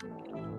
Thank 0.00 0.28
you. 0.28 0.49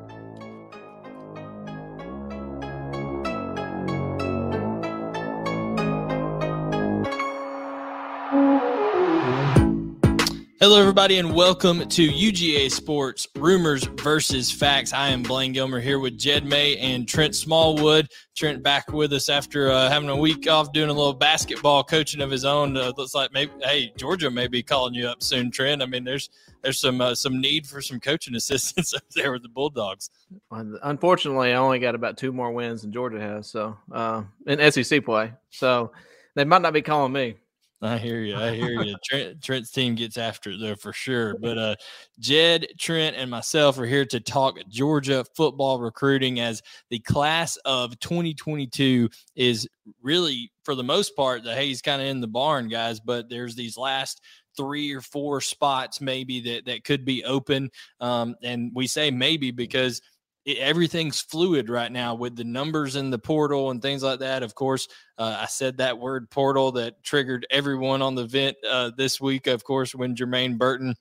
Hello, 10.62 10.80
everybody, 10.80 11.18
and 11.18 11.34
welcome 11.34 11.90
to 11.90 12.08
UGA 12.08 12.70
Sports 12.70 13.26
Rumors 13.36 13.84
versus 13.84 14.52
Facts. 14.52 14.94
I 14.94 15.08
am 15.08 15.24
Blaine 15.24 15.54
Gilmer 15.54 15.80
here 15.80 15.98
with 15.98 16.20
Jed 16.20 16.46
May 16.46 16.78
and 16.78 17.08
Trent 17.08 17.36
Smallwood. 17.36 18.08
Trent 18.36 18.62
back 18.62 18.94
with 18.94 19.12
us 19.12 19.28
after 19.28 19.72
uh, 19.72 19.90
having 19.90 20.10
a 20.10 20.16
week 20.16 20.48
off 20.48 20.72
doing 20.72 20.92
a 20.92 20.94
little 20.94 21.16
basketball 21.16 21.84
coaching 21.84 22.22
of 22.22 22.30
his 22.30 22.46
own. 22.46 22.78
Uh, 22.78 22.94
looks 22.96 23.16
like 23.16 23.34
maybe 23.34 23.52
hey 23.64 23.92
Georgia 23.98 24.30
may 24.30 24.48
be 24.48 24.62
calling 24.62 24.94
you 24.94 25.08
up 25.08 25.24
soon, 25.24 25.50
Trent. 25.50 25.82
I 25.82 25.88
mean, 25.88 26.04
there's 26.04 26.30
there's 26.62 26.80
some 26.80 27.02
uh, 27.02 27.16
some 27.16 27.42
need 27.42 27.66
for 27.66 27.82
some 27.82 28.00
coaching 28.00 28.36
assistance 28.36 28.94
up 28.94 29.02
there 29.16 29.32
with 29.32 29.42
the 29.42 29.50
Bulldogs. 29.50 30.12
Unfortunately, 30.52 31.54
I 31.54 31.56
only 31.56 31.80
got 31.80 31.96
about 31.96 32.18
two 32.18 32.32
more 32.32 32.52
wins 32.52 32.84
than 32.84 32.92
Georgia 32.92 33.20
has, 33.20 33.50
so 33.50 33.76
uh, 33.92 34.22
in 34.46 34.72
SEC 34.72 35.04
play. 35.04 35.34
So 35.50 35.92
they 36.36 36.46
might 36.46 36.62
not 36.62 36.74
be 36.74 36.84
calling 36.84 37.14
me. 37.14 37.38
I 37.84 37.98
hear 37.98 38.22
you. 38.22 38.36
I 38.36 38.54
hear 38.54 38.84
you. 38.84 38.96
Trent, 39.04 39.42
Trent's 39.42 39.72
team 39.72 39.96
gets 39.96 40.18
after 40.18 40.52
it 40.52 40.60
though 40.60 40.76
for 40.76 40.94
sure. 40.94 41.36
But 41.40 41.58
uh, 41.58 41.76
Jed, 42.20 42.68
Trent, 42.80 43.16
and 43.16 43.32
myself 43.32 43.80
are 43.80 43.88
here 43.88 44.06
to 44.06 44.20
talk 44.20 44.58
Georgia 44.70 45.26
football 45.36 45.80
recruiting 45.80 46.40
as 46.40 46.62
the 46.90 47.00
class 47.00 47.58
of 47.66 48.00
2022 48.00 49.10
is 49.36 49.68
really, 50.04 50.52
for 50.64 50.76
the 50.76 50.84
most 50.84 51.16
part, 51.16 51.44
the 51.44 51.56
hay's 51.56 51.82
kind 51.82 52.02
of 52.02 52.08
in 52.08 52.22
the 52.22 52.28
barn, 52.28 52.68
guys. 52.68 53.00
But 53.00 53.30
there's 53.30 53.56
these 53.56 53.78
last 53.78 54.22
three 54.56 54.94
or 54.94 55.02
four 55.02 55.42
spots 55.42 56.02
maybe 56.02 56.40
that 56.42 56.66
that 56.66 56.84
could 56.84 57.04
be 57.04 57.24
open, 57.24 57.72
um, 58.00 58.36
and 58.44 58.72
we 58.76 58.86
say 58.86 59.10
maybe 59.10 59.50
because 59.50 60.02
it, 60.46 60.58
everything's 60.58 61.22
fluid 61.22 61.70
right 61.70 61.92
now 61.92 62.16
with 62.16 62.36
the 62.36 62.44
numbers 62.44 62.96
in 62.96 63.10
the 63.10 63.20
portal 63.20 63.72
and 63.72 63.82
things 63.82 64.04
like 64.04 64.20
that. 64.20 64.44
Of 64.44 64.56
course, 64.56 64.88
uh, 65.18 65.38
I 65.40 65.46
said 65.46 65.78
that 65.78 66.00
word 66.00 66.30
portal 66.30 66.72
that 66.74 67.04
triggered 67.04 67.46
everyone 67.50 68.02
on 68.02 68.16
the 68.16 68.26
vent 68.26 68.58
uh, 68.68 68.92
this 68.98 69.20
week. 69.20 69.48
Of 69.48 69.64
course, 69.64 69.94
when 69.94 70.16
Jermaine 70.16 70.58
Burton 70.58 70.96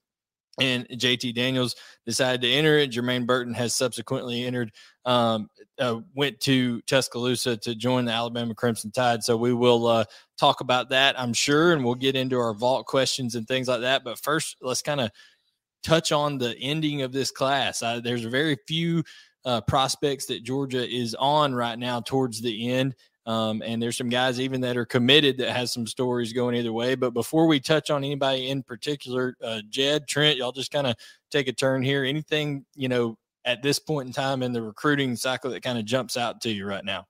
and 0.60 0.86
JT 0.88 1.34
Daniels 1.34 1.74
decided 2.04 2.42
to 2.42 2.50
enter 2.50 2.76
it, 2.76 2.90
Jermaine 2.90 3.26
Burton 3.26 3.54
has 3.54 3.74
subsequently 3.74 4.44
entered, 4.44 4.72
um, 5.06 5.48
uh, 5.78 6.00
went 6.14 6.38
to 6.40 6.82
Tuscaloosa 6.82 7.56
to 7.58 7.74
join 7.74 8.04
the 8.04 8.12
Alabama 8.12 8.54
Crimson 8.54 8.90
Tide. 8.90 9.22
So 9.22 9.36
we 9.36 9.54
will 9.54 9.86
uh, 9.86 10.04
talk 10.38 10.60
about 10.60 10.90
that, 10.90 11.18
I'm 11.18 11.32
sure, 11.32 11.72
and 11.72 11.84
we'll 11.84 11.94
get 11.94 12.16
into 12.16 12.38
our 12.38 12.52
vault 12.52 12.86
questions 12.86 13.36
and 13.36 13.48
things 13.48 13.68
like 13.68 13.80
that. 13.80 14.04
But 14.04 14.18
first, 14.18 14.56
let's 14.60 14.82
kind 14.82 15.00
of 15.00 15.10
touch 15.82 16.12
on 16.12 16.36
the 16.38 16.56
ending 16.58 17.02
of 17.02 17.12
this 17.12 17.30
class. 17.30 17.82
Uh, 17.82 18.00
there's 18.00 18.24
very 18.24 18.58
few 18.66 19.02
uh, 19.44 19.60
prospects 19.62 20.26
that 20.26 20.44
Georgia 20.44 20.86
is 20.88 21.14
on 21.18 21.54
right 21.54 21.78
now 21.78 22.00
towards 22.00 22.40
the 22.40 22.70
end. 22.70 22.94
Um, 23.26 23.62
and 23.64 23.82
there's 23.82 23.96
some 23.96 24.08
guys 24.08 24.40
even 24.40 24.60
that 24.62 24.76
are 24.76 24.86
committed 24.86 25.38
that 25.38 25.54
has 25.54 25.72
some 25.72 25.86
stories 25.86 26.32
going 26.32 26.56
either 26.56 26.72
way. 26.72 26.94
But 26.94 27.10
before 27.10 27.46
we 27.46 27.60
touch 27.60 27.90
on 27.90 28.02
anybody 28.02 28.48
in 28.48 28.62
particular, 28.62 29.36
uh, 29.42 29.60
Jed, 29.68 30.08
Trent, 30.08 30.38
y'all 30.38 30.52
just 30.52 30.72
kind 30.72 30.86
of 30.86 30.96
take 31.30 31.46
a 31.46 31.52
turn 31.52 31.82
here. 31.82 32.04
Anything, 32.04 32.64
you 32.74 32.88
know, 32.88 33.16
at 33.44 33.62
this 33.62 33.78
point 33.78 34.06
in 34.06 34.12
time 34.12 34.42
in 34.42 34.52
the 34.52 34.62
recruiting 34.62 35.16
cycle 35.16 35.50
that 35.50 35.62
kind 35.62 35.78
of 35.78 35.84
jumps 35.84 36.16
out 36.16 36.40
to 36.42 36.50
you 36.50 36.66
right 36.66 36.84
now? 36.84 37.06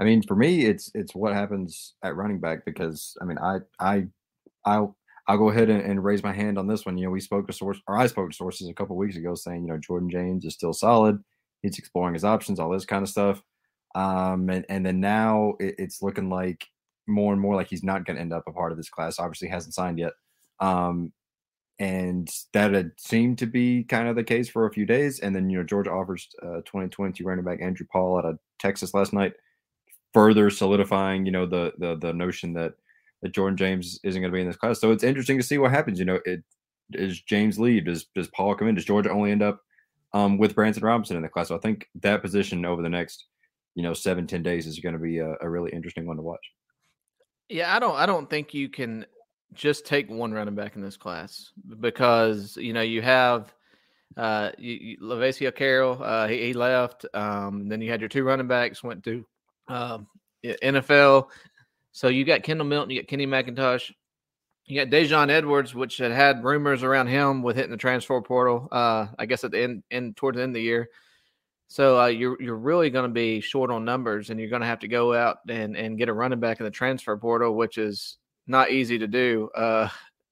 I 0.00 0.04
mean, 0.04 0.22
for 0.22 0.36
me, 0.36 0.64
it's 0.64 0.90
it's 0.94 1.14
what 1.14 1.34
happens 1.34 1.94
at 2.02 2.14
running 2.14 2.38
back 2.38 2.64
because 2.64 3.16
I 3.20 3.24
mean, 3.24 3.38
I 3.38 3.58
I 3.80 4.06
I 4.64 4.86
I'll 5.28 5.36
go 5.36 5.50
ahead 5.50 5.68
and, 5.68 5.82
and, 5.82 6.02
raise 6.02 6.22
my 6.22 6.32
hand 6.32 6.58
on 6.58 6.66
this 6.66 6.86
one. 6.86 6.96
You 6.96 7.04
know, 7.04 7.10
we 7.10 7.20
spoke 7.20 7.46
to 7.46 7.52
source, 7.52 7.78
or 7.86 7.98
I 7.98 8.06
spoke 8.06 8.30
to 8.30 8.36
sources 8.36 8.68
a 8.68 8.74
couple 8.74 8.96
weeks 8.96 9.16
ago 9.16 9.34
saying, 9.34 9.62
you 9.62 9.68
know, 9.68 9.78
Jordan 9.78 10.08
James 10.08 10.46
is 10.46 10.54
still 10.54 10.72
solid. 10.72 11.22
He's 11.60 11.78
exploring 11.78 12.14
his 12.14 12.24
options, 12.24 12.58
all 12.58 12.70
this 12.70 12.86
kind 12.86 13.02
of 13.02 13.10
stuff. 13.10 13.42
Um, 13.94 14.48
and, 14.48 14.64
and 14.70 14.86
then 14.86 15.00
now 15.00 15.54
it, 15.60 15.74
it's 15.78 16.02
looking 16.02 16.30
like 16.30 16.66
more 17.06 17.34
and 17.34 17.42
more 17.42 17.54
like 17.54 17.68
he's 17.68 17.84
not 17.84 18.06
going 18.06 18.16
to 18.16 18.22
end 18.22 18.32
up 18.32 18.44
a 18.46 18.52
part 18.52 18.72
of 18.72 18.78
this 18.78 18.88
class. 18.88 19.18
Obviously, 19.18 19.48
hasn't 19.48 19.74
signed 19.74 19.98
yet. 19.98 20.14
Um, 20.60 21.12
and 21.78 22.28
that 22.54 22.72
had 22.72 22.92
seemed 22.96 23.36
to 23.38 23.46
be 23.46 23.84
kind 23.84 24.08
of 24.08 24.16
the 24.16 24.24
case 24.24 24.48
for 24.48 24.66
a 24.66 24.72
few 24.72 24.86
days. 24.86 25.20
And 25.20 25.36
then, 25.36 25.50
you 25.50 25.58
know, 25.58 25.64
Georgia 25.64 25.92
offers 25.92 26.26
uh, 26.42 26.62
2022 26.64 27.22
running 27.22 27.44
back 27.44 27.60
Andrew 27.60 27.86
Paul 27.92 28.16
out 28.18 28.24
of 28.24 28.38
Texas 28.58 28.94
last 28.94 29.12
night, 29.12 29.34
further 30.14 30.48
solidifying, 30.48 31.26
you 31.26 31.32
know, 31.32 31.44
the 31.44 31.74
the 31.76 31.96
the 31.96 32.14
notion 32.14 32.54
that– 32.54 32.72
that 33.22 33.34
Jordan 33.34 33.56
James 33.56 33.98
isn't 34.04 34.20
going 34.20 34.30
to 34.30 34.36
be 34.36 34.40
in 34.40 34.46
this 34.46 34.56
class. 34.56 34.80
So 34.80 34.90
it's 34.92 35.04
interesting 35.04 35.38
to 35.38 35.42
see 35.42 35.58
what 35.58 35.70
happens. 35.70 35.98
You 35.98 36.04
know, 36.04 36.20
it 36.24 36.42
is 36.92 37.20
James 37.22 37.58
leave? 37.58 37.86
Does 37.86 38.06
does 38.14 38.28
Paul 38.28 38.54
come 38.54 38.68
in? 38.68 38.74
Does 38.74 38.84
Georgia 38.84 39.10
only 39.10 39.30
end 39.30 39.42
up 39.42 39.60
um, 40.12 40.38
with 40.38 40.54
Branson 40.54 40.84
Robinson 40.84 41.16
in 41.16 41.22
the 41.22 41.28
class? 41.28 41.48
So 41.48 41.56
I 41.56 41.60
think 41.60 41.86
that 42.02 42.22
position 42.22 42.64
over 42.64 42.82
the 42.82 42.88
next, 42.88 43.26
you 43.74 43.82
know, 43.82 43.94
seven 43.94 44.26
ten 44.26 44.42
days 44.42 44.66
is 44.66 44.78
going 44.78 44.94
to 44.94 44.98
be 44.98 45.18
a, 45.18 45.34
a 45.40 45.48
really 45.48 45.70
interesting 45.72 46.06
one 46.06 46.16
to 46.16 46.22
watch. 46.22 46.44
Yeah, 47.48 47.74
I 47.74 47.78
don't 47.78 47.96
I 47.96 48.06
don't 48.06 48.28
think 48.28 48.54
you 48.54 48.68
can 48.68 49.06
just 49.54 49.86
take 49.86 50.10
one 50.10 50.32
running 50.32 50.54
back 50.54 50.76
in 50.76 50.82
this 50.82 50.96
class 50.96 51.52
because 51.80 52.56
you 52.56 52.72
know 52.72 52.82
you 52.82 53.00
have 53.00 53.54
uh 54.16 54.50
you, 54.58 54.96
you, 55.00 55.52
Carroll 55.52 56.02
uh 56.02 56.28
he, 56.28 56.48
he 56.48 56.52
left 56.52 57.06
um 57.14 57.66
then 57.68 57.80
you 57.80 57.90
had 57.90 58.00
your 58.00 58.08
two 58.10 58.24
running 58.24 58.46
backs 58.46 58.82
went 58.82 59.02
to 59.04 59.24
um 59.68 60.06
NFL 60.44 61.28
so 61.98 62.06
you 62.06 62.24
got 62.24 62.44
Kendall 62.44 62.64
Milton, 62.64 62.90
you 62.90 63.02
got 63.02 63.08
Kenny 63.08 63.26
McIntosh, 63.26 63.90
you 64.66 64.78
got 64.78 64.88
Daijun 64.88 65.30
Edwards, 65.30 65.74
which 65.74 65.96
had 65.96 66.12
had 66.12 66.44
rumors 66.44 66.84
around 66.84 67.08
him 67.08 67.42
with 67.42 67.56
hitting 67.56 67.72
the 67.72 67.76
transfer 67.76 68.22
portal. 68.22 68.68
Uh, 68.70 69.08
I 69.18 69.26
guess 69.26 69.42
at 69.42 69.50
the 69.50 69.60
end, 69.60 69.82
end 69.90 70.16
towards 70.16 70.36
the 70.36 70.44
end 70.44 70.50
of 70.50 70.54
the 70.54 70.62
year. 70.62 70.90
So 71.66 72.00
uh, 72.00 72.06
you're 72.06 72.40
you're 72.40 72.54
really 72.54 72.88
going 72.88 73.08
to 73.08 73.12
be 73.12 73.40
short 73.40 73.72
on 73.72 73.84
numbers, 73.84 74.30
and 74.30 74.38
you're 74.38 74.48
going 74.48 74.62
to 74.62 74.68
have 74.68 74.78
to 74.78 74.86
go 74.86 75.12
out 75.12 75.38
and 75.48 75.76
and 75.76 75.98
get 75.98 76.08
a 76.08 76.12
running 76.12 76.38
back 76.38 76.60
in 76.60 76.64
the 76.64 76.70
transfer 76.70 77.16
portal, 77.16 77.56
which 77.56 77.78
is 77.78 78.18
not 78.46 78.70
easy 78.70 78.96
to 79.00 79.08
do, 79.08 79.50
uh, 79.56 79.88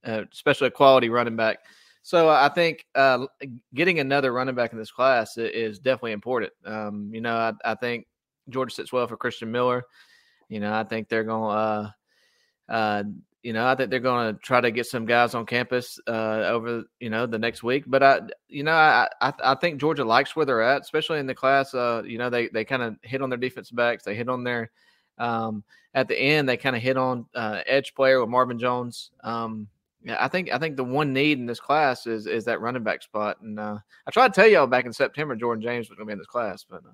uh 0.07 0.23
especially 0.33 0.69
a 0.69 0.71
quality 0.71 1.09
running 1.09 1.35
back. 1.35 1.59
So 2.03 2.29
I 2.29 2.49
think 2.49 2.87
uh, 2.95 3.27
getting 3.75 3.99
another 3.99 4.33
running 4.33 4.55
back 4.55 4.73
in 4.73 4.79
this 4.79 4.93
class 4.93 5.37
is 5.37 5.81
definitely 5.81 6.13
important. 6.13 6.53
Um, 6.65 7.11
you 7.13 7.21
know, 7.21 7.35
I, 7.35 7.73
I 7.73 7.75
think 7.75 8.07
Georgia 8.51 8.73
sits 8.73 8.93
well 8.93 9.09
for 9.09 9.17
Christian 9.17 9.51
Miller. 9.51 9.83
You 10.49 10.61
know, 10.61 10.73
I 10.73 10.85
think 10.85 11.09
they're 11.09 11.25
going 11.25 11.51
to, 11.51 11.59
uh, 11.59 11.91
uh, 12.69 13.05
you 13.43 13.53
know, 13.53 13.67
I 13.67 13.75
think 13.75 13.91
they're 13.91 14.01
going 14.01 14.35
to 14.35 14.41
try 14.41 14.61
to 14.61 14.71
get 14.71 14.87
some 14.87 15.07
guys 15.07 15.35
on 15.35 15.47
campus 15.47 16.01
uh, 16.09 16.45
over, 16.47 16.85
you 17.01 17.11
know, 17.11 17.27
the 17.27 17.39
next 17.39 17.63
week. 17.63 17.85
But 17.87 18.03
I, 18.03 18.21
you 18.49 18.65
know, 18.65 18.73
I, 18.73 19.09
I, 19.21 19.33
I 19.43 19.55
think 19.55 19.81
Georgia 19.81 20.05
likes 20.05 20.35
where 20.35 20.47
they're 20.47 20.63
at, 20.63 20.83
especially 20.83 21.21
in 21.21 21.27
the 21.27 21.35
class. 21.35 21.73
Uh, 21.75 22.03
you 22.05 22.19
know, 22.19 22.31
they 22.31 22.49
they 22.49 22.65
kind 22.65 22.83
of 22.83 22.97
hit 23.03 23.23
on 23.23 23.31
their 23.31 23.39
defense 23.39 23.71
backs. 23.71 24.05
They 24.05 24.15
hit 24.15 24.29
on 24.29 24.43
their, 24.43 24.71
um, 25.19 25.63
at 25.95 26.09
the 26.09 26.19
end, 26.19 26.49
they 26.49 26.57
kind 26.57 26.75
of 26.75 26.83
hit 26.83 26.97
on 26.97 27.27
uh, 27.35 27.61
edge 27.67 27.95
player 27.95 28.21
with 28.21 28.31
Marvin 28.31 28.59
Jones. 28.59 29.11
Um, 29.23 29.69
yeah, 30.03 30.17
I 30.21 30.29
think 30.29 30.53
I 30.53 30.59
think 30.59 30.77
the 30.77 30.85
one 30.85 31.13
need 31.13 31.39
in 31.39 31.47
this 31.47 31.61
class 31.61 32.07
is 32.07 32.27
is 32.27 32.45
that 32.47 32.61
running 32.61 32.83
back 32.83 33.03
spot. 33.03 33.41
And 33.43 33.61
uh, 33.61 33.79
I 34.07 34.11
tried 34.11 34.35
to 34.35 34.41
tell 34.41 34.49
y'all 34.49 34.67
back 34.67 34.87
in 34.87 34.93
September, 34.93 35.37
Jordan 35.37 35.63
James 35.63 35.89
was 35.89 35.97
going 35.97 36.07
to 36.07 36.11
be 36.11 36.13
in 36.13 36.19
this 36.19 36.27
class, 36.27 36.65
but. 36.69 36.79
Uh, 36.85 36.93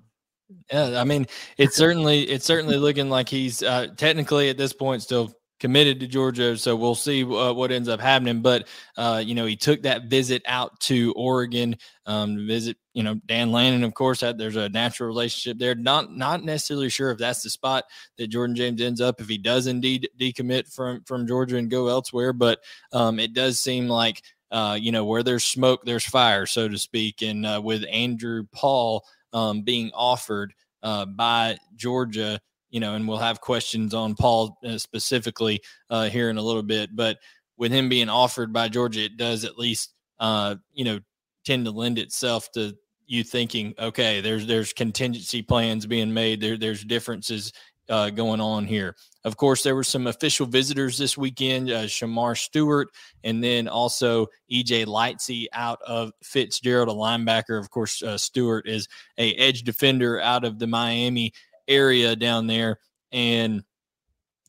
yeah, 0.71 0.99
I 0.99 1.03
mean, 1.03 1.27
it's 1.57 1.75
certainly 1.75 2.23
it's 2.23 2.45
certainly 2.45 2.77
looking 2.77 3.09
like 3.09 3.29
he's 3.29 3.63
uh, 3.63 3.87
technically 3.97 4.49
at 4.49 4.57
this 4.57 4.73
point 4.73 5.01
still 5.01 5.33
committed 5.63 6.01
to 6.01 6.07
Georgia. 6.07 6.57
So 6.57 6.75
we'll 6.75 6.93
see 6.93 7.23
uh, 7.23 7.53
what 7.53 7.71
ends 7.71 7.87
up 7.87 8.01
happening. 8.01 8.41
But 8.41 8.67
uh, 8.97 9.23
you 9.25 9.33
know, 9.33 9.45
he 9.45 9.55
took 9.55 9.83
that 9.83 10.05
visit 10.05 10.41
out 10.45 10.77
to 10.81 11.13
Oregon 11.15 11.77
um, 12.05 12.35
to 12.35 12.45
visit. 12.45 12.77
You 12.93 13.01
know, 13.01 13.15
Dan 13.25 13.51
Lanning, 13.51 13.83
of 13.83 13.93
course. 13.93 14.19
There's 14.19 14.57
a 14.57 14.69
natural 14.69 15.07
relationship 15.07 15.57
there. 15.57 15.73
Not 15.73 16.11
not 16.11 16.43
necessarily 16.43 16.89
sure 16.89 17.11
if 17.11 17.17
that's 17.17 17.41
the 17.41 17.49
spot 17.49 17.85
that 18.17 18.27
Jordan 18.27 18.55
James 18.55 18.81
ends 18.81 19.01
up 19.01 19.21
if 19.21 19.29
he 19.29 19.37
does 19.37 19.67
indeed 19.67 20.09
decommit 20.19 20.71
from 20.71 21.01
from 21.05 21.27
Georgia 21.27 21.55
and 21.55 21.71
go 21.71 21.87
elsewhere. 21.87 22.33
But 22.33 22.59
um, 22.91 23.19
it 23.19 23.33
does 23.33 23.57
seem 23.57 23.87
like. 23.87 24.21
Uh, 24.51 24.75
you 24.79 24.91
know, 24.91 25.03
where 25.03 25.23
there's 25.23 25.43
smoke, 25.43 25.83
there's 25.83 26.05
fire, 26.05 26.45
so 26.45 26.67
to 26.67 26.77
speak. 26.77 27.23
And 27.23 27.43
uh, 27.43 27.59
with 27.63 27.83
Andrew 27.91 28.43
Paul, 28.53 29.03
um, 29.33 29.61
being 29.61 29.91
offered 29.93 30.53
uh, 30.81 31.05
by 31.05 31.57
Georgia. 31.75 32.39
You 32.69 32.79
know, 32.79 32.95
and 32.95 33.07
we'll 33.07 33.17
have 33.17 33.39
questions 33.39 33.93
on 33.93 34.15
Paul 34.15 34.57
uh, 34.65 34.77
specifically 34.79 35.61
uh, 35.91 36.09
here 36.09 36.29
in 36.29 36.37
a 36.37 36.41
little 36.41 36.63
bit. 36.63 36.95
But 36.95 37.19
with 37.57 37.71
him 37.71 37.87
being 37.87 38.09
offered 38.09 38.51
by 38.51 38.67
Georgia, 38.67 39.01
it 39.01 39.17
does 39.17 39.45
at 39.45 39.59
least 39.59 39.93
uh, 40.19 40.55
you 40.73 40.85
know 40.85 40.99
tend 41.45 41.65
to 41.65 41.71
lend 41.71 41.99
itself 41.99 42.51
to 42.53 42.75
you 43.05 43.23
thinking, 43.23 43.73
okay, 43.77 44.21
there's 44.21 44.47
there's 44.47 44.73
contingency 44.73 45.41
plans 45.41 45.85
being 45.85 46.13
made. 46.13 46.41
There 46.41 46.57
there's 46.57 46.83
differences 46.83 47.53
uh, 47.89 48.09
going 48.09 48.41
on 48.41 48.65
here. 48.65 48.95
Of 49.23 49.37
course, 49.37 49.63
there 49.63 49.75
were 49.75 49.83
some 49.83 50.07
official 50.07 50.45
visitors 50.45 50.97
this 50.97 51.17
weekend, 51.17 51.69
uh, 51.69 51.83
Shemar 51.83 52.37
Stewart, 52.37 52.89
and 53.23 53.43
then 53.43 53.67
also 53.67 54.27
EJ 54.51 54.85
Lightsey 54.85 55.45
out 55.53 55.81
of 55.81 56.11
Fitzgerald, 56.21 56.89
a 56.89 56.91
linebacker. 56.91 57.59
Of 57.59 57.69
course, 57.69 58.03
uh, 58.03 58.17
Stewart 58.17 58.67
is 58.67 58.87
a 59.17 59.33
edge 59.35 59.63
defender 59.63 60.19
out 60.19 60.43
of 60.43 60.59
the 60.59 60.67
Miami 60.67 61.33
area 61.67 62.15
down 62.15 62.47
there. 62.47 62.79
And 63.11 63.63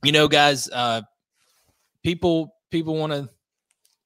you 0.02 0.12
know, 0.12 0.28
guys, 0.28 0.69
uh, 0.69 1.02
people 2.02 2.54
people 2.70 2.96
want 2.96 3.12
to 3.12 3.28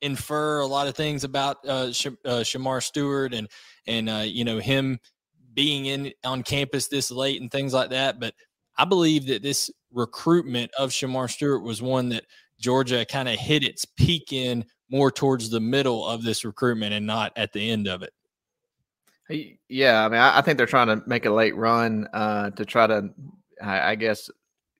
infer 0.00 0.60
a 0.60 0.66
lot 0.66 0.86
of 0.86 0.94
things 0.94 1.24
about 1.24 1.66
uh, 1.66 1.92
Sh- 1.92 2.06
uh, 2.24 2.40
Shemar 2.40 2.82
Stewart 2.82 3.34
and 3.34 3.48
and 3.86 4.08
uh, 4.08 4.24
you 4.24 4.44
know 4.44 4.58
him 4.58 4.98
being 5.54 5.86
in 5.86 6.12
on 6.24 6.42
campus 6.42 6.88
this 6.88 7.10
late 7.10 7.40
and 7.40 7.50
things 7.50 7.74
like 7.74 7.90
that. 7.90 8.20
But 8.20 8.34
I 8.78 8.84
believe 8.84 9.26
that 9.26 9.42
this 9.42 9.70
recruitment 9.92 10.70
of 10.78 10.90
Shemar 10.90 11.30
Stewart 11.30 11.62
was 11.62 11.82
one 11.82 12.08
that 12.10 12.24
Georgia 12.60 13.04
kind 13.04 13.28
of 13.28 13.36
hit 13.36 13.64
its 13.64 13.84
peak 13.84 14.32
in 14.32 14.64
more 14.90 15.10
towards 15.10 15.50
the 15.50 15.60
middle 15.60 16.06
of 16.06 16.22
this 16.22 16.44
recruitment 16.44 16.94
and 16.94 17.06
not 17.06 17.32
at 17.36 17.52
the 17.52 17.70
end 17.70 17.88
of 17.88 18.02
it. 18.02 18.12
Yeah, 19.68 20.06
I 20.06 20.08
mean, 20.08 20.20
I, 20.20 20.40
think 20.40 20.56
they're 20.56 20.66
trying 20.66 20.86
to 20.86 21.02
make 21.06 21.26
a 21.26 21.30
late 21.30 21.54
run 21.54 22.08
uh, 22.14 22.48
to 22.50 22.64
try 22.64 22.86
to, 22.86 23.10
I, 23.62 23.90
I 23.90 23.94
guess, 23.94 24.30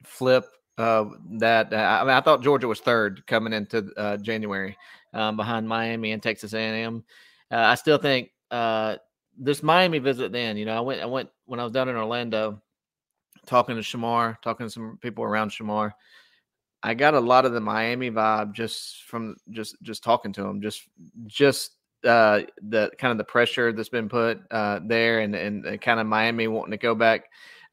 flip 0.05 0.47
uh, 0.79 1.05
that. 1.33 1.75
I 1.75 2.01
mean, 2.01 2.15
I 2.15 2.23
thought 2.23 2.43
Georgia 2.43 2.67
was 2.67 2.81
third 2.81 3.27
coming 3.27 3.53
into 3.53 3.91
uh, 3.99 4.17
January 4.17 4.75
um, 5.13 5.37
behind 5.37 5.69
Miami 5.69 6.13
and 6.13 6.23
Texas 6.23 6.55
A&M. 6.55 7.05
Uh, 7.51 7.57
I 7.57 7.75
still 7.75 7.99
think 7.99 8.31
uh, 8.51 8.97
this 9.37 9.63
Miami 9.63 9.99
visit. 9.99 10.33
Then, 10.33 10.57
you 10.57 10.65
know, 10.65 10.79
I 10.79 10.81
went, 10.81 11.03
I 11.03 11.07
went 11.07 11.29
when 11.45 11.61
I 11.61 11.65
was 11.65 11.73
down 11.73 11.91
in 11.91 11.97
Orlando, 11.97 12.63
talking 13.49 13.77
to 13.77 13.83
Shemar, 13.83 14.41
talking 14.43 14.67
to 14.67 14.71
some 14.71 14.99
people 15.01 15.25
around 15.25 15.51
Shemar, 15.51 15.93
I 16.83 16.95
got 16.95 17.15
a 17.15 17.21
lot 17.21 17.45
of 17.45 17.53
the 17.53 17.61
Miami 17.61 18.11
vibe 18.11 18.53
just 18.53 19.03
from 19.05 19.37
just 19.51 19.77
just 19.83 20.05
talking 20.05 20.33
to 20.35 20.47
him, 20.47 20.61
just 20.61 20.83
just 21.27 21.73
uh, 22.05 22.43
the 22.63 22.91
kind 22.99 23.11
of 23.11 23.19
the 23.19 23.25
pressure 23.25 23.73
that's 23.73 23.89
been 23.89 24.09
put 24.09 24.41
uh, 24.51 24.81
there, 24.85 25.21
and 25.21 25.35
and 25.35 25.81
kind 25.81 25.99
of 25.99 26.07
Miami 26.07 26.47
wanting 26.47 26.71
to 26.71 26.77
go 26.77 26.95
back, 26.95 27.25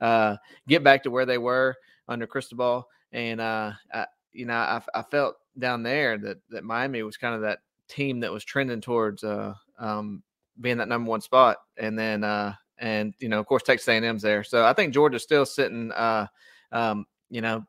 uh, 0.01 0.37
get 0.67 0.83
back 0.83 1.03
to 1.03 1.11
where 1.11 1.25
they 1.25 1.37
were 1.37 1.75
under 2.07 2.25
Cristobal, 2.25 2.87
and 3.11 3.39
uh, 3.39 3.73
I, 3.93 4.05
you 4.33 4.45
know 4.45 4.55
I, 4.55 4.81
I 4.95 5.03
felt 5.03 5.35
down 5.59 5.83
there 5.83 6.17
that 6.17 6.37
that 6.49 6.63
Miami 6.63 7.03
was 7.03 7.17
kind 7.17 7.35
of 7.35 7.41
that 7.41 7.59
team 7.87 8.19
that 8.21 8.31
was 8.31 8.43
trending 8.43 8.81
towards 8.81 9.23
uh, 9.23 9.53
um, 9.77 10.23
being 10.59 10.77
that 10.77 10.87
number 10.87 11.09
one 11.09 11.21
spot, 11.21 11.57
and 11.77 11.97
then 11.97 12.23
uh, 12.23 12.55
and 12.77 13.13
you 13.19 13.29
know 13.29 13.39
of 13.39 13.45
course 13.45 13.63
Texas 13.63 13.87
A&M's 13.87 14.21
there, 14.21 14.43
so 14.43 14.65
I 14.65 14.73
think 14.73 14.93
Georgia's 14.93 15.23
still 15.23 15.45
sitting, 15.45 15.91
uh, 15.91 16.27
um, 16.71 17.05
you 17.29 17.41
know. 17.41 17.65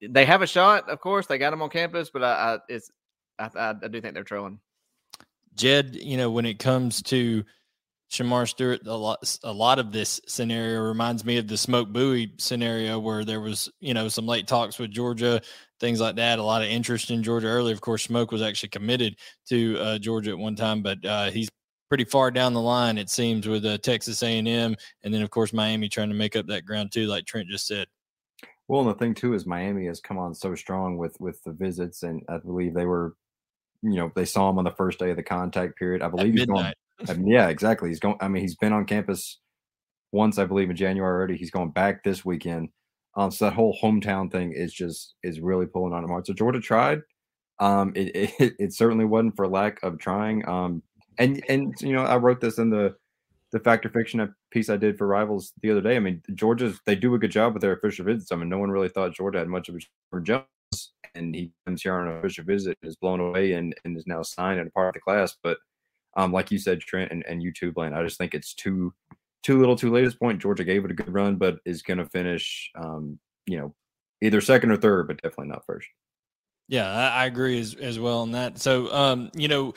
They 0.00 0.24
have 0.24 0.40
a 0.40 0.46
shot, 0.46 0.88
of 0.88 1.00
course. 1.00 1.26
They 1.26 1.36
got 1.36 1.50
them 1.50 1.62
on 1.62 1.68
campus, 1.68 2.10
but 2.10 2.22
I, 2.22 2.54
I 2.54 2.58
it's 2.68 2.92
I, 3.38 3.74
I, 3.82 3.88
do 3.88 4.00
think 4.00 4.14
they're 4.14 4.24
trolling. 4.24 4.60
Jed, 5.54 5.96
you 5.96 6.16
know, 6.16 6.30
when 6.30 6.46
it 6.46 6.58
comes 6.58 7.02
to 7.04 7.44
Shemar 8.10 8.48
Stewart, 8.48 8.86
a 8.86 8.96
lot, 8.96 9.38
a 9.42 9.52
lot 9.52 9.78
of 9.78 9.92
this 9.92 10.20
scenario 10.26 10.80
reminds 10.80 11.24
me 11.24 11.38
of 11.38 11.48
the 11.48 11.56
Smoke 11.56 11.88
Bowie 11.88 12.34
scenario 12.38 12.98
where 12.98 13.24
there 13.24 13.40
was, 13.40 13.68
you 13.80 13.94
know, 13.94 14.08
some 14.08 14.26
late 14.26 14.46
talks 14.46 14.78
with 14.78 14.90
Georgia, 14.90 15.40
things 15.80 16.00
like 16.00 16.16
that. 16.16 16.38
A 16.38 16.42
lot 16.42 16.62
of 16.62 16.68
interest 16.68 17.10
in 17.10 17.22
Georgia 17.22 17.48
early. 17.48 17.72
Of 17.72 17.80
course, 17.80 18.04
Smoke 18.04 18.32
was 18.32 18.42
actually 18.42 18.70
committed 18.70 19.16
to 19.48 19.78
uh, 19.78 19.98
Georgia 19.98 20.30
at 20.30 20.38
one 20.38 20.56
time, 20.56 20.82
but 20.82 21.04
uh, 21.04 21.30
he's 21.30 21.48
pretty 21.88 22.04
far 22.04 22.30
down 22.30 22.52
the 22.52 22.60
line, 22.60 22.98
it 22.98 23.10
seems, 23.10 23.48
with 23.48 23.64
uh, 23.64 23.78
Texas 23.78 24.22
A&M, 24.22 24.46
and 25.02 25.14
then 25.14 25.22
of 25.22 25.30
course 25.30 25.52
Miami 25.52 25.88
trying 25.88 26.08
to 26.08 26.14
make 26.14 26.36
up 26.36 26.46
that 26.46 26.64
ground 26.64 26.92
too, 26.92 27.06
like 27.06 27.24
Trent 27.24 27.48
just 27.48 27.66
said. 27.66 27.86
Well, 28.68 28.82
and 28.82 28.90
the 28.90 28.94
thing 28.94 29.14
too 29.14 29.34
is 29.34 29.46
Miami 29.46 29.86
has 29.86 30.00
come 30.00 30.18
on 30.18 30.34
so 30.34 30.54
strong 30.54 30.98
with 30.98 31.18
with 31.20 31.42
the 31.44 31.52
visits, 31.52 32.02
and 32.02 32.22
I 32.28 32.38
believe 32.38 32.74
they 32.74 32.86
were 32.86 33.14
you 33.82 33.94
know, 33.94 34.12
they 34.14 34.24
saw 34.24 34.50
him 34.50 34.58
on 34.58 34.64
the 34.64 34.70
first 34.72 34.98
day 34.98 35.10
of 35.10 35.16
the 35.16 35.22
contact 35.22 35.76
period. 35.76 36.02
I 36.02 36.08
believe 36.08 36.34
he's 36.34 36.46
going. 36.46 36.72
I 37.08 37.14
mean, 37.14 37.28
yeah, 37.28 37.48
exactly. 37.48 37.88
He's 37.88 38.00
going. 38.00 38.16
I 38.20 38.28
mean, 38.28 38.42
he's 38.42 38.56
been 38.56 38.72
on 38.72 38.84
campus 38.86 39.38
once, 40.12 40.38
I 40.38 40.46
believe, 40.46 40.70
in 40.70 40.76
January 40.76 41.10
already. 41.10 41.36
He's 41.36 41.50
going 41.50 41.70
back 41.70 42.02
this 42.02 42.24
weekend. 42.24 42.70
Um, 43.16 43.30
so 43.30 43.44
that 43.44 43.54
whole 43.54 43.76
hometown 43.80 44.30
thing 44.30 44.52
is 44.52 44.72
just 44.72 45.14
is 45.22 45.40
really 45.40 45.66
pulling 45.66 45.92
on 45.92 46.04
him 46.04 46.10
hard. 46.10 46.26
So 46.26 46.32
Georgia 46.32 46.60
tried. 46.60 47.02
Um, 47.60 47.92
it, 47.94 48.32
it, 48.40 48.54
it 48.58 48.74
certainly 48.74 49.04
wasn't 49.04 49.36
for 49.36 49.46
lack 49.46 49.82
of 49.82 49.98
trying. 49.98 50.46
Um, 50.48 50.82
and 51.18 51.42
and 51.48 51.74
you 51.80 51.92
know, 51.92 52.02
I 52.02 52.16
wrote 52.16 52.40
this 52.40 52.58
in 52.58 52.70
the 52.70 52.96
the 53.50 53.60
fact 53.60 53.86
or 53.86 53.88
fiction 53.88 54.34
piece 54.50 54.68
I 54.68 54.76
did 54.76 54.98
for 54.98 55.06
Rivals 55.06 55.52
the 55.62 55.70
other 55.70 55.80
day. 55.80 55.96
I 55.96 56.00
mean, 56.00 56.22
Georgia's 56.34 56.80
they 56.86 56.94
do 56.94 57.14
a 57.14 57.18
good 57.18 57.30
job 57.30 57.54
with 57.54 57.62
their 57.62 57.72
official 57.72 58.04
visits. 58.04 58.32
I 58.32 58.36
mean, 58.36 58.48
no 58.48 58.58
one 58.58 58.70
really 58.70 58.88
thought 58.88 59.14
Georgia 59.14 59.38
had 59.38 59.48
much 59.48 59.68
of 59.68 59.76
a 59.76 60.20
Jones 60.20 60.46
and 61.14 61.34
he 61.34 61.52
comes 61.66 61.82
here 61.82 61.94
on 61.94 62.08
an 62.08 62.18
official 62.18 62.44
visit, 62.44 62.76
is 62.82 62.96
blown 62.96 63.20
away, 63.20 63.52
and, 63.52 63.74
and 63.84 63.96
is 63.96 64.06
now 64.06 64.22
signed 64.22 64.58
and 64.58 64.68
a 64.68 64.70
part 64.70 64.88
of 64.88 64.94
the 64.94 65.00
class. 65.00 65.36
But 65.42 65.58
um, 66.16 66.32
like 66.32 66.50
you 66.50 66.58
said, 66.58 66.80
Trent 66.80 67.10
and, 67.10 67.24
and 67.26 67.42
you 67.42 67.52
too, 67.52 67.72
Blaine, 67.72 67.94
I 67.94 68.02
just 68.02 68.18
think 68.18 68.34
it's 68.34 68.54
too 68.54 68.92
too 69.42 69.58
little, 69.58 69.76
too 69.76 69.90
late 69.90 70.04
at 70.04 70.08
this 70.08 70.14
point. 70.14 70.42
Georgia 70.42 70.64
gave 70.64 70.84
it 70.84 70.90
a 70.90 70.94
good 70.94 71.12
run, 71.12 71.36
but 71.36 71.58
is 71.64 71.82
going 71.82 71.98
to 71.98 72.06
finish, 72.06 72.70
um, 72.74 73.18
you 73.46 73.56
know, 73.56 73.74
either 74.20 74.40
second 74.40 74.70
or 74.70 74.76
third, 74.76 75.06
but 75.06 75.22
definitely 75.22 75.48
not 75.48 75.64
first. 75.64 75.88
Yeah, 76.66 76.90
I, 76.90 77.22
I 77.22 77.26
agree 77.26 77.58
as 77.58 77.74
as 77.74 77.98
well 77.98 78.20
on 78.20 78.32
that. 78.32 78.58
So, 78.58 78.92
um, 78.92 79.30
you 79.34 79.48
know. 79.48 79.74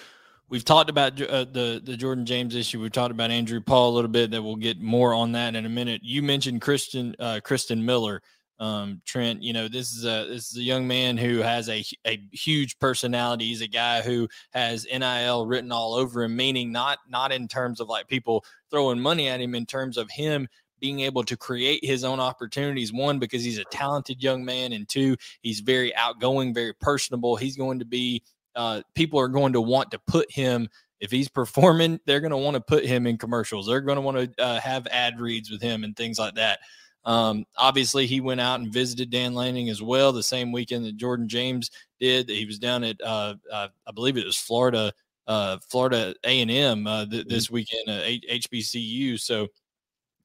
We've 0.52 0.66
talked 0.66 0.92
about 0.92 1.20
uh, 1.20 1.46
the 1.46 1.82
the 1.84 1.98
Jordan 1.98 2.26
James 2.26 2.54
issue. 2.56 2.80
We've 2.80 2.92
talked 2.92 3.12
about 3.12 3.32
Andrew 3.32 3.62
Paul 3.62 3.90
a 3.90 3.96
little 3.96 4.12
bit. 4.12 4.30
That 4.32 4.44
we'll 4.44 4.58
get 4.58 4.80
more 4.80 5.14
on 5.14 5.32
that 5.32 5.56
in 5.56 5.66
a 5.66 5.70
minute. 5.70 6.02
You 6.04 6.22
mentioned 6.22 6.62
Christian 6.62 7.16
uh, 7.18 7.40
Christen 7.44 7.84
Miller 7.86 8.22
um, 8.62 9.02
Trent, 9.08 9.42
you 9.42 9.54
know, 9.54 9.68
this 9.68 9.92
is 9.92 10.06
a 10.06 10.28
this 10.30 10.52
is 10.52 10.58
a 10.58 10.62
young 10.62 10.88
man 10.88 11.18
who 11.18 11.40
has 11.40 11.68
a 11.68 11.84
a 12.06 12.22
huge 12.32 12.78
personality. 12.78 13.48
He's 13.48 13.62
a 13.62 13.68
guy 13.68 14.04
who 14.04 14.30
has 14.52 14.86
NIL 14.86 15.48
written 15.48 15.72
all 15.72 15.96
over 15.96 16.22
him, 16.22 16.36
meaning 16.36 16.72
not 16.72 17.00
not 17.10 17.32
in 17.32 17.48
terms 17.48 17.80
of 17.80 17.90
like 17.90 18.08
people 18.08 18.46
throwing 18.70 19.00
money 19.00 19.28
at 19.28 19.42
him, 19.42 19.56
in 19.56 19.66
terms 19.66 19.98
of 19.98 20.12
him 20.12 20.48
being 20.80 21.00
able 21.00 21.24
to 21.24 21.36
create 21.36 21.84
his 21.84 22.04
own 22.04 22.20
opportunities. 22.20 22.94
One, 22.94 23.18
because 23.18 23.44
he's 23.44 23.58
a 23.58 23.66
talented 23.66 24.22
young 24.22 24.46
man, 24.46 24.74
and 24.74 24.88
two, 24.88 25.18
he's 25.42 25.62
very 25.62 25.96
outgoing, 25.96 26.54
very 26.54 26.74
personable. 26.74 27.38
He's 27.38 27.58
going 27.58 27.80
to 27.80 27.86
be 27.86 28.22
uh, 28.56 28.82
people 28.96 29.20
are 29.20 29.28
going 29.28 29.54
to 29.54 29.62
want 29.62 29.92
to 29.92 30.00
put 30.08 30.32
him 30.32 30.68
if 31.02 31.10
he's 31.10 31.28
performing, 31.28 32.00
they're 32.06 32.20
going 32.20 32.32
to 32.32 32.38
want 32.38 32.54
to 32.54 32.62
put 32.62 32.86
him 32.86 33.08
in 33.08 33.18
commercials. 33.18 33.68
They're 33.68 33.82
going 33.82 33.96
to 33.96 34.02
want 34.02 34.18
to 34.18 34.44
uh, 34.44 34.60
have 34.60 34.88
ad 34.88 35.20
reads 35.20 35.50
with 35.50 35.62
him 35.62 35.84
and 35.84 35.96
things 35.96 36.20
like 36.20 36.36
that. 36.36 36.60
Um, 37.04 37.46
obviously, 37.58 38.06
he 38.06 38.22
went 38.22 38.40
out 38.40 38.60
and 38.60 38.72
visited 38.72 39.10
Dan 39.10 39.34
Lanning 39.34 39.70
as 39.70 39.82
well 39.82 40.14
the 40.14 40.22
same 40.22 40.52
weekend 40.52 40.86
that 40.86 40.98
Jordan 40.98 41.28
James 41.28 41.72
did. 42.00 42.30
He 42.30 42.46
was 42.46 42.60
down 42.60 42.84
at, 42.84 43.02
uh, 43.02 43.34
uh, 43.52 43.70
I 43.88 43.92
believe 43.92 44.16
it 44.16 44.26
was 44.26 44.38
Florida, 44.38 44.94
uh, 45.26 45.58
Florida 45.68 46.14
A 46.24 46.42
and 46.42 46.52
M 46.52 46.86
uh, 46.86 47.08
th- 47.08 47.26
this 47.28 47.46
mm-hmm. 47.46 47.56
weekend, 47.56 47.90
at 47.90 48.42
HBCU. 48.44 49.20
So, 49.20 49.48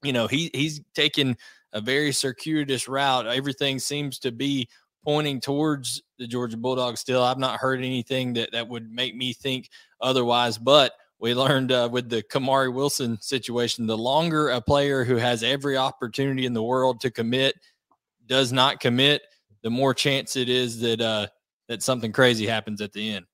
you 0.03 0.13
know, 0.13 0.27
he 0.27 0.51
he's 0.53 0.81
taken 0.93 1.35
a 1.73 1.81
very 1.81 2.11
circuitous 2.11 2.87
route. 2.87 3.25
Everything 3.25 3.79
seems 3.79 4.19
to 4.19 4.31
be 4.31 4.69
pointing 5.07 5.39
towards 5.39 6.03
the 6.19 6.27
Georgia 6.27 6.57
Bulldogs. 6.57 6.99
Still, 6.99 7.23
I've 7.23 7.37
not 7.37 7.61
heard 7.61 7.79
anything 7.79 8.33
that 8.33 8.51
that 8.51 8.67
would 8.67 8.91
make 8.91 9.15
me 9.15 9.31
think 9.31 9.69
otherwise, 10.01 10.57
but 10.57 10.91
we 11.17 11.33
learned 11.33 11.71
uh, 11.71 11.87
with 11.89 12.09
the 12.09 12.23
Kamari 12.23 12.73
Wilson 12.73 13.17
situation, 13.21 13.87
the 13.87 13.97
longer 13.97 14.49
a 14.49 14.59
player 14.59 15.05
who 15.05 15.15
has 15.15 15.43
every 15.43 15.77
opportunity 15.77 16.45
in 16.45 16.51
the 16.51 16.61
world 16.61 16.99
to 17.01 17.09
commit 17.09 17.55
does 18.25 18.51
not 18.51 18.81
commit, 18.81 19.21
the 19.63 19.69
more 19.69 19.93
chance 19.93 20.35
it 20.35 20.49
is 20.49 20.81
that 20.81 20.99
uh, 20.99 21.27
that 21.69 21.81
something 21.81 22.11
crazy 22.11 22.45
happens 22.45 22.81
at 22.81 22.91
the 22.91 23.13
end. 23.13 23.25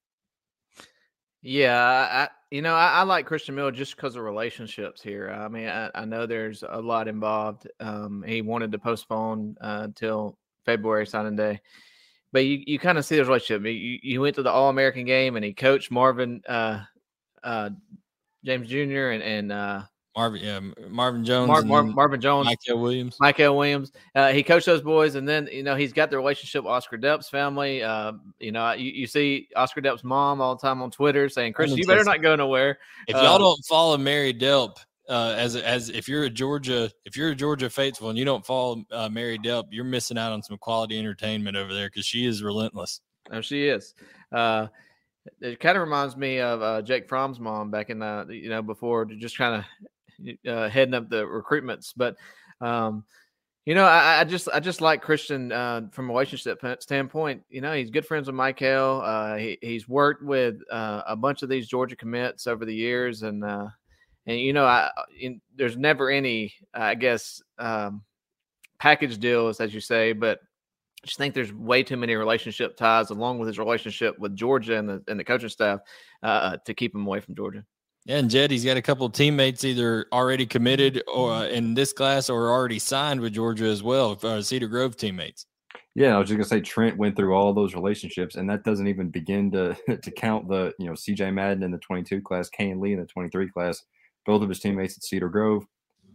Yeah, 1.42 1.76
I, 1.76 2.30
you 2.52 2.62
know, 2.62 2.76
I, 2.76 3.00
I 3.00 3.02
like 3.02 3.26
Christian 3.26 3.56
Miller 3.56 3.72
just 3.72 3.96
because 3.96 4.16
of 4.16 4.24
relationships 4.24 5.02
here. 5.02 5.32
I 5.32 5.48
mean, 5.48 5.68
I, 5.68 5.90
I, 5.96 6.06
know 6.06 6.26
there's 6.26 6.64
a 6.70 6.80
lot 6.80 7.08
involved. 7.08 7.68
Um, 7.82 8.24
he 8.26 8.42
wanted 8.42 8.72
to 8.72 8.80
postpone 8.80 9.58
uh, 9.60 9.82
until 9.84 10.38
February 10.66 11.06
signing 11.06 11.36
day, 11.36 11.62
but 12.32 12.46
you, 12.46 12.64
you 12.66 12.80
kind 12.80 12.98
of 12.98 13.06
see 13.06 13.16
the 13.16 13.26
relationship. 13.26 13.66
You, 13.66 14.00
you 14.02 14.22
went 14.22 14.36
to 14.36 14.44
the 14.44 14.52
All 14.52 14.70
American 14.70 15.06
game 15.06 15.36
and 15.36 15.46
he 15.46 15.54
coached 15.54 15.92
Marvin 15.92 16.42
uh, 16.48 16.82
uh, 17.44 17.70
James 18.44 18.68
Jr. 18.68 19.10
and 19.10 19.24
and 19.24 19.52
uh, 19.52 19.82
Marvin, 20.16 20.42
yeah, 20.44 20.60
Marvin 20.90 21.26
Jones, 21.26 21.48
Mar- 21.48 21.64
Mar- 21.64 21.84
Marvin 21.84 22.22
Jones, 22.22 22.48
Mykel 22.48 22.80
Williams, 22.80 23.18
Michael 23.20 23.58
Williams. 23.58 23.92
Uh, 24.14 24.32
he 24.32 24.44
coached 24.44 24.68
those 24.68 24.82
boys, 24.82 25.16
and 25.16 25.28
then 25.28 25.50
you 25.52 25.64
know 25.64 25.76
he's 25.76 25.92
got 25.92 26.12
the 26.12 26.18
relationship 26.18 26.64
with 26.64 26.72
Oscar 26.72 26.98
Delp's 26.98 27.30
family. 27.30 27.82
Uh, 27.82 28.14
you 28.40 28.52
know, 28.52 28.74
you, 28.74 28.92
you 28.92 29.08
see 29.08 29.48
Oscar 29.56 29.82
Delp's 29.82 30.04
mom 30.04 30.40
all 30.40 30.56
the 30.56 30.62
time 30.62 30.84
on 30.84 30.92
Twitter 30.92 31.30
saying, 31.30 31.54
"Chris, 31.54 31.76
you 31.76 31.88
better 31.88 32.04
not 32.04 32.22
go 32.22 32.36
nowhere." 32.36 32.78
If 33.08 33.16
y'all 33.16 33.26
uh, 33.26 33.38
don't 33.40 33.66
follow 33.66 33.98
Mary 33.98 34.34
Delp, 34.34 34.78
uh, 35.10 35.36
as 35.38 35.56
as 35.56 35.90
if 35.90 36.08
you're 36.08 36.24
a 36.24 36.30
Georgia 36.30 36.90
if 37.06 37.18
you're 37.18 37.32
a 37.32 37.36
Georgia 37.36 37.70
faithful 37.70 38.10
and 38.10 38.18
you 38.18 38.26
don't 38.26 38.46
follow 38.46 38.84
uh, 38.92 39.10
Mary 39.10 39.38
Delp, 39.38 39.66
you're 39.72 39.84
missing 39.84 40.18
out 40.18 40.32
on 40.32 40.42
some 40.42 40.58
quality 40.58 40.98
entertainment 40.98 41.58
over 41.58 41.74
there 41.74 41.88
because 41.88 42.06
she 42.06 42.26
is 42.26 42.44
relentless. 42.44 43.02
Oh, 43.32 43.42
she 43.42 43.68
is. 43.68 43.94
Uh, 44.32 44.68
it 45.42 45.60
kind 45.60 45.78
of 45.78 45.82
reminds 45.82 46.18
me 46.18 46.40
of 46.40 46.62
uh, 46.62 46.82
Jake 46.82 47.08
Fromm's 47.08 47.40
mom 47.40 47.72
back 47.72 47.90
in 47.90 48.00
the 48.00 48.28
you 48.30 48.50
know 48.50 48.62
before 48.62 49.06
just 49.06 49.38
kind 49.38 49.64
of 49.64 50.38
uh, 50.48 50.70
heading 50.70 50.94
up 50.94 51.10
the 51.10 51.24
recruitments. 51.24 51.94
But 51.96 52.18
um, 52.62 53.04
you 53.66 53.76
know, 53.76 53.86
I, 53.86 54.20
I, 54.20 54.24
just 54.26 54.50
I 54.54 54.60
just 54.60 54.82
like 54.82 55.02
Christian 55.02 55.52
uh, 55.52 55.84
from 55.92 56.10
a 56.10 56.14
relationship 56.14 56.62
standpoint. 56.80 57.44
You 57.50 57.62
know, 57.62 57.74
he's 57.74 57.90
good 57.90 58.06
friends 58.06 58.28
with 58.28 58.36
Mykel. 58.36 59.02
Uh, 59.04 59.38
he, 59.38 59.58
he's 59.62 59.88
worked 59.88 60.24
with 60.24 60.60
uh, 60.70 61.04
a 61.08 61.16
bunch 61.16 61.44
of 61.44 61.50
these 61.50 61.68
Georgia 61.68 61.96
commits 61.96 62.46
over 62.46 62.66
the 62.66 62.76
years, 62.76 63.24
and 63.24 63.44
uh, 63.44 63.68
and 64.26 64.40
you 64.40 64.54
know, 64.54 64.66
I 64.66 64.90
in, 65.20 65.42
there's 65.56 65.78
never 65.78 66.10
any 66.10 66.54
I 66.74 66.96
guess 66.96 67.42
um, 67.58 68.04
package 68.80 69.18
deals 69.18 69.60
as 69.60 69.74
you 69.74 69.80
say, 69.80 70.14
but 70.14 70.40
I 71.04 71.08
just 71.08 71.18
think 71.18 71.34
there's 71.34 71.54
way 71.54 71.84
too 71.84 71.98
many 71.98 72.16
relationship 72.16 72.78
ties, 72.78 73.10
along 73.10 73.40
with 73.40 73.48
his 73.48 73.60
relationship 73.60 74.18
with 74.20 74.36
Georgia 74.36 74.78
and 74.78 74.88
the 74.88 75.04
and 75.08 75.20
the 75.20 75.24
coaching 75.24 75.50
staff, 75.50 75.82
uh, 76.22 76.58
to 76.66 76.74
keep 76.74 76.96
him 76.96 77.06
away 77.06 77.20
from 77.20 77.36
Georgia. 77.36 77.66
Yeah, 78.06 78.18
and 78.18 78.30
Jed, 78.30 78.52
he's 78.52 78.66
got 78.66 78.76
a 78.76 78.82
couple 78.82 79.06
of 79.06 79.14
teammates 79.14 79.64
either 79.64 80.08
already 80.12 80.46
committed 80.46 81.02
or 81.08 81.32
uh, 81.32 81.46
in 81.46 81.74
this 81.74 81.94
class 81.94 82.30
or 82.30 82.50
already 82.50 82.80
signed 82.80 83.22
with 83.22 83.34
Georgia 83.34 83.66
as 83.66 83.82
well, 83.82 84.20
uh, 84.24 84.42
Cedar 84.42 84.68
Grove 84.68 84.98
teammates. 84.98 85.46
Yeah, 85.96 86.16
I 86.16 86.20
was 86.20 86.28
just 86.28 86.38
gonna 86.38 86.48
say 86.48 86.60
Trent 86.60 86.98
went 86.98 87.16
through 87.16 87.34
all 87.34 87.54
those 87.54 87.76
relationships, 87.76 88.36
and 88.36 88.50
that 88.50 88.64
doesn't 88.64 88.88
even 88.88 89.10
begin 89.10 89.52
to 89.52 89.78
to 90.02 90.12
count 90.12 90.48
the 90.50 90.74
you 90.80 90.88
know 90.88 90.94
CJ 90.94 91.34
Madden 91.34 91.64
in 91.64 91.72
the 91.72 91.78
22 91.78 92.22
class, 92.22 92.50
Kayin 92.50 92.82
Lee 92.82 92.94
in 92.94 93.00
the 93.00 93.06
23 93.06 93.50
class, 93.50 93.84
both 94.26 94.42
of 94.42 94.50
his 94.50 94.60
teammates 94.60 94.98
at 94.98 95.04
Cedar 95.04 95.30
Grove, 95.30 95.66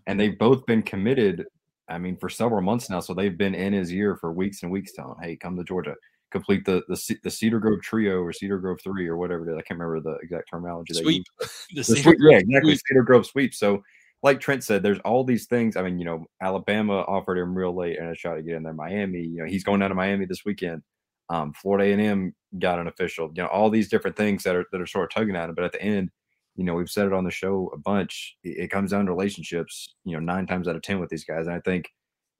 and 0.07 0.19
they've 0.19 0.39
both 0.39 0.67
been 0.67 0.83
committed. 0.83 1.47
I 1.89 1.99
mean, 1.99 2.17
for 2.17 2.29
several 2.29 2.61
months 2.61 2.91
now, 2.91 3.01
so 3.01 3.15
they've 3.15 3.37
been 3.37 3.55
in 3.55 3.73
his 3.73 3.93
ear 3.93 4.17
for 4.17 4.33
weeks 4.33 4.63
and 4.63 4.71
weeks, 4.71 4.93
telling, 4.93 5.17
"Hey, 5.23 5.37
come 5.37 5.57
to 5.57 5.65
Georgia, 5.65 5.95
complete 6.31 6.65
the 6.65 6.83
the, 6.89 7.17
the 7.23 7.31
Cedar 7.31 7.59
Grove 7.59 7.81
trio 7.83 8.21
or 8.21 8.33
Cedar 8.33 8.59
Grove 8.59 8.79
three 8.83 9.07
or 9.09 9.17
whatever 9.17 9.49
it 9.49 9.53
is. 9.53 9.59
I 9.59 9.63
can't 9.63 9.81
remember 9.81 10.01
the 10.01 10.19
exact 10.23 10.51
terminology. 10.51 10.95
Sweep. 10.95 11.25
the 11.41 11.49
the 11.75 11.85
sweep. 11.85 12.19
Yeah, 12.21 12.39
exactly. 12.39 12.73
Sweep. 12.73 12.81
Cedar 12.89 13.03
Grove 13.03 13.27
sweep. 13.27 13.55
So 13.55 13.83
like 14.23 14.41
Trent 14.41 14.65
said, 14.65 14.83
there's 14.83 14.99
all 15.01 15.25
these 15.25 15.47
things. 15.47 15.77
I 15.77 15.83
mean, 15.83 15.99
you 15.99 16.05
know, 16.05 16.27
Alabama 16.41 17.03
offered 17.03 17.39
him 17.39 17.57
real 17.57 17.75
late 17.75 17.99
and 17.99 18.11
a 18.11 18.17
shot 18.17 18.35
to 18.35 18.43
get 18.43 18.57
in 18.57 18.65
there. 18.65 18.73
Miami, 18.73 19.21
you 19.21 19.39
know, 19.39 19.47
he's 19.47 19.65
going 19.65 19.81
down 19.81 19.91
to 19.91 19.95
Miami 19.95 20.27
this 20.27 20.45
weekend. 20.45 20.83
Um, 21.31 21.53
Florida 21.53 21.85
A&M 21.85 22.35
got 22.59 22.79
an 22.79 22.89
official. 22.89 23.31
You 23.35 23.45
know, 23.45 23.49
all 23.49 23.71
these 23.71 23.89
different 23.89 24.17
things 24.17 24.43
that 24.43 24.57
are 24.57 24.65
that 24.73 24.81
are 24.81 24.87
sort 24.87 25.05
of 25.05 25.15
tugging 25.15 25.37
at 25.37 25.49
him. 25.49 25.55
But 25.55 25.65
at 25.65 25.73
the 25.73 25.83
end, 25.83 26.11
you 26.59 26.65
know, 26.65 26.75
we've 26.75 26.91
said 26.91 27.07
it 27.07 27.13
on 27.13 27.23
the 27.23 27.31
show 27.31 27.71
a 27.73 27.79
bunch. 27.79 28.37
It, 28.43 28.65
it 28.65 28.71
comes 28.71 28.91
down 28.91 29.07
to 29.07 29.13
relationships. 29.13 29.95
You 30.05 30.15
know, 30.15 30.21
nine 30.21 30.47
times 30.47 30.67
out 30.67 30.75
of 30.75 30.83
ten 30.83 30.99
with 30.99 31.09
these 31.09 31.25
guys. 31.25 31.47
And 31.47 31.55
I 31.55 31.61
think, 31.61 31.89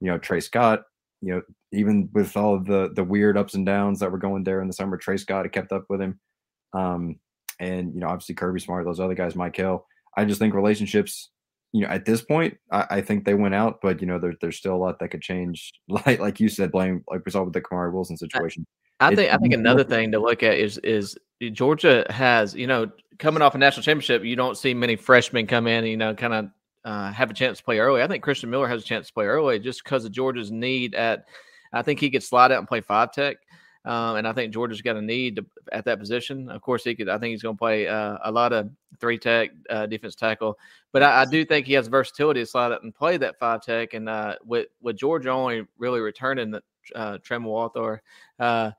you 0.01 0.11
know, 0.11 0.19
Tray 0.19 0.41
Scott. 0.41 0.83
You 1.21 1.35
know, 1.35 1.41
even 1.71 2.09
with 2.13 2.35
all 2.35 2.53
of 2.53 2.65
the 2.65 2.91
the 2.93 3.03
weird 3.03 3.37
ups 3.37 3.53
and 3.53 3.65
downs 3.65 3.99
that 3.99 4.11
were 4.11 4.17
going 4.17 4.43
there 4.43 4.61
in 4.61 4.67
the 4.67 4.73
summer, 4.73 4.97
Tray 4.97 5.15
Scott 5.17 5.45
had 5.45 5.53
kept 5.53 5.71
up 5.71 5.85
with 5.89 6.01
him. 6.01 6.19
Um, 6.73 7.15
and 7.61 7.93
you 7.93 8.01
know, 8.01 8.07
obviously 8.07 8.35
Kirby 8.35 8.59
Smart, 8.59 8.85
those 8.85 8.99
other 8.99 9.15
guys, 9.15 9.35
Michael. 9.35 9.87
I 10.17 10.25
just 10.25 10.39
think 10.39 10.53
relationships 10.53 11.29
you 11.71 11.81
know, 11.81 11.87
at 11.87 12.05
this 12.05 12.21
point, 12.21 12.57
I, 12.71 12.85
I, 12.89 13.01
think 13.01 13.25
they 13.25 13.35
went 13.35 13.53
out, 13.53 13.79
but 13.81 14.01
you 14.01 14.07
know, 14.07 14.17
there, 14.17 14.33
there's 14.41 14.57
still 14.57 14.73
a 14.73 14.77
lot 14.77 14.97
that 14.99 15.09
could 15.09 15.21
change. 15.21 15.71
Like 15.87 16.19
like 16.19 16.39
you 16.39 16.49
said, 16.49 16.71
Blaine 16.71 17.03
like 17.09 17.21
we 17.25 17.31
saw 17.31 17.43
with 17.43 17.53
the 17.53 17.61
Kamari 17.61 17.93
Wilson 17.93 18.17
situation. 18.17 18.65
I, 18.99 19.07
I 19.07 19.15
think 19.15 19.33
I 19.33 19.37
think 19.37 19.53
another 19.53 19.83
thing 19.83 20.11
to 20.11 20.19
look 20.19 20.43
at 20.43 20.57
is 20.57 20.77
is 20.79 21.17
Georgia 21.51 22.05
has 22.09 22.53
you 22.53 22.67
know 22.67 22.91
coming 23.19 23.41
off 23.41 23.53
a 23.53 23.57
national 23.57 23.83
championship, 23.83 24.23
you 24.23 24.35
don't 24.35 24.57
see 24.57 24.73
many 24.73 24.95
freshmen 24.95 25.45
come 25.45 25.67
in, 25.67 25.79
and, 25.79 25.87
you 25.87 25.97
know, 25.97 26.15
kind 26.15 26.33
of 26.33 26.49
uh, 26.85 27.11
have 27.11 27.29
a 27.29 27.33
chance 27.33 27.59
to 27.59 27.63
play 27.63 27.79
early. 27.79 28.01
I 28.01 28.07
think 28.07 28.23
Christian 28.23 28.49
Miller 28.49 28.67
has 28.67 28.81
a 28.81 28.85
chance 28.85 29.07
to 29.07 29.13
play 29.13 29.25
early 29.25 29.59
just 29.59 29.83
because 29.83 30.05
of 30.05 30.11
Georgia's 30.11 30.51
need 30.51 30.95
at. 30.95 31.25
I 31.71 31.83
think 31.83 31.99
he 31.99 32.09
could 32.09 32.23
slide 32.23 32.51
out 32.51 32.57
and 32.57 32.67
play 32.67 32.81
five 32.81 33.11
tech. 33.11 33.37
Um, 33.85 34.17
and 34.17 34.27
I 34.27 34.33
think 34.33 34.53
Georgia's 34.53 34.81
got 34.81 34.97
a 34.97 35.01
need 35.01 35.37
to, 35.37 35.45
at 35.71 35.85
that 35.85 35.99
position. 35.99 36.49
Of 36.49 36.61
course, 36.61 36.83
he 36.83 36.95
could. 36.95 37.07
I 37.07 37.17
think 37.17 37.31
he's 37.31 37.43
going 37.43 37.55
to 37.55 37.59
play 37.59 37.87
uh, 37.87 38.17
a 38.23 38.31
lot 38.31 38.51
of 38.51 38.69
three 38.99 39.17
tech 39.17 39.51
uh, 39.69 39.85
defense 39.85 40.15
tackle, 40.15 40.57
but 40.91 41.01
I, 41.01 41.21
I, 41.21 41.25
do 41.25 41.45
think 41.45 41.65
he 41.65 41.73
has 41.73 41.87
versatility 41.87 42.41
to 42.41 42.45
slide 42.45 42.73
up 42.73 42.83
and 42.83 42.93
play 42.93 43.15
that 43.17 43.39
five 43.39 43.61
tech. 43.61 43.93
And 43.93 44.09
uh, 44.09 44.35
with 44.43 44.67
with 44.81 44.97
Georgia 44.97 45.29
only 45.29 45.65
really 45.77 46.01
returning 46.01 46.51
the 46.51 46.61
uh, 46.93 47.19
Tremel 47.19 47.99
uh, 48.39 48.71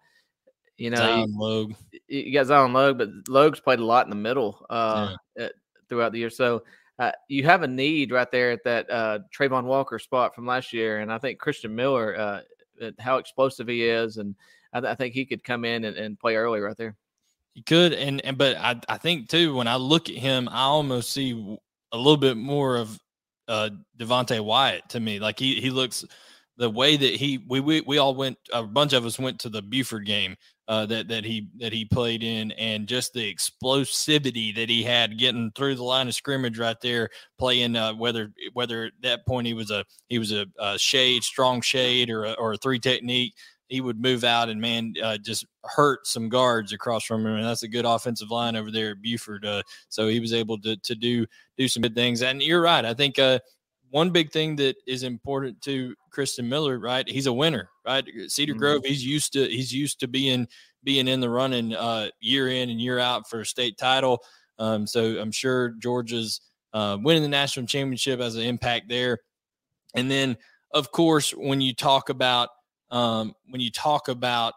you 0.81 0.89
know, 0.89 0.97
Zion 0.97 1.35
Logue. 1.37 1.75
You 2.09 2.33
got 2.33 2.47
Zion 2.47 2.73
Logue, 2.73 2.97
but 2.97 3.11
Logue's 3.29 3.61
played 3.61 3.81
a 3.81 3.85
lot 3.85 4.07
in 4.07 4.11
the 4.11 4.17
middle 4.17 4.65
uh, 4.71 5.15
yeah. 5.37 5.45
at, 5.45 5.53
throughout 5.89 6.13
the 6.13 6.19
year. 6.19 6.31
So 6.31 6.63
uh, 6.99 7.13
you 7.29 7.45
have 7.45 7.63
a 7.63 7.69
need 7.69 8.13
right 8.13 8.31
there 8.31 8.53
at 8.53 8.65
that 8.65 8.91
uh, 8.91 9.19
Travon 9.37 9.65
Walker 9.65 9.99
spot 9.99 10.35
from 10.35 10.47
last 10.47 10.73
year, 10.73 11.01
and 11.01 11.13
I 11.13 11.19
think 11.19 11.39
Christian 11.39 11.75
Miller, 11.75 12.17
uh, 12.19 12.91
how 12.99 13.19
explosive 13.19 13.69
he 13.69 13.85
is, 13.85 14.17
and 14.17 14.35
I, 14.73 14.79
I 14.79 14.95
think 14.95 15.13
he 15.13 15.27
could 15.27 15.45
come 15.45 15.67
in 15.67 15.85
and, 15.85 15.99
and, 15.99 16.19
play 16.19 16.37
early 16.37 16.61
right 16.61 16.77
there. 16.79 16.97
He 17.53 17.61
could, 17.61 17.93
and 17.93 18.25
and 18.25 18.39
but 18.39 18.57
I 18.57 18.81
I 18.89 18.97
think 18.97 19.29
too 19.29 19.55
when 19.55 19.69
I 19.69 19.77
look 19.77 20.09
at 20.09 20.17
him, 20.17 20.49
I 20.51 20.63
almost 20.63 21.13
see 21.13 21.59
a 21.93 21.97
little 21.97 22.17
bit 22.17 22.39
more 22.39 22.77
of 22.79 22.99
uh 23.49 23.69
Devonte 23.99 24.43
Wyatt 24.43 24.89
to 24.91 25.01
me. 25.01 25.21
Like 25.21 25.39
he 25.39 25.61
he 25.61 25.69
looks 25.69 26.07
the 26.61 26.69
way 26.69 26.95
that 26.95 27.15
he 27.15 27.43
we 27.49 27.59
we, 27.59 27.81
we 27.81 27.97
all 27.97 28.15
went 28.15 28.37
a 28.53 28.63
bunch 28.63 28.93
of 28.93 29.07
us 29.07 29.19
went 29.19 29.39
to 29.41 29.49
the 29.49 29.63
Buford 29.63 30.05
game 30.05 30.37
uh, 30.69 30.85
that 30.85 31.09
that 31.09 31.25
he 31.25 31.49
that 31.57 31.73
he 31.73 31.87
played 31.87 32.23
in, 32.23 32.53
and 32.53 32.87
just 32.87 33.15
the 33.15 33.35
explosivity 33.35 34.55
that 34.55 34.69
he 34.69 34.83
had 34.83 35.19
getting 35.19 35.51
through 35.57 35.75
the 35.75 35.83
line 35.83 36.07
of 36.07 36.15
scrimmage 36.15 36.59
right 36.59 36.77
there, 36.83 37.09
playing 37.39 37.77
uh, 37.77 37.95
whether 37.95 38.31
whether 38.53 38.85
at 38.85 38.93
that 39.01 39.27
point 39.27 39.47
he 39.47 39.55
was 39.55 39.71
a 39.71 39.87
he 40.11 40.19
was 40.19 40.33
a, 40.33 40.47
a 40.59 40.79
shade, 40.79 41.25
strong 41.25 41.63
shade, 41.63 42.11
or 42.11 42.27
a, 42.27 42.33
or 42.33 42.53
a 42.53 42.59
three 42.59 42.79
technique 42.79 43.35
he 43.71 43.81
would 43.81 44.03
move 44.03 44.25
out 44.25 44.49
and 44.49 44.61
man 44.61 44.93
uh, 45.01 45.17
just 45.17 45.47
hurt 45.65 46.05
some 46.05 46.29
guards 46.29 46.73
across 46.73 47.05
from 47.05 47.25
him 47.25 47.37
and 47.37 47.47
that's 47.47 47.63
a 47.63 47.69
good 47.69 47.85
offensive 47.85 48.29
line 48.29 48.57
over 48.57 48.69
there 48.69 48.91
at 48.91 49.01
Buford 49.01 49.47
uh, 49.47 49.63
so 49.89 50.09
he 50.09 50.19
was 50.19 50.33
able 50.33 50.61
to 50.63 50.77
to 50.79 50.97
do 50.97 51.25
do 51.57 51.69
some 51.69 51.81
good 51.81 51.95
things 51.95 52.21
and 52.23 52.43
you're 52.43 52.61
right 52.61 52.85
I 52.85 52.95
think 52.95 53.21
uh, 53.21 53.39
one 53.91 54.11
big 54.11 54.31
thing 54.33 54.57
that 54.57 54.77
is 54.87 55.05
important 55.05 55.61
to 55.63 55.95
Christian 56.11 56.49
Miller 56.49 56.79
right? 56.79 57.09
He's 57.09 57.27
a 57.27 57.33
winner 57.33 57.71
right? 57.87 58.05
Cedar 58.29 58.53
mm-hmm. 58.53 58.59
Grove 58.59 58.83
he's 58.85 59.05
used 59.05 59.33
to 59.35 59.47
he's 59.47 59.73
used 59.73 60.01
to 60.01 60.09
being 60.09 60.47
being 60.83 61.09
in 61.09 61.21
the 61.21 61.31
running 61.31 61.75
uh, 61.75 62.09
year 62.21 62.49
in 62.49 62.71
and 62.71 62.81
year 62.81 62.99
out 62.99 63.29
for 63.29 63.41
a 63.41 63.47
state 63.47 63.77
title. 63.79 64.23
Um, 64.59 64.87
so 64.87 65.19
I'm 65.19 65.33
sure 65.33 65.71
Georgia's 65.79 66.41
uh, 66.73 66.99
winning 67.01 67.23
the 67.23 67.29
national 67.29 67.67
championship 67.67 68.21
has 68.21 68.37
an 68.37 68.43
impact 68.43 68.89
there. 68.89 69.19
And 69.95 70.11
then 70.11 70.37
of 70.73 70.93
course 70.93 71.31
when 71.33 71.61
you 71.61 71.75
talk 71.75 72.09
about 72.09 72.51
um, 72.91 73.35
when 73.49 73.61
you 73.61 73.71
talk 73.71 74.09
about 74.09 74.55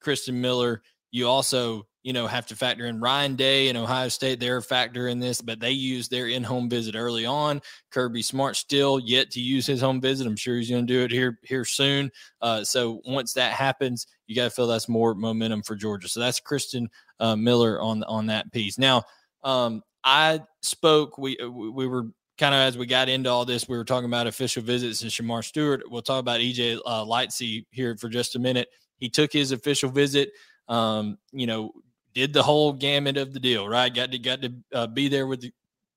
Christen 0.00 0.40
Miller, 0.40 0.82
you 1.10 1.26
also 1.26 1.86
you 2.04 2.12
know 2.12 2.26
have 2.26 2.46
to 2.46 2.54
factor 2.54 2.86
in 2.86 3.00
Ryan 3.00 3.34
Day 3.34 3.68
and 3.68 3.76
Ohio 3.76 4.08
State. 4.08 4.38
They're 4.38 4.58
a 4.58 4.62
factor 4.62 5.08
in 5.08 5.18
this, 5.18 5.40
but 5.40 5.58
they 5.58 5.72
use 5.72 6.08
their 6.08 6.28
in-home 6.28 6.68
visit 6.68 6.94
early 6.94 7.26
on. 7.26 7.60
Kirby 7.90 8.22
Smart 8.22 8.54
still 8.56 9.00
yet 9.00 9.30
to 9.32 9.40
use 9.40 9.66
his 9.66 9.80
home 9.80 10.00
visit. 10.00 10.26
I'm 10.26 10.36
sure 10.36 10.56
he's 10.56 10.70
going 10.70 10.86
to 10.86 10.92
do 10.92 11.02
it 11.02 11.10
here 11.10 11.40
here 11.42 11.64
soon. 11.64 12.12
Uh, 12.40 12.62
so 12.62 13.00
once 13.06 13.32
that 13.32 13.52
happens, 13.52 14.06
you 14.26 14.36
got 14.36 14.44
to 14.44 14.50
feel 14.50 14.66
that's 14.66 14.88
more 14.88 15.14
momentum 15.14 15.62
for 15.62 15.74
Georgia. 15.74 16.06
So 16.06 16.20
that's 16.20 16.38
Christian 16.38 16.88
uh, 17.18 17.34
Miller 17.34 17.80
on 17.80 18.04
on 18.04 18.26
that 18.26 18.52
piece. 18.52 18.78
Now, 18.78 19.02
um, 19.42 19.82
I 20.04 20.42
spoke. 20.62 21.18
We 21.18 21.36
we 21.42 21.88
were 21.88 22.08
kind 22.36 22.54
of 22.54 22.60
as 22.60 22.76
we 22.76 22.86
got 22.86 23.08
into 23.08 23.30
all 23.30 23.44
this, 23.44 23.68
we 23.68 23.76
were 23.76 23.84
talking 23.84 24.08
about 24.08 24.26
official 24.26 24.62
visits 24.62 25.02
and 25.02 25.10
Shemar 25.10 25.44
Stewart. 25.44 25.82
We'll 25.90 26.02
talk 26.02 26.20
about 26.20 26.40
EJ 26.40 26.80
uh, 26.84 27.04
Lightsey 27.04 27.64
here 27.70 27.96
for 27.96 28.08
just 28.08 28.36
a 28.36 28.38
minute. 28.38 28.68
He 28.98 29.08
took 29.08 29.32
his 29.32 29.52
official 29.52 29.90
visit. 29.90 30.32
Um, 30.68 31.18
you 31.32 31.46
know, 31.46 31.72
did 32.14 32.32
the 32.32 32.42
whole 32.42 32.72
gamut 32.72 33.16
of 33.16 33.32
the 33.32 33.40
deal, 33.40 33.68
right? 33.68 33.94
Got 33.94 34.12
to 34.12 34.18
got 34.18 34.42
to 34.42 34.52
uh, 34.72 34.86
be 34.86 35.08
there 35.08 35.26
with 35.26 35.40
the 35.40 35.52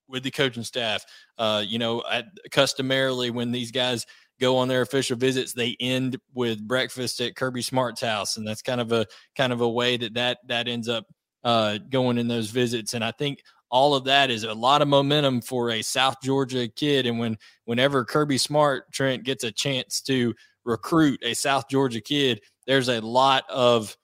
with 0.07 0.23
the 0.23 0.31
coaching 0.31 0.63
staff. 0.63 1.05
Uh, 1.37 1.63
you 1.65 1.79
know, 1.79 2.03
at, 2.09 2.25
customarily 2.51 3.29
when 3.29 3.51
these 3.51 3.71
guys 3.71 4.05
go 4.39 4.57
on 4.57 4.67
their 4.67 4.81
official 4.81 5.17
visits, 5.17 5.53
they 5.53 5.75
end 5.79 6.19
with 6.33 6.65
breakfast 6.65 7.21
at 7.21 7.35
Kirby 7.35 7.61
Smart's 7.61 8.01
house, 8.01 8.37
and 8.37 8.47
that's 8.47 8.61
kind 8.61 8.81
of 8.81 8.91
a 8.91 9.05
kind 9.35 9.53
of 9.53 9.61
a 9.61 9.69
way 9.69 9.97
that 9.97 10.13
that 10.15 10.39
that 10.47 10.67
ends 10.67 10.89
up 10.89 11.05
uh, 11.43 11.77
going 11.89 12.17
in 12.17 12.27
those 12.27 12.49
visits. 12.49 12.93
And 12.93 13.03
I 13.03 13.11
think 13.11 13.43
all 13.69 13.95
of 13.95 14.05
that 14.05 14.29
is 14.29 14.43
a 14.43 14.53
lot 14.53 14.81
of 14.81 14.87
momentum 14.87 15.41
for 15.41 15.71
a 15.71 15.81
South 15.81 16.15
Georgia 16.23 16.67
kid. 16.67 17.05
And 17.05 17.19
when 17.19 17.37
whenever 17.65 18.05
Kirby 18.05 18.37
Smart 18.37 18.91
Trent 18.91 19.23
gets 19.23 19.43
a 19.43 19.51
chance 19.51 20.01
to 20.01 20.33
recruit 20.63 21.19
a 21.23 21.33
South 21.33 21.69
Georgia 21.69 22.01
kid, 22.01 22.41
there's 22.65 22.89
a 22.89 23.01
lot 23.01 23.43
of 23.49 23.95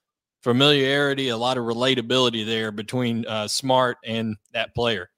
familiarity, 0.43 1.29
a 1.29 1.37
lot 1.37 1.57
of 1.57 1.63
relatability 1.63 2.45
there 2.45 2.71
between 2.71 3.25
uh, 3.25 3.47
Smart 3.47 3.97
and 4.05 4.35
that 4.53 4.75
player. 4.75 5.09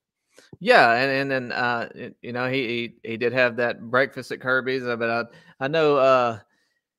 Yeah, 0.59 0.93
and 0.93 1.11
and 1.11 1.31
then 1.31 1.51
uh, 1.51 1.89
you 2.21 2.31
know 2.31 2.49
he, 2.49 2.67
he, 3.03 3.09
he 3.09 3.17
did 3.17 3.33
have 3.33 3.57
that 3.57 3.81
breakfast 3.81 4.31
at 4.31 4.39
Kirby's, 4.39 4.85
uh, 4.85 4.95
but 4.95 5.09
I 5.09 5.65
I 5.65 5.67
know 5.67 5.97
uh, 5.97 6.39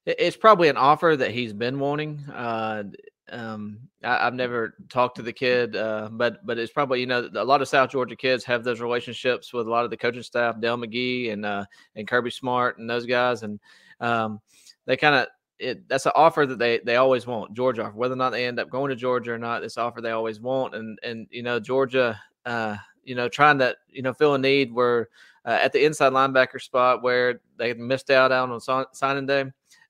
it's 0.05 0.37
probably 0.37 0.69
an 0.69 0.77
offer 0.77 1.17
that 1.17 1.31
he's 1.31 1.53
been 1.53 1.79
wanting. 1.79 2.23
Uh, 2.33 2.85
um, 3.31 3.81
I, 4.05 4.25
have 4.25 4.35
never 4.35 4.75
talked 4.89 5.17
to 5.17 5.23
the 5.23 5.33
kid, 5.33 5.75
uh, 5.75 6.09
but 6.13 6.45
but 6.45 6.59
it's 6.59 6.73
probably 6.73 7.01
you 7.01 7.07
know 7.07 7.29
a 7.35 7.45
lot 7.45 7.63
of 7.63 7.69
South 7.69 7.91
Georgia 7.91 8.15
kids 8.15 8.45
have 8.45 8.63
those 8.63 8.81
relationships 8.81 9.53
with 9.53 9.67
a 9.67 9.71
lot 9.71 9.85
of 9.85 9.91
the 9.91 9.97
coaching 9.97 10.23
staff, 10.23 10.61
Dell 10.61 10.77
McGee 10.77 11.33
and 11.33 11.47
uh, 11.47 11.65
and 11.95 12.07
Kirby 12.07 12.31
Smart 12.31 12.79
and 12.79 12.89
those 12.89 13.07
guys, 13.07 13.43
and 13.43 13.59
um, 14.01 14.41
they 14.85 14.97
kind 14.97 15.15
of 15.15 15.29
it, 15.59 15.89
that's 15.89 16.07
an 16.07 16.13
offer 16.15 16.47
that 16.47 16.59
they 16.59 16.81
they 16.85 16.97
always 16.97 17.27
want 17.27 17.55
Georgia 17.55 17.85
offer 17.85 17.97
whether 17.97 18.15
or 18.15 18.19
not 18.19 18.31
they 18.31 18.47
end 18.47 18.61
up 18.61 18.71
going 18.71 18.91
to 18.91 18.97
Georgia 18.97 19.33
or 19.33 19.39
not 19.39 19.63
this 19.63 19.79
offer 19.79 20.01
they 20.01 20.11
always 20.11 20.41
want 20.41 20.75
and 20.75 20.99
and 21.03 21.27
you 21.31 21.43
know 21.43 21.59
Georgia 21.59 22.21
uh, 22.45 22.77
you 23.05 23.15
know 23.15 23.29
trying 23.29 23.59
to 23.59 23.75
you 23.89 24.03
know 24.03 24.13
fill 24.13 24.35
a 24.35 24.39
need 24.39 24.73
where 24.73 25.09
uh, 25.45 25.59
at 25.63 25.73
the 25.73 25.85
inside 25.85 26.13
linebacker 26.13 26.61
spot 26.61 27.03
where 27.03 27.41
they 27.59 27.73
missed 27.75 28.11
out 28.11 28.33
on 28.33 28.61
signing 28.93 29.27
day 29.27 29.45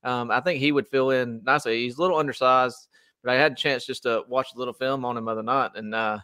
um, 0.05 0.31
I 0.31 0.41
think 0.41 0.61
he 0.61 0.71
would 0.71 0.87
fill 0.87 1.11
in 1.11 1.43
nicely. 1.43 1.83
He's 1.83 1.99
a 1.99 2.01
little 2.01 2.19
undersized 2.19 2.89
but 3.27 3.35
I 3.35 3.39
had 3.39 3.53
a 3.53 3.57
chance 3.57 3.85
just 3.85 4.05
to 4.05 4.23
watch 4.29 4.49
a 4.55 4.59
little 4.59 4.73
film 4.73 5.05
on 5.05 5.17
him 5.17 5.27
other 5.27 5.43
night, 5.43 5.73
and 5.75 5.93
uh, 5.93 6.19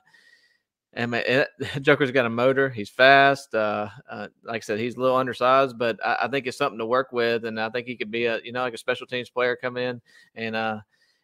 and 0.94 1.14
it, 1.14 1.48
Joker's 1.82 2.10
got 2.10 2.26
a 2.26 2.30
motor. 2.30 2.68
He's 2.68 2.90
fast. 2.90 3.54
Uh, 3.54 3.88
uh, 4.08 4.28
like 4.44 4.62
I 4.62 4.64
said, 4.64 4.78
he's 4.78 4.96
a 4.96 5.00
little 5.00 5.16
undersized, 5.16 5.78
but 5.78 5.98
I, 6.04 6.18
I, 6.22 6.28
think 6.28 6.46
it's 6.46 6.58
something 6.58 6.78
to 6.78 6.86
work 6.86 7.12
with, 7.12 7.44
and 7.44 7.60
I 7.60 7.70
think 7.70 7.86
he 7.86 7.96
could 7.96 8.10
be 8.10 8.26
a 8.26 8.40
you 8.42 8.52
know 8.52 8.62
like 8.62 8.74
a 8.74 8.78
special 8.78 9.06
teams 9.06 9.30
player 9.30 9.56
come 9.56 9.76
in 9.76 10.00
and 10.34 10.54
uh, 10.54 10.80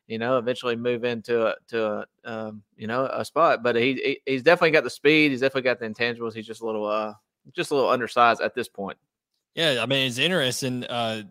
you 0.06 0.18
know 0.18 0.38
eventually 0.38 0.76
move 0.76 1.04
into 1.04 1.46
a 1.46 1.54
to 1.68 1.84
a 1.84 2.06
um, 2.25 2.62
you 2.76 2.87
know 2.87 3.06
a 3.12 3.25
spot. 3.25 3.62
But 3.62 3.76
he, 3.76 3.94
he, 3.94 4.20
he's 4.26 4.42
definitely 4.42 4.70
got 4.70 4.84
the 4.84 4.90
speed. 4.90 5.30
He's 5.30 5.40
definitely 5.40 5.62
got 5.62 5.80
the 5.80 5.88
intangibles. 5.88 6.34
He's 6.34 6.46
just 6.46 6.62
a 6.62 6.66
little 6.66 6.87
uh 6.87 7.14
just 7.52 7.70
a 7.70 7.75
little 7.75 7.90
undersized 7.90 8.40
at 8.40 8.54
this 8.54 8.68
point. 8.68 8.98
Yeah, 9.54 9.80
I 9.82 9.87
mean 9.87 10.06
it's 10.06 10.18
interesting. 10.18 10.84
Uh, 10.84 11.25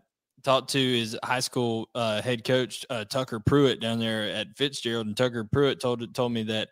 talked 0.44 0.70
to 0.70 0.78
his 0.78 1.18
high 1.24 1.40
school 1.40 1.88
uh, 1.94 2.22
head 2.22 2.44
coach 2.44 2.86
uh, 2.90 3.04
Tucker 3.04 3.40
Pruitt 3.40 3.80
down 3.80 3.98
there 3.98 4.30
at 4.30 4.56
Fitzgerald, 4.56 5.06
and 5.06 5.16
Tucker 5.16 5.44
Pruitt 5.44 5.80
told 5.80 6.14
told 6.14 6.32
me 6.32 6.44
that 6.44 6.68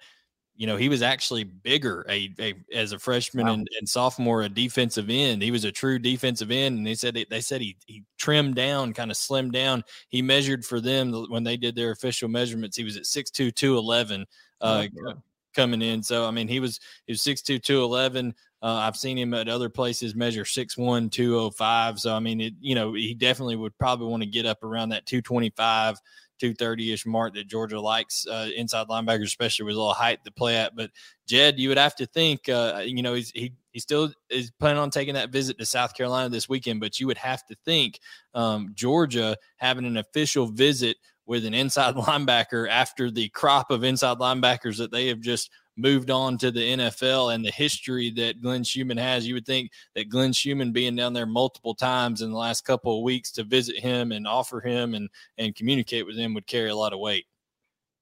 you 0.57 0.67
know, 0.67 0.77
he 0.77 0.89
was 0.89 1.03
actually 1.03 1.45
bigger 1.45 2.05
a, 2.09 2.33
a 2.41 2.55
as 2.75 2.93
a 2.93 2.99
freshman 2.99 3.47
wow. 3.47 3.53
and, 3.55 3.69
and, 3.79 3.89
sophomore, 3.89 4.43
a 4.43 4.49
defensive 4.49 5.11
end. 5.11 5.43
He 5.43 5.51
was 5.51 5.65
a 5.65 5.73
true 5.73 5.99
defensive 5.99 6.51
end, 6.51 6.79
and 6.79 6.87
they 6.87 6.95
said 6.95 7.19
they 7.31 7.41
said 7.41 7.61
he 7.61 7.77
he 7.87 8.05
trimmed 8.19 8.55
down, 8.55 8.95
kind 8.95 9.11
of 9.11 9.17
slimmed 9.17 9.53
down. 9.53 9.85
He 10.09 10.23
measured 10.23 10.65
for 10.65 10.81
them 10.81 11.13
when 11.29 11.45
they 11.45 11.57
did 11.57 11.77
their 11.77 11.91
official 11.91 12.29
measurements. 12.29 12.77
He 12.77 12.85
was 12.85 12.97
at 12.97 13.07
six 13.07 13.31
two 13.31 13.51
two 13.51 13.77
eleven 13.77 14.27
uh, 14.61 14.87
oh, 15.07 15.13
coming 15.55 15.83
in. 15.83 16.03
So 16.03 16.27
I 16.27 16.31
mean, 16.31 16.49
he 16.49 16.61
was 16.61 16.81
he 17.07 17.13
was 17.13 17.23
six 17.23 17.43
two 17.43 17.59
two 17.59 17.83
eleven. 17.83 18.35
Uh, 18.63 18.77
I've 18.77 18.97
seen 18.97 19.19
him 19.19 19.35
at 19.35 19.49
other 19.49 19.69
places 19.69 20.15
measure 20.15 20.47
six 20.47 20.77
one 20.77 21.11
two 21.11 21.39
oh 21.39 21.51
five. 21.51 21.99
So 21.99 22.15
I 22.15 22.21
mean, 22.21 22.41
it 22.41 22.55
you 22.61 22.75
know 22.75 22.95
he 22.95 23.15
definitely 23.15 23.57
would 23.57 23.77
probably 23.79 24.09
want 24.09 24.23
to 24.23 24.29
get 24.29 24.47
up 24.47 24.65
around 24.65 24.89
that 24.89 25.07
two 25.07 25.21
twenty 25.21 25.51
five 25.51 26.01
230 26.39 26.93
ish 26.93 27.07
mark 27.07 27.35
that 27.35 27.47
Georgia 27.47 27.81
likes 27.81 28.27
uh, 28.27 28.49
inside 28.55 28.89
linebackers, 28.89 29.25
especially 29.25 29.65
with 29.65 29.75
a 29.75 29.79
little 29.79 29.95
height 29.95 30.25
to 30.25 30.31
play 30.31 30.57
at. 30.57 30.77
But 30.77 30.91
Jed, 31.27 31.59
you 31.59 31.69
would 31.69 31.79
have 31.79 31.97
to 31.97 32.07
think, 32.07 32.49
uh, 32.49 32.83
you 32.85 33.03
know, 33.03 33.15
he's, 33.15 33.31
he 33.31 33.53
he 33.73 33.81
still 33.81 34.11
is 34.31 34.51
planning 34.59 34.79
on 34.79 34.89
taking 34.89 35.13
that 35.15 35.31
visit 35.31 35.59
to 35.59 35.67
South 35.67 35.95
Carolina 35.95 36.31
this 36.31 36.49
weekend, 36.49 36.81
but 36.81 36.99
you 36.99 37.07
would 37.07 37.19
have 37.19 37.45
to 37.47 37.55
think 37.67 38.01
um, 38.33 38.73
Georgia 38.75 39.37
having 39.59 39.85
an 39.85 39.99
official 39.99 40.47
visit 40.47 40.97
with 41.27 41.45
an 41.45 41.53
inside 41.53 41.95
linebacker 41.97 42.69
after 42.71 43.11
the 43.11 43.29
crop 43.29 43.71
of 43.71 43.85
inside 43.85 44.17
linebackers 44.17 44.79
that 44.79 44.91
they 44.93 45.09
have 45.09 45.21
just 45.21 45.51
moved 45.77 46.11
on 46.11 46.39
to 46.39 46.51
the 46.51 46.61
NFL 46.61 47.35
and 47.35 47.45
the 47.45 47.51
history 47.51 48.11
that 48.11 48.41
Glenn 48.41 48.65
Schumann 48.65 48.97
has, 48.97 49.27
you 49.27 49.35
would 49.35 49.47
think 49.47 49.71
that 49.95 50.09
Glenn 50.09 50.33
Schumann 50.33 50.73
being 50.73 50.97
down 50.97 51.13
there 51.13 51.27
multiple 51.27 51.75
times 51.75 52.23
in 52.23 52.31
the 52.31 52.37
last 52.37 52.65
couple 52.65 52.97
of 52.97 53.05
weeks 53.05 53.31
to 53.33 53.45
visit 53.45 53.79
him 53.79 54.13
and 54.13 54.27
offer 54.27 54.61
him 54.61 54.95
and 54.95 55.09
and 55.39 55.55
communicate 55.55 56.07
with 56.07 56.17
him 56.17 56.35
would 56.35 56.47
carry 56.47 56.71
a 56.71 56.77
lot 56.77 56.93
of 56.93 57.01
weight. 57.01 57.27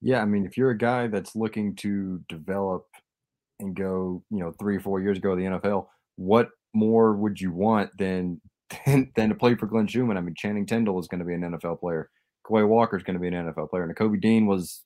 Yeah, 0.00 0.20
I 0.20 0.24
mean, 0.24 0.44
if 0.44 0.56
you're 0.56 0.70
a 0.70 0.78
guy 0.78 1.06
that's 1.06 1.34
looking 1.34 1.74
to 1.76 2.20
develop 2.28 2.86
and 3.60 3.74
go, 3.74 4.22
you 4.30 4.38
know, 4.38 4.52
three 4.52 4.76
or 4.76 4.80
four 4.80 5.00
years 5.00 5.18
ago 5.18 5.34
to 5.34 5.36
the 5.36 5.48
NFL, 5.48 5.86
what 6.16 6.50
more 6.74 7.14
would 7.14 7.40
you 7.40 7.52
want 7.52 7.90
than 7.98 8.40
than, 8.86 9.10
than 9.16 9.28
to 9.30 9.34
play 9.34 9.54
for 9.54 9.66
Glenn 9.66 9.86
Schumann? 9.86 10.16
I 10.16 10.20
mean, 10.20 10.34
Channing 10.34 10.66
Tindall 10.66 11.00
is 11.00 11.08
going 11.08 11.20
to 11.20 11.24
be 11.24 11.34
an 11.34 11.42
NFL 11.42 11.80
player. 11.80 12.10
Quay 12.46 12.62
Walker 12.62 12.96
is 12.96 13.02
going 13.02 13.14
to 13.14 13.20
be 13.20 13.28
an 13.28 13.34
NFL 13.34 13.70
player. 13.70 13.88
Nakobe 13.88 14.20
Dean 14.20 14.46
was, 14.46 14.84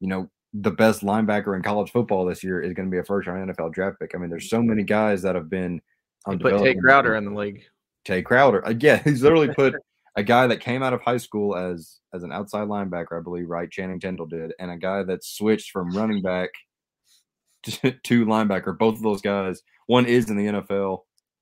you 0.00 0.08
know, 0.08 0.30
the 0.54 0.70
best 0.70 1.02
linebacker 1.02 1.56
in 1.56 1.62
college 1.62 1.90
football 1.90 2.24
this 2.24 2.44
year 2.44 2.62
is 2.62 2.72
going 2.72 2.86
to 2.86 2.90
be 2.90 2.98
a 2.98 3.04
first 3.04 3.26
round 3.26 3.50
NFL 3.50 3.72
draft 3.72 3.98
pick. 3.98 4.14
I 4.14 4.18
mean, 4.18 4.30
there's 4.30 4.48
so 4.48 4.62
many 4.62 4.84
guys 4.84 5.20
that 5.22 5.34
have 5.34 5.50
been 5.50 5.82
on 6.26 6.38
put 6.38 6.58
Tae 6.58 6.76
Crowder 6.76 7.16
in 7.16 7.24
the 7.24 7.34
league. 7.34 7.64
Tae 8.04 8.22
Crowder, 8.22 8.64
uh, 8.64 8.70
again, 8.70 9.00
he's 9.04 9.22
literally 9.22 9.52
put 9.52 9.74
a 10.16 10.22
guy 10.22 10.46
that 10.46 10.60
came 10.60 10.82
out 10.82 10.92
of 10.92 11.00
high 11.00 11.16
school 11.16 11.56
as 11.56 11.98
as 12.14 12.22
an 12.22 12.32
outside 12.32 12.68
linebacker, 12.68 13.18
I 13.18 13.22
believe, 13.22 13.48
right? 13.48 13.70
Channing 13.70 13.98
Tindall 13.98 14.26
did, 14.26 14.52
and 14.60 14.70
a 14.70 14.76
guy 14.76 15.02
that 15.02 15.24
switched 15.24 15.72
from 15.72 15.90
running 15.90 16.22
back 16.22 16.50
to, 17.64 17.90
to 17.90 18.24
linebacker. 18.24 18.78
Both 18.78 18.96
of 18.96 19.02
those 19.02 19.22
guys, 19.22 19.60
one 19.86 20.06
is 20.06 20.30
in 20.30 20.36
the 20.36 20.46
NFL, 20.46 21.00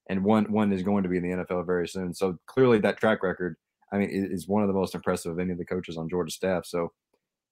and 0.08 0.24
one 0.24 0.50
one 0.50 0.72
is 0.72 0.82
going 0.82 1.02
to 1.02 1.10
be 1.10 1.18
in 1.18 1.22
the 1.22 1.44
NFL 1.44 1.66
very 1.66 1.86
soon. 1.86 2.14
So 2.14 2.38
clearly, 2.46 2.78
that 2.78 2.98
track 2.98 3.22
record, 3.22 3.56
I 3.92 3.98
mean, 3.98 4.08
is 4.10 4.48
one 4.48 4.62
of 4.62 4.68
the 4.68 4.74
most 4.74 4.94
impressive 4.94 5.32
of 5.32 5.38
any 5.38 5.52
of 5.52 5.58
the 5.58 5.66
coaches 5.66 5.98
on 5.98 6.08
Georgia 6.08 6.32
staff. 6.32 6.64
So 6.64 6.92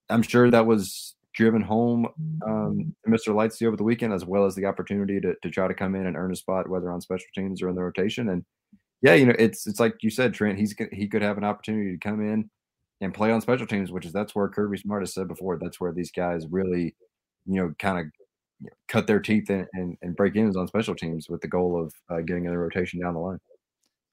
I'm 0.08 0.22
sure 0.22 0.50
that 0.50 0.66
was 0.66 1.16
driven 1.34 1.62
home 1.62 2.06
um, 2.46 2.94
Mr. 3.06 3.28
Lightsey 3.28 3.66
over 3.66 3.76
the 3.76 3.84
weekend, 3.84 4.12
as 4.12 4.24
well 4.24 4.44
as 4.44 4.54
the 4.54 4.66
opportunity 4.66 5.20
to, 5.20 5.34
to 5.42 5.50
try 5.50 5.68
to 5.68 5.74
come 5.74 5.94
in 5.94 6.06
and 6.06 6.16
earn 6.16 6.32
a 6.32 6.36
spot, 6.36 6.68
whether 6.68 6.90
on 6.90 7.00
special 7.00 7.26
teams 7.34 7.62
or 7.62 7.68
in 7.68 7.74
the 7.74 7.82
rotation. 7.82 8.30
And 8.30 8.44
yeah, 9.02 9.14
you 9.14 9.26
know, 9.26 9.34
it's 9.38 9.66
it's 9.66 9.80
like 9.80 9.96
you 10.02 10.10
said, 10.10 10.34
Trent. 10.34 10.58
He's 10.58 10.74
he 10.92 11.08
could 11.08 11.22
have 11.22 11.38
an 11.38 11.44
opportunity 11.44 11.92
to 11.92 11.98
come 11.98 12.20
in 12.20 12.50
and 13.00 13.14
play 13.14 13.30
on 13.30 13.40
special 13.40 13.66
teams, 13.66 13.90
which 13.90 14.04
is 14.04 14.12
that's 14.12 14.34
where 14.34 14.48
Kirby 14.48 14.78
Smart 14.78 15.02
has 15.02 15.14
said 15.14 15.28
before. 15.28 15.58
That's 15.58 15.80
where 15.80 15.92
these 15.92 16.10
guys 16.10 16.46
really, 16.50 16.94
you 17.46 17.56
know, 17.56 17.72
kind 17.78 17.98
of 17.98 18.06
you 18.60 18.66
know, 18.66 18.76
cut 18.88 19.06
their 19.06 19.20
teeth 19.20 19.48
and, 19.48 19.66
and, 19.72 19.96
and 20.02 20.16
break 20.16 20.36
ins 20.36 20.56
on 20.56 20.68
special 20.68 20.94
teams 20.94 21.28
with 21.30 21.40
the 21.40 21.48
goal 21.48 21.82
of 21.82 21.94
uh, 22.10 22.20
getting 22.20 22.44
in 22.44 22.50
the 22.50 22.58
rotation 22.58 23.00
down 23.00 23.14
the 23.14 23.20
line. 23.20 23.38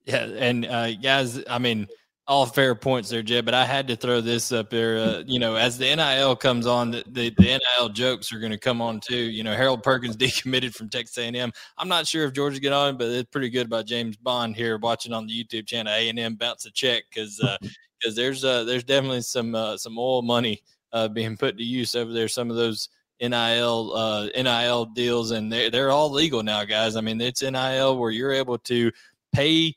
Yeah, 0.06 0.23
and 0.23 0.65
uh, 0.65 0.93
guys, 0.95 1.43
I 1.49 1.60
mean 1.60 1.88
all 2.27 2.45
fair 2.45 2.75
points 2.75 3.09
there, 3.09 3.23
Jed. 3.23 3.45
But 3.45 3.53
I 3.53 3.65
had 3.65 3.87
to 3.87 3.95
throw 3.95 4.19
this 4.21 4.51
up 4.51 4.69
there. 4.69 4.97
Uh, 4.97 5.23
you 5.25 5.39
know, 5.39 5.55
as 5.55 5.77
the 5.77 5.95
NIL 5.95 6.35
comes 6.35 6.67
on, 6.67 6.91
the, 6.91 7.03
the, 7.07 7.29
the 7.37 7.59
NIL 7.77 7.89
jokes 7.89 8.33
are 8.33 8.39
going 8.39 8.51
to 8.51 8.57
come 8.57 8.81
on 8.81 8.99
too. 8.99 9.15
You 9.17 9.43
know, 9.43 9.55
Harold 9.55 9.83
Perkins 9.83 10.17
decommitted 10.17 10.73
from 10.73 10.89
Texas 10.89 11.17
A&M. 11.17 11.51
I'm 11.77 11.87
not 11.87 12.05
sure 12.05 12.25
if 12.25 12.33
Georgia 12.33 12.59
get 12.59 12.73
on, 12.73 12.97
but 12.97 13.07
it's 13.07 13.29
pretty 13.29 13.49
good 13.49 13.67
about 13.67 13.85
James 13.85 14.17
Bond 14.17 14.55
here 14.55 14.77
watching 14.77 15.13
on 15.13 15.25
the 15.25 15.43
YouTube 15.43 15.67
channel. 15.67 15.93
A&M 15.93 16.35
bounce 16.35 16.65
a 16.65 16.71
check 16.71 17.03
because 17.09 17.37
because 17.37 18.13
uh, 18.13 18.15
there's 18.21 18.43
uh, 18.43 18.63
there's 18.65 18.83
definitely 18.83 19.21
some 19.21 19.55
uh, 19.55 19.77
some 19.77 19.97
oil 19.97 20.21
money 20.21 20.61
uh, 20.91 21.07
being 21.07 21.37
put 21.37 21.57
to 21.57 21.63
use 21.63 21.95
over 21.95 22.11
there. 22.11 22.27
Some 22.27 22.49
of 22.49 22.57
those 22.57 22.89
NIL 23.21 23.93
uh, 23.95 24.27
NIL 24.35 24.85
deals, 24.85 25.31
and 25.31 25.51
they're 25.51 25.69
they're 25.69 25.91
all 25.91 26.11
legal 26.11 26.43
now, 26.43 26.65
guys. 26.65 26.97
I 26.97 27.01
mean, 27.01 27.21
it's 27.21 27.41
NIL 27.41 27.97
where 27.97 28.11
you're 28.11 28.33
able 28.33 28.57
to 28.59 28.91
pay 29.33 29.73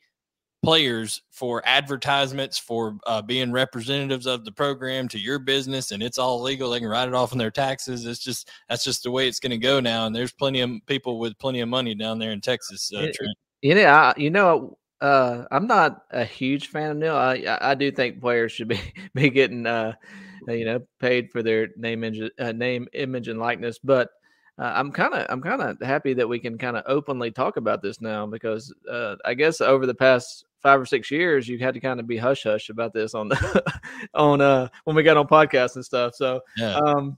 players 0.63 1.21
for 1.31 1.61
advertisements 1.65 2.57
for 2.57 2.97
uh, 3.07 3.21
being 3.21 3.51
representatives 3.51 4.27
of 4.27 4.45
the 4.45 4.51
program 4.51 5.07
to 5.07 5.19
your 5.19 5.39
business 5.39 5.91
and 5.91 6.03
it's 6.03 6.19
all 6.19 6.41
legal 6.41 6.69
they 6.69 6.79
can 6.79 6.87
write 6.87 7.07
it 7.07 7.15
off 7.15 7.31
on 7.31 7.37
their 7.37 7.51
taxes. 7.51 8.05
It's 8.05 8.19
just 8.19 8.49
that's 8.69 8.83
just 8.83 9.03
the 9.03 9.11
way 9.11 9.27
it's 9.27 9.39
going 9.39 9.51
to 9.51 9.57
go 9.57 9.79
now 9.79 10.05
and 10.05 10.15
there's 10.15 10.33
plenty 10.33 10.61
of 10.61 10.69
people 10.85 11.19
with 11.19 11.37
plenty 11.39 11.61
of 11.61 11.69
money 11.69 11.95
down 11.95 12.19
there 12.19 12.31
in 12.31 12.41
texas 12.41 12.91
uh, 12.95 13.07
you 13.61 13.75
know 13.75 13.85
I, 13.85 14.13
you 14.17 14.29
know 14.29 14.77
uh, 15.01 15.45
i'm 15.51 15.67
not 15.67 16.03
a 16.11 16.23
huge 16.23 16.67
fan 16.67 16.91
of 16.91 16.97
nil 16.97 17.15
i 17.15 17.57
i 17.61 17.75
do 17.75 17.91
think 17.91 18.21
players 18.21 18.51
should 18.51 18.67
be 18.67 18.79
be 19.15 19.29
getting 19.29 19.65
uh, 19.65 19.93
you 20.47 20.65
know 20.65 20.79
paid 20.99 21.31
for 21.31 21.43
their 21.43 21.69
name 21.77 22.03
image 22.03 22.31
uh, 22.39 22.51
name 22.51 22.87
image 22.93 23.27
and 23.27 23.39
likeness 23.39 23.79
but 23.79 24.09
uh, 24.59 24.73
I'm 24.75 24.91
kind 24.91 25.13
of 25.13 25.25
I'm 25.29 25.41
kind 25.41 25.61
of 25.61 25.81
happy 25.81 26.13
that 26.13 26.27
we 26.27 26.37
can 26.37 26.57
kind 26.57 26.77
of 26.77 26.83
openly 26.85 27.31
talk 27.31 27.57
about 27.57 27.81
this 27.81 27.99
now 28.01 28.27
because 28.27 28.71
uh, 28.91 29.15
I 29.25 29.33
guess 29.33 29.61
over 29.61 29.87
the 29.87 29.95
past 29.95 30.45
five 30.61 30.79
or 30.79 30.85
six 30.85 31.11
years, 31.11 31.47
you 31.47 31.59
had 31.59 31.73
to 31.73 31.79
kind 31.79 31.99
of 31.99 32.07
be 32.07 32.17
hush 32.17 32.43
hush 32.43 32.69
about 32.69 32.93
this 32.93 33.13
on 33.13 33.29
the 33.29 33.81
on 34.13 34.41
uh 34.41 34.67
when 34.83 34.95
we 34.95 35.03
got 35.03 35.17
on 35.17 35.27
podcasts 35.27 35.75
and 35.75 35.85
stuff. 35.85 36.15
So 36.15 36.41
yeah. 36.57 36.75
um 36.75 37.17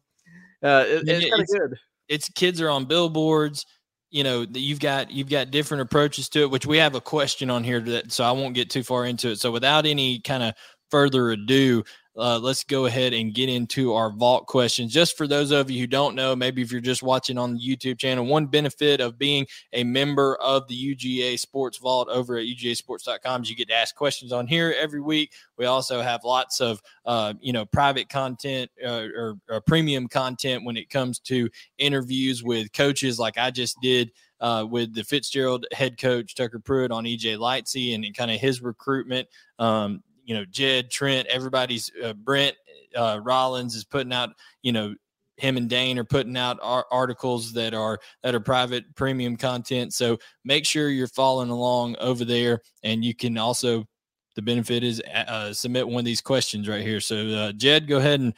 uh 0.63 0.85
it, 0.87 1.07
it's 1.07 1.29
kind 1.29 1.41
of 1.41 1.47
good. 1.47 1.79
It's 2.07 2.29
kids 2.29 2.61
are 2.61 2.69
on 2.69 2.85
billboards. 2.85 3.65
You 4.11 4.23
know, 4.23 4.45
you've 4.53 4.79
got 4.79 5.11
you've 5.11 5.29
got 5.29 5.51
different 5.51 5.81
approaches 5.81 6.29
to 6.29 6.41
it, 6.41 6.51
which 6.51 6.65
we 6.65 6.77
have 6.77 6.95
a 6.95 7.01
question 7.01 7.49
on 7.49 7.63
here 7.63 7.79
that 7.81 8.11
so 8.11 8.23
I 8.23 8.31
won't 8.31 8.55
get 8.55 8.69
too 8.69 8.83
far 8.83 9.05
into 9.05 9.29
it. 9.29 9.39
So 9.39 9.51
without 9.51 9.85
any 9.85 10.19
kind 10.19 10.43
of 10.43 10.53
further 10.91 11.31
ado, 11.31 11.83
uh, 12.15 12.37
let's 12.39 12.63
go 12.63 12.85
ahead 12.85 13.13
and 13.13 13.33
get 13.33 13.49
into 13.49 13.93
our 13.93 14.11
vault 14.11 14.45
questions. 14.45 14.93
Just 14.93 15.17
for 15.17 15.27
those 15.27 15.51
of 15.51 15.71
you 15.71 15.79
who 15.79 15.87
don't 15.87 16.15
know, 16.15 16.35
maybe 16.35 16.61
if 16.61 16.71
you're 16.71 16.81
just 16.81 17.01
watching 17.01 17.37
on 17.37 17.53
the 17.53 17.59
YouTube 17.59 17.97
channel, 17.97 18.25
one 18.25 18.45
benefit 18.45 19.01
of 19.01 19.17
being 19.17 19.47
a 19.73 19.83
member 19.83 20.35
of 20.35 20.67
the 20.67 20.95
UGA 20.95 21.39
Sports 21.39 21.79
Vault 21.79 22.09
over 22.09 22.37
at 22.37 22.45
UGASports.com 22.45 23.43
is 23.43 23.49
you 23.49 23.55
get 23.55 23.67
to 23.69 23.73
ask 23.73 23.95
questions 23.95 24.31
on 24.31 24.45
here 24.45 24.75
every 24.79 25.01
week. 25.01 25.31
We 25.57 25.65
also 25.65 26.01
have 26.01 26.23
lots 26.23 26.61
of, 26.61 26.81
uh, 27.05 27.33
you 27.41 27.53
know, 27.53 27.65
private 27.65 28.09
content 28.09 28.69
uh, 28.85 29.07
or, 29.15 29.35
or 29.49 29.61
premium 29.61 30.07
content 30.07 30.63
when 30.65 30.77
it 30.77 30.89
comes 30.89 31.19
to 31.19 31.49
interviews 31.79 32.43
with 32.43 32.71
coaches 32.73 33.17
like 33.19 33.37
I 33.37 33.51
just 33.51 33.77
did. 33.81 34.11
Uh, 34.41 34.65
with 34.65 34.93
the 34.93 35.05
Fitzgerald 35.05 35.65
head 35.71 35.97
coach 35.97 36.35
Tucker 36.35 36.59
Pruitt 36.59 36.91
on 36.91 37.05
EJ 37.05 37.37
Lightsey 37.37 37.95
and 37.95 38.13
kind 38.13 38.29
of 38.29 38.41
his 38.41 38.61
recruitment. 38.61 39.29
Um, 39.57 40.03
you 40.23 40.35
know, 40.35 40.45
Jed, 40.45 40.89
Trent, 40.89 41.27
everybody's 41.27 41.91
uh, 42.03 42.13
Brent 42.13 42.55
uh, 42.95 43.19
Rollins 43.21 43.75
is 43.75 43.83
putting 43.83 44.13
out, 44.13 44.29
you 44.61 44.71
know, 44.71 44.95
him 45.37 45.57
and 45.57 45.69
Dane 45.69 45.97
are 45.97 46.03
putting 46.03 46.37
out 46.37 46.59
articles 46.61 47.53
that 47.53 47.73
are 47.73 47.99
that 48.21 48.35
are 48.35 48.39
private 48.39 48.95
premium 48.95 49.35
content. 49.35 49.93
So 49.93 50.19
make 50.45 50.65
sure 50.65 50.89
you're 50.89 51.07
following 51.07 51.49
along 51.49 51.95
over 51.99 52.23
there, 52.23 52.61
and 52.83 53.03
you 53.03 53.15
can 53.15 53.37
also 53.37 53.85
the 54.35 54.41
benefit 54.41 54.83
is 54.83 55.01
uh, 55.13 55.19
uh 55.27 55.53
submit 55.53 55.87
one 55.87 55.99
of 55.99 56.05
these 56.05 56.21
questions 56.21 56.67
right 56.67 56.85
here. 56.85 56.99
So 56.99 57.27
uh, 57.27 57.51
Jed, 57.53 57.87
go 57.87 57.97
ahead 57.97 58.19
and 58.19 58.33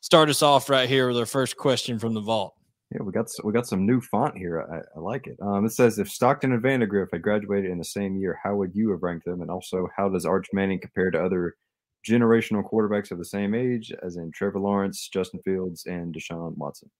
start 0.00 0.28
us 0.28 0.42
off 0.42 0.68
right 0.68 0.88
here 0.88 1.08
with 1.08 1.18
our 1.18 1.26
first 1.26 1.56
question 1.56 1.98
from 1.98 2.14
the 2.14 2.20
vault. 2.20 2.54
Yeah, 2.92 3.02
we 3.02 3.12
got 3.12 3.30
we 3.44 3.52
got 3.52 3.68
some 3.68 3.86
new 3.86 4.00
font 4.00 4.36
here. 4.36 4.60
I, 4.60 4.98
I 4.98 5.00
like 5.00 5.28
it. 5.28 5.36
Um, 5.40 5.64
it 5.64 5.72
says 5.72 5.98
if 5.98 6.10
Stockton 6.10 6.52
and 6.52 6.62
Vandagriff 6.62 7.12
had 7.12 7.22
graduated 7.22 7.70
in 7.70 7.78
the 7.78 7.84
same 7.84 8.16
year, 8.16 8.38
how 8.42 8.56
would 8.56 8.74
you 8.74 8.90
have 8.90 9.02
ranked 9.02 9.26
them? 9.26 9.42
And 9.42 9.50
also, 9.50 9.88
how 9.96 10.08
does 10.08 10.26
Arch 10.26 10.48
Manning 10.52 10.80
compare 10.80 11.10
to 11.12 11.24
other 11.24 11.54
generational 12.08 12.68
quarterbacks 12.68 13.12
of 13.12 13.18
the 13.18 13.24
same 13.24 13.54
age, 13.54 13.92
as 14.02 14.16
in 14.16 14.32
Trevor 14.32 14.58
Lawrence, 14.58 15.08
Justin 15.08 15.40
Fields, 15.44 15.86
and 15.86 16.12
Deshaun 16.12 16.56
Watson? 16.56 16.90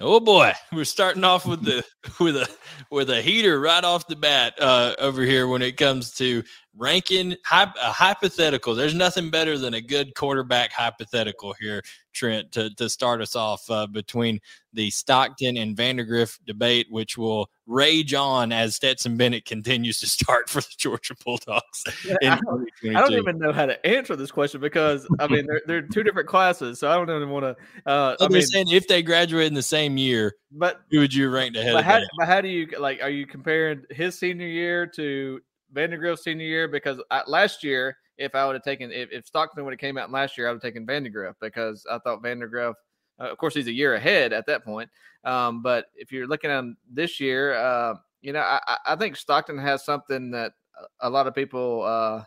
Oh 0.00 0.18
boy, 0.18 0.52
we're 0.72 0.84
starting 0.84 1.24
off 1.24 1.46
with 1.46 1.62
the 1.62 1.84
with 2.20 2.36
a 2.36 2.48
with 2.90 3.10
a 3.10 3.20
heater 3.20 3.60
right 3.60 3.84
off 3.84 4.08
the 4.08 4.16
bat 4.16 4.54
uh, 4.60 4.94
over 4.98 5.22
here 5.22 5.46
when 5.46 5.62
it 5.62 5.76
comes 5.76 6.12
to 6.14 6.42
ranking 6.76 7.36
hy- 7.44 7.72
a 7.80 7.92
hypothetical. 7.92 8.74
There's 8.74 8.94
nothing 8.94 9.30
better 9.30 9.58
than 9.58 9.74
a 9.74 9.80
good 9.80 10.14
quarterback 10.14 10.72
hypothetical 10.72 11.54
here, 11.60 11.82
Trent, 12.12 12.52
to, 12.52 12.74
to 12.74 12.88
start 12.88 13.20
us 13.20 13.36
off 13.36 13.68
uh, 13.70 13.86
between 13.86 14.40
the 14.72 14.90
Stockton 14.90 15.56
and 15.56 15.76
Vandagriff 15.76 16.38
debate, 16.46 16.86
which 16.90 17.16
will 17.16 17.48
rage 17.66 18.12
on 18.12 18.52
as 18.52 18.74
Stetson 18.74 19.16
Bennett 19.16 19.44
continues 19.46 20.00
to 20.00 20.06
start 20.06 20.50
for 20.50 20.60
the 20.60 20.74
Georgia 20.76 21.14
Bulldogs. 21.24 21.84
I, 22.22 22.38
don't, 22.40 22.96
I, 22.96 23.00
don't, 23.00 23.12
even 23.12 23.38
know 23.38 23.52
how 23.52 23.66
to 23.66 23.86
answer 23.86 24.16
this 24.16 24.30
question 24.30 24.60
because 24.60 25.06
I 25.18 25.28
mean 25.28 25.46
they're, 25.46 25.62
they're 25.66 25.82
two 25.82 26.02
different 26.02 26.28
classes, 26.28 26.80
so 26.80 26.90
I 26.90 26.96
don't 26.96 27.10
even 27.10 27.30
want 27.30 27.44
to. 27.44 27.90
Uh, 27.90 28.16
so 28.18 28.26
I 28.26 28.28
mean, 28.28 28.42
saying 28.42 28.70
if 28.70 28.88
they 28.88 29.02
graduate 29.02 29.46
in 29.46 29.54
the 29.54 29.62
same 29.62 29.96
year, 29.96 30.34
but 30.50 30.82
who 30.90 31.00
would 31.00 31.14
you 31.14 31.30
rank 31.30 31.56
ahead? 31.56 31.74
But 31.74 31.84
how, 31.84 32.00
but 32.18 32.28
how 32.28 32.40
do 32.40 32.48
you 32.48 32.68
like? 32.78 33.02
Are 33.02 33.10
you 33.10 33.26
comparing 33.26 33.84
his 33.90 34.18
senior 34.18 34.46
year 34.46 34.86
to 34.88 35.40
Vandagriff 35.74 36.18
senior 36.18 36.46
year 36.46 36.68
because 36.68 37.00
I, 37.10 37.22
last 37.26 37.64
year, 37.64 37.96
if 38.16 38.34
I 38.34 38.46
would 38.46 38.54
have 38.54 38.62
taken 38.62 38.92
if, 38.92 39.10
if 39.10 39.26
Stockton 39.26 39.64
would 39.64 39.72
have 39.72 39.80
came 39.80 39.98
out 39.98 40.10
last 40.10 40.38
year, 40.38 40.48
I 40.48 40.52
would 40.52 40.62
have 40.62 40.72
taken 40.72 40.86
Vandagriff 40.86 41.34
because 41.40 41.86
I 41.90 41.98
thought 41.98 42.22
Vandagriff, 42.22 42.74
uh, 43.20 43.24
of 43.24 43.38
course, 43.38 43.54
he's 43.54 43.66
a 43.66 43.72
year 43.72 43.94
ahead 43.94 44.32
at 44.32 44.46
that 44.46 44.64
point. 44.64 44.88
Um, 45.24 45.62
but 45.62 45.86
if 45.94 46.12
you're 46.12 46.26
looking 46.26 46.50
at 46.50 46.64
this 46.90 47.18
year, 47.18 47.54
uh, 47.54 47.94
you 48.22 48.32
know, 48.32 48.40
I, 48.40 48.78
I, 48.86 48.96
think 48.96 49.16
Stockton 49.16 49.58
has 49.58 49.84
something 49.84 50.30
that 50.30 50.52
a 51.00 51.10
lot 51.10 51.26
of 51.26 51.34
people. 51.34 51.82
Uh, 51.82 52.24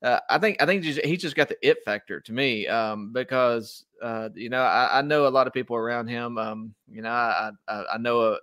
uh, 0.00 0.20
I 0.30 0.38
think 0.38 0.62
I 0.62 0.66
think 0.66 0.84
he's, 0.84 0.96
he's 0.98 1.20
just 1.20 1.34
got 1.34 1.48
the 1.48 1.56
it 1.60 1.78
factor 1.84 2.20
to 2.20 2.32
me 2.32 2.68
um, 2.68 3.12
because 3.12 3.84
uh, 4.00 4.28
you 4.34 4.48
know 4.48 4.62
I, 4.62 4.98
I, 4.98 5.02
know 5.02 5.26
a 5.26 5.28
lot 5.28 5.48
of 5.48 5.52
people 5.52 5.74
around 5.74 6.06
him. 6.06 6.38
Um, 6.38 6.74
you 6.88 7.02
know 7.02 7.10
I 7.10 7.50
I, 7.66 7.84
I 7.94 7.98
know 7.98 8.20
a, 8.20 8.38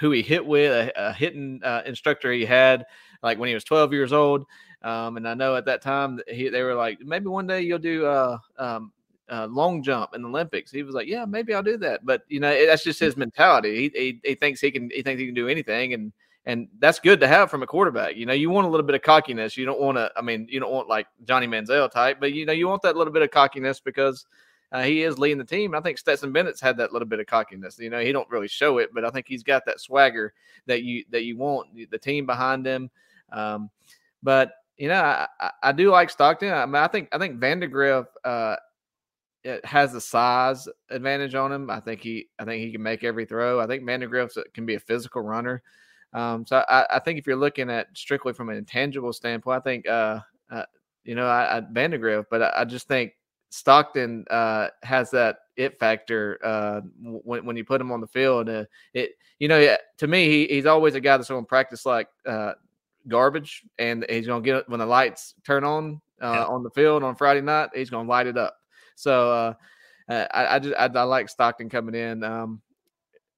who 0.00 0.12
he 0.12 0.22
hit 0.22 0.44
with 0.44 0.72
a, 0.72 0.92
a 0.96 1.12
hitting 1.12 1.60
uh, 1.62 1.82
instructor 1.84 2.32
he 2.32 2.46
had 2.46 2.86
like 3.22 3.38
when 3.38 3.48
he 3.48 3.54
was 3.54 3.64
12 3.64 3.92
years 3.92 4.12
old. 4.12 4.44
Um, 4.82 5.16
and 5.16 5.28
I 5.28 5.34
know 5.34 5.56
at 5.56 5.64
that 5.66 5.82
time 5.82 6.20
he, 6.28 6.48
they 6.48 6.62
were 6.62 6.74
like, 6.74 7.00
maybe 7.00 7.26
one 7.26 7.46
day 7.46 7.62
you'll 7.62 7.78
do 7.78 8.06
uh, 8.06 8.38
um, 8.58 8.92
uh, 9.30 9.46
long 9.46 9.82
jump 9.82 10.14
in 10.14 10.22
the 10.22 10.28
Olympics. 10.28 10.70
He 10.70 10.82
was 10.82 10.94
like, 10.94 11.08
yeah, 11.08 11.24
maybe 11.24 11.54
I'll 11.54 11.62
do 11.62 11.76
that. 11.78 12.04
But 12.04 12.22
you 12.28 12.40
know, 12.40 12.66
that's 12.66 12.84
just 12.84 13.00
his 13.00 13.16
mentality. 13.16 13.90
He, 13.94 14.00
he, 14.00 14.20
he 14.24 14.34
thinks 14.34 14.60
he 14.60 14.70
can 14.70 14.90
he 14.90 15.02
thinks 15.02 15.20
he 15.20 15.26
can 15.26 15.34
do 15.34 15.48
anything, 15.48 15.94
and 15.94 16.12
and 16.46 16.68
that's 16.78 16.98
good 16.98 17.20
to 17.20 17.28
have 17.28 17.50
from 17.50 17.62
a 17.62 17.66
quarterback. 17.66 18.16
You 18.16 18.26
know, 18.26 18.32
you 18.32 18.50
want 18.50 18.66
a 18.66 18.70
little 18.70 18.86
bit 18.86 18.94
of 18.94 19.02
cockiness. 19.02 19.56
You 19.56 19.66
don't 19.66 19.80
want 19.80 19.98
to. 19.98 20.10
I 20.16 20.22
mean, 20.22 20.46
you 20.50 20.60
don't 20.60 20.72
want 20.72 20.88
like 20.88 21.06
Johnny 21.24 21.46
Manziel 21.46 21.90
type, 21.90 22.18
but 22.20 22.32
you 22.32 22.46
know, 22.46 22.52
you 22.52 22.68
want 22.68 22.82
that 22.82 22.96
little 22.96 23.12
bit 23.12 23.22
of 23.22 23.30
cockiness 23.30 23.80
because. 23.80 24.26
Uh, 24.70 24.82
he 24.82 25.02
is 25.02 25.18
leading 25.18 25.38
the 25.38 25.44
team. 25.44 25.74
I 25.74 25.80
think 25.80 25.96
Stetson 25.96 26.30
Bennett's 26.30 26.60
had 26.60 26.76
that 26.76 26.92
little 26.92 27.08
bit 27.08 27.20
of 27.20 27.26
cockiness. 27.26 27.78
You 27.78 27.88
know, 27.88 28.00
he 28.00 28.12
don't 28.12 28.28
really 28.28 28.48
show 28.48 28.76
it, 28.76 28.90
but 28.92 29.02
I 29.02 29.08
think 29.08 29.24
he's 29.26 29.42
got 29.42 29.64
that 29.64 29.80
swagger 29.80 30.34
that 30.66 30.82
you 30.82 31.04
that 31.08 31.24
you 31.24 31.38
want. 31.38 31.90
The 31.90 31.96
team 31.96 32.26
behind 32.26 32.66
him, 32.66 32.90
um, 33.32 33.70
but 34.22 34.52
you 34.76 34.88
know, 34.88 35.02
I, 35.02 35.50
I, 35.62 35.72
do 35.72 35.90
like 35.90 36.08
Stockton. 36.08 36.52
I 36.52 36.64
mean, 36.64 36.76
I 36.76 36.86
think 36.86 37.08
I 37.12 37.18
think 37.18 37.40
Vandagriff 37.40 38.06
uh, 38.24 38.56
it 39.44 39.64
has 39.64 39.92
the 39.92 40.00
size 40.00 40.68
advantage 40.90 41.34
on 41.34 41.52
him. 41.52 41.70
I 41.70 41.80
think 41.80 42.00
he 42.00 42.28
I 42.38 42.44
think 42.44 42.62
he 42.62 42.72
can 42.72 42.82
make 42.82 43.04
every 43.04 43.24
throw. 43.24 43.60
I 43.60 43.66
think 43.66 43.82
Vandagriff 43.84 44.36
can 44.54 44.66
be 44.66 44.74
a 44.74 44.80
physical 44.80 45.22
runner. 45.22 45.62
Um, 46.12 46.46
so 46.46 46.64
I, 46.68 46.86
I, 46.90 46.98
think 47.00 47.18
if 47.18 47.26
you're 47.26 47.36
looking 47.36 47.68
at 47.68 47.88
strictly 47.94 48.32
from 48.32 48.48
an 48.48 48.56
intangible 48.56 49.12
standpoint, 49.12 49.58
I 49.58 49.60
think 49.60 49.88
uh, 49.88 50.20
uh, 50.50 50.64
you 51.04 51.14
know 51.14 51.26
I, 51.26 51.58
I 51.58 51.60
Vandagriff, 51.60 52.26
but 52.30 52.42
I, 52.42 52.52
I, 52.58 52.64
just 52.64 52.88
think 52.88 53.12
Stockton 53.50 54.24
uh, 54.30 54.68
has 54.82 55.10
that 55.10 55.40
it 55.56 55.78
factor 55.78 56.38
uh, 56.42 56.80
when 57.02 57.44
when 57.44 57.56
you 57.56 57.64
put 57.64 57.80
him 57.80 57.92
on 57.92 58.00
the 58.00 58.06
field. 58.06 58.48
Uh, 58.48 58.64
it 58.94 59.12
you 59.38 59.48
know 59.48 59.76
to 59.98 60.06
me 60.06 60.28
he, 60.28 60.46
he's 60.46 60.66
always 60.66 60.94
a 60.94 61.00
guy 61.00 61.16
that's 61.16 61.28
going 61.28 61.44
to 61.44 61.48
practice 61.48 61.84
like 61.84 62.08
uh, 62.26 62.52
garbage, 63.08 63.62
and 63.78 64.04
he's 64.08 64.26
to 64.42 64.46
get 64.46 64.56
it 64.56 64.68
when 64.68 64.80
the 64.80 64.86
lights 64.86 65.34
turn 65.44 65.64
on 65.64 66.00
uh, 66.22 66.32
yeah. 66.32 66.44
on 66.44 66.62
the 66.62 66.70
field 66.70 67.02
on 67.02 67.16
Friday 67.16 67.40
night. 67.40 67.70
He's 67.74 67.90
to 68.06 68.10
light 68.10 68.26
it 68.26 68.36
up. 68.36 68.56
So 68.96 69.30
uh, 69.30 69.54
uh, 70.08 70.26
I, 70.32 70.56
I 70.56 70.58
just 70.58 70.74
I, 70.76 70.86
I, 70.86 71.02
like 71.04 71.28
Stockton 71.28 71.68
coming 71.68 71.94
in, 71.94 72.24
um, 72.24 72.60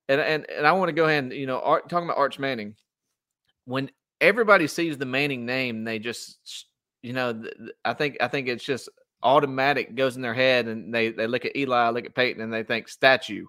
and 0.09 0.21
and 0.21 0.51
and 0.51 0.67
I 0.67 0.73
want 0.73 0.89
to 0.89 0.95
go 0.95 1.07
ahead 1.07 1.25
and 1.25 1.33
you 1.33 1.47
know 1.47 1.61
Art, 1.61 1.89
talking 1.89 2.09
about 2.09 2.19
Arch 2.19 2.39
Manning. 2.39 2.75
When 3.65 3.91
everybody 4.21 4.67
sees 4.67 4.99
the 4.99 5.07
Manning 5.07 5.47
name, 5.47 5.85
they 5.85 5.99
just 5.99 6.67
you 7.03 7.13
know 7.13 7.43
I 7.85 7.95
think 7.95 8.17
I 8.21 8.29
think 8.29 8.49
it's 8.49 8.65
just 8.65 8.89
automatic 9.23 9.95
goes 9.95 10.17
in 10.17 10.23
their 10.23 10.35
head, 10.35 10.67
and 10.67 10.95
they 10.95 11.11
they 11.11 11.27
look 11.27 11.45
at 11.45 11.57
Eli, 11.57 11.91
look 11.91 12.07
at 12.07 12.15
Peyton, 12.15 12.43
and 12.43 12.53
they 12.53 12.63
think 12.63 12.89
statue. 12.89 13.47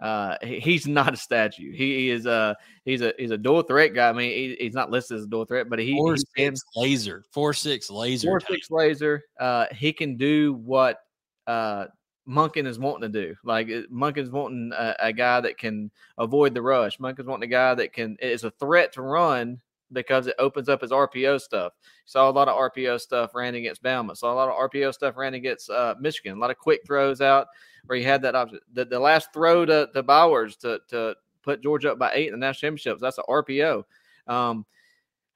Uh, 0.00 0.36
he's 0.42 0.86
not 0.86 1.14
a 1.14 1.16
statue. 1.16 1.70
He, 1.70 1.96
he, 1.96 2.10
is 2.10 2.26
a 2.26 2.56
he's 2.84 3.02
a 3.02 3.14
he's 3.18 3.30
a 3.30 3.38
dual 3.38 3.62
threat 3.62 3.94
guy. 3.94 4.08
I 4.08 4.12
mean, 4.12 4.30
he, 4.30 4.56
he's 4.58 4.74
not 4.74 4.90
listed 4.90 5.18
as 5.18 5.24
a 5.24 5.28
dual 5.28 5.44
threat, 5.44 5.68
but 5.68 5.78
he 5.78 5.92
four 5.94 6.16
six 6.16 6.60
laser, 6.74 7.24
four 7.30 7.52
six 7.52 7.90
laser, 7.90 8.28
four 8.28 8.40
six 8.40 8.70
laser. 8.70 9.22
Uh, 9.38 9.66
he 9.72 9.92
can 9.92 10.16
do 10.16 10.54
what 10.54 10.98
uh 11.46 11.86
Monken 12.28 12.66
is 12.66 12.78
wanting 12.78 13.12
to 13.12 13.26
do. 13.26 13.34
Like 13.44 13.68
Monken's 13.92 14.30
wanting 14.30 14.72
a, 14.72 14.94
a, 15.00 15.12
guy 15.12 15.40
that 15.40 15.58
can 15.58 15.90
avoid 16.18 16.54
the 16.54 16.62
rush. 16.62 16.98
Monken's 16.98 17.26
wanting 17.26 17.48
a 17.48 17.50
guy 17.50 17.74
that 17.74 17.92
can 17.92 18.16
is 18.20 18.44
a 18.44 18.50
threat 18.52 18.92
to 18.92 19.02
run 19.02 19.60
because 19.92 20.26
it 20.26 20.36
opens 20.38 20.68
up 20.68 20.80
his 20.80 20.90
RPO 20.90 21.40
stuff. 21.40 21.72
Saw 22.06 22.28
a 22.28 22.32
lot 22.32 22.48
of 22.48 22.56
RPO 22.56 23.00
stuff 23.00 23.34
ran 23.34 23.54
against 23.54 23.82
Bama. 23.82 24.16
Saw 24.16 24.32
a 24.32 24.34
lot 24.34 24.48
of 24.48 24.70
RPO 24.70 24.94
stuff 24.94 25.16
ran 25.16 25.34
against 25.34 25.68
uh, 25.70 25.94
Michigan. 26.00 26.36
A 26.36 26.40
lot 26.40 26.50
of 26.50 26.58
quick 26.58 26.82
throws 26.86 27.20
out 27.20 27.48
where 27.86 27.98
he 27.98 28.04
had 28.04 28.22
that 28.22 28.34
option. 28.34 28.60
The, 28.72 28.84
the 28.84 28.98
last 28.98 29.32
throw 29.32 29.64
to, 29.64 29.88
to 29.94 30.02
Bowers 30.02 30.56
to, 30.56 30.80
to 30.88 31.14
put 31.42 31.62
Georgia 31.62 31.92
up 31.92 31.98
by 31.98 32.12
eight 32.14 32.28
in 32.28 32.32
the 32.32 32.38
national 32.38 32.68
championships, 32.68 33.00
that's 33.00 33.18
an 33.18 33.24
RPO. 33.28 33.84
Um, 34.26 34.64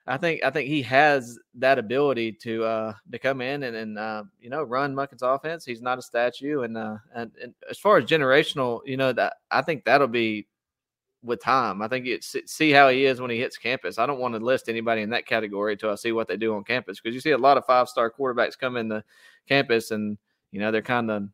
I 0.08 0.16
think 0.16 0.44
I 0.44 0.50
think 0.50 0.68
he 0.68 0.82
has 0.82 1.38
that 1.56 1.78
ability 1.78 2.32
to 2.42 2.64
uh, 2.64 2.92
to 3.10 3.18
come 3.18 3.40
in 3.40 3.64
and, 3.64 3.76
and 3.76 3.98
uh, 3.98 4.22
you 4.40 4.50
know 4.50 4.62
run 4.62 4.94
Monken's 4.94 5.22
offense. 5.22 5.64
He's 5.64 5.82
not 5.82 5.98
a 5.98 6.02
statue, 6.02 6.62
and, 6.62 6.76
uh, 6.76 6.98
and 7.14 7.32
and 7.42 7.54
as 7.68 7.78
far 7.78 7.96
as 7.96 8.04
generational, 8.04 8.80
you 8.84 8.96
know 8.96 9.12
that 9.12 9.34
I 9.50 9.62
think 9.62 9.84
that'll 9.84 10.06
be 10.06 10.46
with 11.24 11.42
time. 11.42 11.82
I 11.82 11.88
think 11.88 12.06
it's 12.06 12.36
see 12.46 12.70
how 12.70 12.88
he 12.88 13.04
is 13.04 13.20
when 13.20 13.30
he 13.30 13.38
hits 13.38 13.58
campus. 13.58 13.98
I 13.98 14.06
don't 14.06 14.20
want 14.20 14.34
to 14.34 14.40
list 14.40 14.68
anybody 14.68 15.02
in 15.02 15.10
that 15.10 15.26
category 15.26 15.72
until 15.72 15.90
I 15.90 15.96
see 15.96 16.12
what 16.12 16.28
they 16.28 16.36
do 16.36 16.54
on 16.54 16.62
campus 16.62 17.00
because 17.00 17.14
you 17.14 17.20
see 17.20 17.32
a 17.32 17.38
lot 17.38 17.56
of 17.56 17.66
five 17.66 17.88
star 17.88 18.08
quarterbacks 18.08 18.56
come 18.56 18.76
in 18.76 18.88
the 18.88 19.02
campus 19.48 19.90
and 19.90 20.16
you 20.52 20.60
know 20.60 20.70
they're 20.70 20.82
kind 20.82 21.10
of 21.10 21.28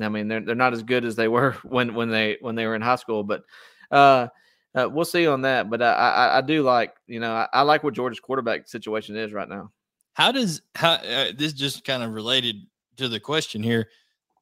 I 0.00 0.08
mean, 0.08 0.28
they're 0.28 0.40
they're 0.40 0.54
not 0.54 0.72
as 0.72 0.82
good 0.82 1.04
as 1.04 1.16
they 1.16 1.28
were 1.28 1.52
when 1.64 1.94
when 1.94 2.10
they 2.10 2.38
when 2.40 2.54
they 2.54 2.66
were 2.66 2.74
in 2.74 2.82
high 2.82 2.96
school, 2.96 3.22
but 3.24 3.42
uh, 3.90 4.28
uh, 4.74 4.88
we'll 4.90 5.04
see 5.04 5.26
on 5.26 5.42
that. 5.42 5.70
But 5.70 5.82
I, 5.82 5.92
I, 5.92 6.38
I 6.38 6.40
do 6.40 6.62
like 6.62 6.94
you 7.06 7.20
know 7.20 7.32
I, 7.32 7.48
I, 7.52 7.62
like 7.62 7.84
what 7.84 7.94
Georgia's 7.94 8.20
quarterback 8.20 8.68
situation 8.68 9.16
is 9.16 9.32
right 9.32 9.48
now. 9.48 9.70
How 10.14 10.32
does 10.32 10.62
how 10.74 10.92
uh, 10.92 11.32
this 11.36 11.52
just 11.52 11.84
kind 11.84 12.02
of 12.02 12.12
related 12.12 12.56
to 12.96 13.08
the 13.08 13.20
question 13.20 13.62
here? 13.62 13.88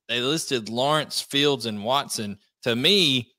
They 0.08 0.20
listed 0.20 0.68
Lawrence, 0.68 1.20
Fields, 1.20 1.66
and 1.66 1.84
Watson. 1.84 2.38
To 2.64 2.76
me, 2.76 3.32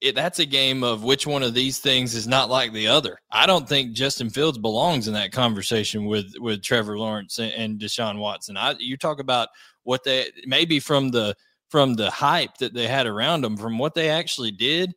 it, 0.00 0.14
that's 0.14 0.38
a 0.38 0.46
game 0.46 0.82
of 0.82 1.02
which 1.02 1.26
one 1.26 1.42
of 1.42 1.54
these 1.54 1.78
things 1.78 2.14
is 2.14 2.26
not 2.26 2.48
like 2.48 2.72
the 2.72 2.88
other. 2.88 3.18
I 3.30 3.46
don't 3.46 3.68
think 3.68 3.92
Justin 3.92 4.30
Fields 4.30 4.58
belongs 4.58 5.08
in 5.08 5.14
that 5.14 5.32
conversation 5.32 6.06
with 6.06 6.32
with 6.38 6.62
Trevor 6.62 6.98
Lawrence 6.98 7.38
and, 7.38 7.52
and 7.52 7.80
Deshaun 7.80 8.18
Watson. 8.18 8.56
I, 8.56 8.74
you 8.78 8.96
talk 8.96 9.20
about 9.20 9.48
what 9.82 10.04
they 10.04 10.30
maybe 10.46 10.80
from 10.80 11.10
the 11.10 11.34
from 11.70 11.94
the 11.94 12.10
hype 12.10 12.58
that 12.58 12.74
they 12.74 12.86
had 12.86 13.06
around 13.06 13.42
them, 13.42 13.56
from 13.56 13.78
what 13.78 13.94
they 13.94 14.10
actually 14.10 14.50
did, 14.50 14.92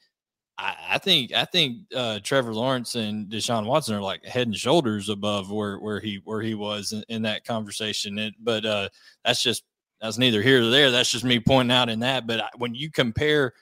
I, 0.57 0.75
I 0.91 0.97
think 0.97 1.33
I 1.33 1.45
think 1.45 1.79
uh, 1.95 2.19
Trevor 2.21 2.53
Lawrence 2.53 2.95
and 2.95 3.27
Deshaun 3.29 3.65
Watson 3.65 3.95
are 3.95 4.01
like 4.01 4.25
head 4.25 4.47
and 4.47 4.55
shoulders 4.55 5.09
above 5.09 5.51
where 5.51 5.77
where 5.77 5.99
he 5.99 6.21
where 6.23 6.41
he 6.41 6.55
was 6.55 6.91
in, 6.91 7.03
in 7.09 7.21
that 7.23 7.45
conversation. 7.45 8.19
It, 8.19 8.33
but 8.39 8.65
uh, 8.65 8.89
that's 9.23 9.41
just 9.41 9.63
that's 10.01 10.17
neither 10.17 10.41
here 10.41 10.61
nor 10.61 10.69
there. 10.69 10.91
That's 10.91 11.11
just 11.11 11.23
me 11.23 11.39
pointing 11.39 11.75
out 11.75 11.89
in 11.89 11.99
that. 12.01 12.27
But 12.27 12.41
I, 12.41 12.49
when 12.57 12.75
you 12.75 12.91
compare 12.91 13.53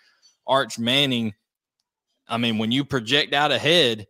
Arch 0.48 0.80
Manning, 0.80 1.34
I 2.28 2.38
mean, 2.38 2.58
when 2.58 2.72
you 2.72 2.84
project 2.84 3.34
out 3.34 3.52
ahead, 3.52 4.08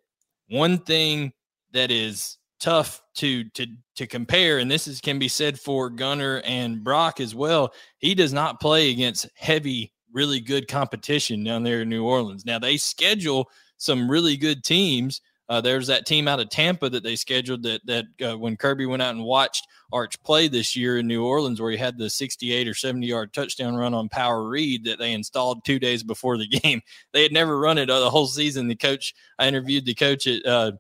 one 0.49 0.77
thing 0.77 1.33
that 1.73 1.91
is 1.91 2.37
tough 2.59 3.00
to 3.15 3.43
to 3.51 3.67
to 3.95 4.07
compare, 4.07 4.59
and 4.59 4.69
this 4.69 4.87
is 4.87 5.01
can 5.01 5.19
be 5.19 5.27
said 5.27 5.59
for 5.59 5.89
Gunner 5.89 6.41
and 6.45 6.83
Brock 6.83 7.19
as 7.19 7.35
well. 7.35 7.73
He 7.99 8.15
does 8.15 8.33
not 8.33 8.59
play 8.59 8.89
against 8.91 9.27
heavy, 9.35 9.93
really 10.13 10.39
good 10.39 10.67
competition 10.67 11.43
down 11.43 11.63
there 11.63 11.81
in 11.81 11.89
New 11.89 12.05
Orleans. 12.05 12.45
Now 12.45 12.59
they 12.59 12.77
schedule 12.77 13.49
some 13.77 14.09
really 14.09 14.37
good 14.37 14.63
teams. 14.63 15.21
Uh, 15.49 15.59
there's 15.59 15.87
that 15.87 16.05
team 16.05 16.29
out 16.29 16.39
of 16.39 16.49
Tampa 16.49 16.89
that 16.89 17.03
they 17.03 17.15
scheduled 17.15 17.63
that 17.63 17.81
that 17.85 18.05
uh, 18.25 18.37
when 18.37 18.55
Kirby 18.55 18.85
went 18.85 19.01
out 19.01 19.15
and 19.15 19.23
watched 19.23 19.67
Arch 19.91 20.21
play 20.23 20.47
this 20.47 20.75
year 20.77 20.97
in 20.97 21.07
New 21.07 21.25
Orleans, 21.25 21.59
where 21.59 21.71
he 21.71 21.77
had 21.77 21.97
the 21.97 22.09
68 22.09 22.67
or 22.67 22.73
70 22.73 23.05
yard 23.05 23.33
touchdown 23.33 23.75
run 23.75 23.93
on 23.93 24.07
Power 24.07 24.47
Read 24.47 24.85
that 24.85 24.99
they 24.99 25.11
installed 25.11 25.65
two 25.65 25.79
days 25.79 26.03
before 26.03 26.37
the 26.37 26.47
game. 26.63 26.81
They 27.11 27.23
had 27.23 27.33
never 27.33 27.59
run 27.59 27.77
it 27.77 27.89
uh, 27.89 27.99
the 27.99 28.09
whole 28.09 28.27
season. 28.27 28.69
The 28.69 28.75
coach, 28.75 29.13
I 29.37 29.47
interviewed 29.47 29.85
the 29.85 29.93
coach 29.93 30.25
at 30.25 30.45
uh, 30.45 30.71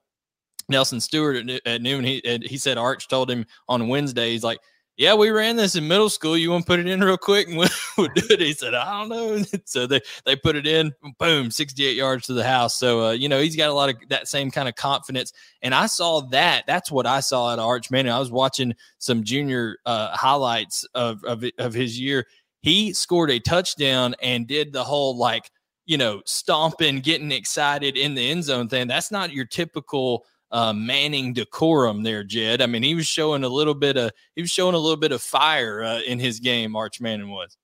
Nelson 0.71 0.99
Stewart 0.99 1.49
at, 1.49 1.61
at 1.67 1.81
noon. 1.81 2.03
He 2.03 2.21
he 2.45 2.57
said 2.57 2.77
Arch 2.77 3.07
told 3.07 3.29
him 3.29 3.45
on 3.67 3.87
Wednesday, 3.87 4.31
he's 4.31 4.43
like, 4.43 4.59
yeah, 5.01 5.15
we 5.15 5.31
ran 5.31 5.55
this 5.55 5.75
in 5.75 5.87
middle 5.87 6.11
school. 6.11 6.37
You 6.37 6.51
want 6.51 6.65
to 6.65 6.67
put 6.67 6.79
it 6.79 6.87
in 6.87 7.03
real 7.03 7.17
quick 7.17 7.47
and 7.47 7.57
we'll, 7.57 7.69
we'll 7.97 8.09
do 8.13 8.21
it. 8.29 8.39
He 8.39 8.53
said, 8.53 8.75
I 8.75 8.99
don't 8.99 9.09
know. 9.09 9.43
so 9.65 9.87
they, 9.87 9.99
they 10.25 10.35
put 10.35 10.55
it 10.55 10.67
in, 10.67 10.93
boom, 11.17 11.49
68 11.49 11.95
yards 11.95 12.27
to 12.27 12.33
the 12.33 12.43
house. 12.43 12.77
So, 12.77 13.07
uh, 13.07 13.11
you 13.11 13.27
know, 13.27 13.39
he's 13.39 13.55
got 13.55 13.69
a 13.69 13.73
lot 13.73 13.89
of 13.89 13.95
that 14.09 14.27
same 14.27 14.51
kind 14.51 14.69
of 14.69 14.75
confidence. 14.75 15.33
And 15.63 15.73
I 15.73 15.87
saw 15.87 16.21
that. 16.29 16.65
That's 16.67 16.91
what 16.91 17.07
I 17.07 17.21
saw 17.21 17.51
at 17.51 17.57
Arch 17.59 17.89
Manning. 17.89 18.11
I 18.11 18.19
was 18.19 18.31
watching 18.31 18.75
some 18.99 19.23
junior 19.23 19.77
uh, 19.87 20.15
highlights 20.15 20.85
of, 20.93 21.23
of, 21.23 21.43
of 21.57 21.73
his 21.73 21.99
year. 21.99 22.27
He 22.61 22.93
scored 22.93 23.31
a 23.31 23.39
touchdown 23.39 24.13
and 24.21 24.45
did 24.45 24.71
the 24.71 24.83
whole 24.83 25.17
like, 25.17 25.49
you 25.87 25.97
know, 25.97 26.21
stomping, 26.25 26.99
getting 26.99 27.31
excited 27.31 27.97
in 27.97 28.13
the 28.13 28.29
end 28.29 28.43
zone 28.43 28.69
thing. 28.69 28.87
That's 28.87 29.11
not 29.11 29.33
your 29.33 29.45
typical– 29.45 30.25
uh, 30.51 30.73
Manning 30.73 31.33
decorum 31.33 32.03
there, 32.03 32.23
Jed. 32.23 32.61
I 32.61 32.65
mean, 32.65 32.83
he 32.83 32.95
was 32.95 33.07
showing 33.07 33.43
a 33.43 33.49
little 33.49 33.73
bit 33.73 33.97
of 33.97 34.11
he 34.35 34.41
was 34.41 34.51
showing 34.51 34.75
a 34.75 34.79
little 34.79 34.97
bit 34.97 35.11
of 35.11 35.21
fire 35.21 35.83
uh, 35.83 36.01
in 36.01 36.19
his 36.19 36.39
game. 36.39 36.75
Arch 36.75 36.99
Manning 37.01 37.29
was. 37.29 37.57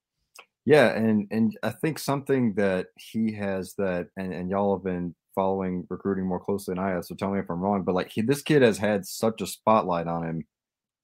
Yeah, 0.66 0.90
and 0.90 1.28
and 1.32 1.58
I 1.64 1.72
think 1.72 2.00
something 2.00 2.54
that 2.56 2.88
he 2.98 3.32
has 3.34 3.74
that, 3.76 4.10
and, 4.18 4.34
and 4.34 4.50
y'all 4.50 4.76
have 4.76 4.84
been 4.84 5.16
following 5.34 5.86
recruiting 5.90 6.26
more 6.26 6.40
closely 6.40 6.74
than 6.74 6.84
I 6.84 6.90
have. 6.90 7.06
So 7.06 7.16
tell 7.16 7.32
me 7.32 7.40
if 7.40 7.50
I'm 7.50 7.62
wrong, 7.62 7.84
but 7.84 7.96
like 7.96 8.10
he, 8.10 8.22
this 8.22 8.42
kid 8.42 8.64
has 8.64 8.78
had 8.78 9.06
such 9.06 9.42
a 9.42 9.48
spotlight 9.48 10.08
on 10.08 10.24
him 10.24 10.46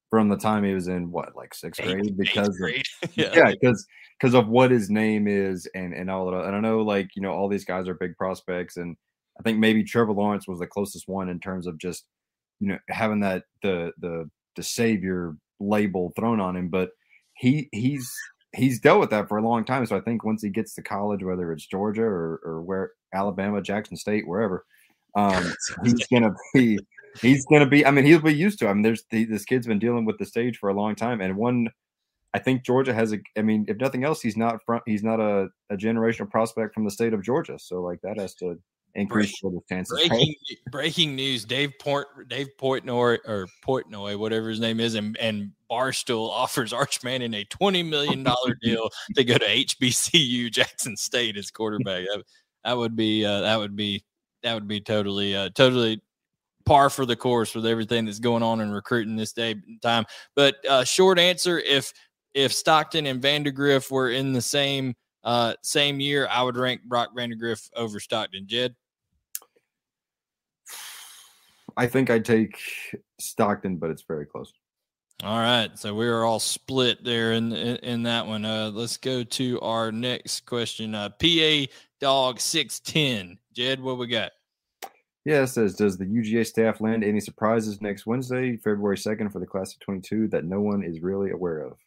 from 0.09 0.29
the 0.29 0.37
time 0.37 0.63
he 0.63 0.73
was 0.73 0.87
in 0.87 1.11
what 1.11 1.35
like 1.35 1.53
sixth 1.53 1.81
grade 1.81 2.17
because 2.17 2.57
grade. 2.57 2.85
Of, 3.03 3.11
yeah 3.17 3.51
because 3.51 3.85
because 4.19 4.35
of 4.35 4.47
what 4.47 4.69
his 4.69 4.89
name 4.89 5.27
is 5.27 5.67
and 5.73 5.93
and 5.93 6.09
all 6.09 6.29
that. 6.31 6.45
And 6.45 6.55
I 6.55 6.59
know 6.59 6.81
like 6.81 7.09
you 7.15 7.21
know 7.21 7.31
all 7.31 7.49
these 7.49 7.65
guys 7.65 7.87
are 7.87 7.93
big 7.93 8.17
prospects 8.17 8.77
and 8.77 8.95
I 9.39 9.43
think 9.43 9.59
maybe 9.59 9.83
Trevor 9.83 10.13
Lawrence 10.13 10.47
was 10.47 10.59
the 10.59 10.67
closest 10.67 11.07
one 11.07 11.29
in 11.29 11.39
terms 11.39 11.67
of 11.67 11.77
just 11.77 12.05
you 12.59 12.67
know 12.67 12.77
having 12.89 13.21
that 13.21 13.43
the 13.61 13.91
the 13.99 14.29
the 14.55 14.63
savior 14.63 15.35
label 15.59 16.11
thrown 16.15 16.39
on 16.39 16.55
him, 16.55 16.69
but 16.69 16.91
he 17.35 17.69
he's 17.71 18.09
he's 18.55 18.79
dealt 18.79 18.99
with 18.99 19.09
that 19.09 19.27
for 19.27 19.37
a 19.37 19.43
long 19.43 19.65
time. 19.65 19.85
So 19.85 19.97
I 19.97 20.01
think 20.01 20.23
once 20.23 20.43
he 20.43 20.49
gets 20.49 20.75
to 20.75 20.81
college, 20.81 21.23
whether 21.23 21.51
it's 21.51 21.65
Georgia 21.65 22.03
or 22.03 22.39
or 22.43 22.61
where 22.61 22.91
Alabama, 23.13 23.61
Jackson 23.61 23.97
State, 23.97 24.27
wherever, 24.27 24.65
um, 25.15 25.53
he's 25.83 26.05
gonna 26.07 26.33
be 26.53 26.79
he's 27.21 27.45
gonna 27.45 27.67
be. 27.67 27.85
I 27.85 27.91
mean, 27.91 28.05
he'll 28.05 28.21
be 28.21 28.33
used 28.33 28.59
to. 28.59 28.67
It. 28.67 28.69
I 28.69 28.73
mean, 28.73 28.83
there's 28.83 29.03
this 29.11 29.45
kid's 29.45 29.67
been 29.67 29.79
dealing 29.79 30.05
with 30.05 30.17
the 30.17 30.25
stage 30.25 30.57
for 30.57 30.69
a 30.69 30.73
long 30.73 30.95
time, 30.95 31.21
and 31.21 31.35
one. 31.35 31.69
I 32.35 32.39
think 32.39 32.63
Georgia 32.63 32.95
has 32.95 33.13
a. 33.13 33.19
I 33.37 33.43
mean, 33.43 33.65
if 33.67 33.77
nothing 33.77 34.03
else, 34.03 34.19
he's 34.19 34.35
not 34.35 34.57
front. 34.65 34.81
He's 34.87 35.03
not 35.03 35.19
a, 35.19 35.49
a 35.69 35.77
generational 35.77 36.31
prospect 36.31 36.73
from 36.73 36.83
the 36.83 36.89
state 36.89 37.13
of 37.13 37.21
Georgia. 37.21 37.59
So 37.59 37.83
like 37.83 38.01
that 38.01 38.17
has 38.17 38.33
to 38.35 38.57
increase 38.95 39.39
the 39.41 39.59
chances. 39.69 40.07
Breaking, 40.07 40.35
breaking 40.69 41.15
news: 41.15 41.45
Dave 41.45 41.73
Port, 41.79 42.29
Dave 42.29 42.49
Portnoy 42.59 43.17
or 43.25 43.47
Portnoy, 43.65 44.17
whatever 44.17 44.49
his 44.49 44.59
name 44.59 44.79
is, 44.79 44.95
and, 44.95 45.17
and 45.17 45.51
Barstool 45.69 46.29
offers 46.29 46.73
Arch 46.73 47.03
Manning 47.03 47.33
a 47.33 47.43
twenty 47.45 47.83
million 47.83 48.23
dollar 48.23 48.57
deal 48.61 48.89
to 49.15 49.23
go 49.23 49.37
to 49.37 49.45
HBCU 49.45 50.51
Jackson 50.51 50.95
State 50.95 51.37
as 51.37 51.51
quarterback. 51.51 52.05
that, 52.05 52.23
that, 52.63 52.77
would 52.77 52.95
be 52.95 53.25
uh, 53.25 53.41
that 53.41 53.57
would 53.57 53.75
be 53.75 54.03
that 54.43 54.53
would 54.53 54.67
be 54.67 54.81
totally 54.81 55.35
uh, 55.35 55.49
totally 55.49 56.01
par 56.65 56.89
for 56.89 57.05
the 57.05 57.15
course 57.15 57.55
with 57.55 57.65
everything 57.65 58.05
that's 58.05 58.19
going 58.19 58.43
on 58.43 58.61
in 58.61 58.71
recruiting 58.71 59.15
this 59.15 59.33
day 59.33 59.55
time. 59.81 60.05
But 60.35 60.55
uh, 60.69 60.83
short 60.83 61.19
answer: 61.19 61.59
if 61.59 61.93
if 62.33 62.53
Stockton 62.53 63.05
and 63.07 63.21
Vandagriff 63.21 63.91
were 63.91 64.11
in 64.11 64.33
the 64.33 64.41
same 64.41 64.95
uh, 65.23 65.55
same 65.61 65.99
year, 65.99 66.27
I 66.29 66.43
would 66.43 66.57
rank 66.57 66.83
Brock 66.83 67.15
Vandagriff 67.15 67.69
over 67.75 67.99
Stockton. 67.99 68.47
Jed. 68.47 68.75
I 71.77 71.87
think 71.87 72.09
I'd 72.09 72.25
take 72.25 72.59
Stockton, 73.19 73.77
but 73.77 73.89
it's 73.89 74.03
very 74.07 74.25
close. 74.25 74.51
All 75.23 75.39
right, 75.39 75.69
so 75.77 75.95
we 75.95 76.07
are 76.07 76.25
all 76.25 76.39
split 76.39 77.03
there 77.03 77.31
in 77.33 77.53
in, 77.53 77.77
in 77.77 78.03
that 78.03 78.27
one. 78.27 78.43
Uh, 78.43 78.71
let's 78.73 78.97
go 78.97 79.23
to 79.23 79.59
our 79.61 79.91
next 79.91 80.45
question. 80.45 80.93
Uh, 80.93 81.09
PA 81.09 81.71
Dog 82.01 82.39
six 82.39 82.79
ten. 82.79 83.37
Jed, 83.53 83.79
what 83.79 83.97
we 83.97 84.07
got? 84.07 84.31
Yeah, 85.23 85.43
it 85.43 85.47
says, 85.47 85.75
does 85.75 85.97
the 85.97 86.05
UGA 86.05 86.45
staff 86.45 86.81
land 86.81 87.05
any 87.05 87.21
surprises 87.21 87.81
next 87.81 88.05
Wednesday, 88.05 88.57
February 88.57 88.97
second, 88.97 89.29
for 89.29 89.39
the 89.39 89.45
class 89.45 89.73
of 89.73 89.79
twenty 89.79 90.01
two 90.01 90.27
that 90.29 90.43
no 90.43 90.59
one 90.59 90.83
is 90.83 91.01
really 91.01 91.31
aware 91.31 91.59
of? 91.59 91.77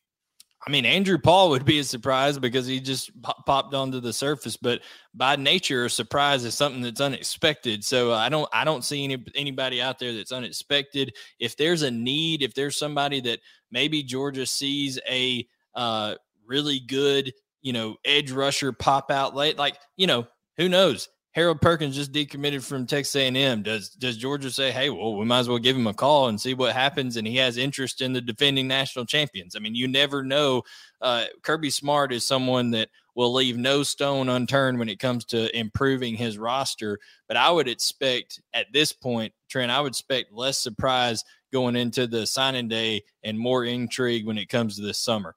I 0.65 0.71
mean, 0.71 0.85
Andrew 0.85 1.19
Paul 1.19 1.51
would 1.51 1.65
be 1.65 1.79
a 1.79 1.85
surprise 1.85 2.39
because 2.39 2.67
he 2.67 2.81
just 2.81 3.11
popped 3.23 3.73
onto 3.73 4.01
the 4.01 4.13
surface, 4.13 4.57
but 4.57 4.81
by 5.15 5.37
nature, 5.37 5.85
a 5.85 5.91
surprise 5.91 6.45
is 6.45 6.55
something 6.55 6.83
that's 6.83 7.01
unexpected. 7.01 7.85
So 7.85 8.13
I 8.13 8.29
don't, 8.29 8.49
I 8.53 8.65
don't 8.65 8.85
see 8.85 9.05
any 9.05 9.25
anybody 9.37 9.81
out 9.81 9.99
there 9.99 10.13
that's 10.13 10.33
unexpected. 10.33 11.15
If 11.39 11.57
there's 11.57 11.83
a 11.83 11.91
need, 11.91 12.43
if 12.43 12.55
there's 12.55 12.79
somebody 12.79 13.21
that 13.23 13.41
maybe 13.71 14.03
Georgia 14.03 14.45
sees 14.45 14.99
a 15.09 15.47
uh, 15.75 16.17
really 16.45 16.81
good, 16.81 17.33
you 17.63 17.73
know, 17.73 17.97
edge 18.05 18.33
rusher 18.33 18.73
pop 18.73 19.11
out 19.11 19.37
late, 19.37 19.59
like 19.59 19.77
you 19.97 20.07
know, 20.07 20.27
who 20.57 20.69
knows? 20.69 21.09
Harold 21.37 21.61
Perkins 21.61 21.95
just 21.95 22.13
decommitted 22.13 22.65
from 22.65 22.87
Texas 22.87 23.15
A&M. 23.15 23.63
Does 23.63 23.91
does 23.91 24.17
Georgia 24.17 24.51
say, 24.51 24.73
"Hey, 24.73 24.89
well, 24.89 25.17
we 25.17 25.27
might 25.27 25.41
as 25.41 25.51
well 25.51 25.59
give 25.59 25.77
him 25.77 25.87
a 25.87 25.93
call 25.93 26.29
and 26.29 26.41
see 26.41 26.55
what 26.55 26.73
happens"? 26.73 27.19
And 27.19 27.27
he 27.27 27.37
has 27.37 27.59
interest 27.59 28.01
in 28.01 28.15
the 28.15 28.23
defending 28.23 28.67
national 28.67 29.05
champions. 29.05 29.55
I 29.55 29.59
mean, 29.59 29.75
you 29.75 29.87
never 29.87 30.23
know. 30.25 30.63
Uh, 31.03 31.27
Kirby 31.43 31.69
Smart 31.69 32.11
is 32.11 32.27
someone 32.27 32.71
that 32.71 32.89
will 33.15 33.35
leave 33.35 33.59
no 33.59 33.83
stone 33.83 34.31
unturned 34.31 34.79
when 34.79 34.89
it 34.89 34.99
comes 34.99 35.27
to 35.27 35.55
improving 35.55 36.15
his 36.15 36.39
roster. 36.39 36.99
But 37.29 37.37
I 37.37 37.51
would 37.51 37.69
expect 37.69 38.41
at 38.55 38.73
this 38.73 38.95
point, 38.95 39.35
Trent, 39.51 39.71
I 39.71 39.83
would 39.83 39.93
expect 39.93 40.33
less 40.33 40.57
surprise 40.57 41.23
going 41.53 41.77
into 41.77 42.07
the 42.07 42.27
signing 42.27 42.69
day 42.69 43.03
and 43.23 43.39
more 43.39 43.67
intrigue 43.67 44.25
when 44.25 44.39
it 44.39 44.49
comes 44.49 44.77
to 44.77 44.83
this 44.83 44.99
summer. 44.99 45.35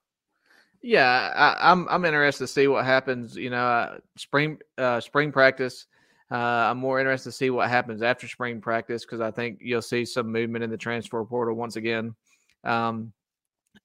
Yeah, 0.81 1.33
I, 1.35 1.71
am 1.71 1.87
I'm, 1.87 1.89
I'm 1.89 2.05
interested 2.05 2.45
to 2.45 2.47
see 2.47 2.67
what 2.67 2.85
happens. 2.85 3.35
You 3.35 3.49
know, 3.49 3.57
uh, 3.57 3.97
spring 4.17 4.59
uh, 4.77 4.99
spring 4.99 5.31
practice. 5.31 5.87
Uh, 6.31 6.35
I'm 6.35 6.77
more 6.77 6.99
interested 6.99 7.31
to 7.31 7.35
see 7.35 7.49
what 7.49 7.69
happens 7.69 8.01
after 8.01 8.27
spring 8.27 8.61
practice 8.61 9.03
because 9.03 9.19
I 9.19 9.31
think 9.31 9.59
you'll 9.61 9.81
see 9.81 10.05
some 10.05 10.31
movement 10.31 10.63
in 10.63 10.69
the 10.69 10.77
transfer 10.77 11.23
portal 11.25 11.55
once 11.55 11.75
again. 11.75 12.15
Um, 12.63 13.13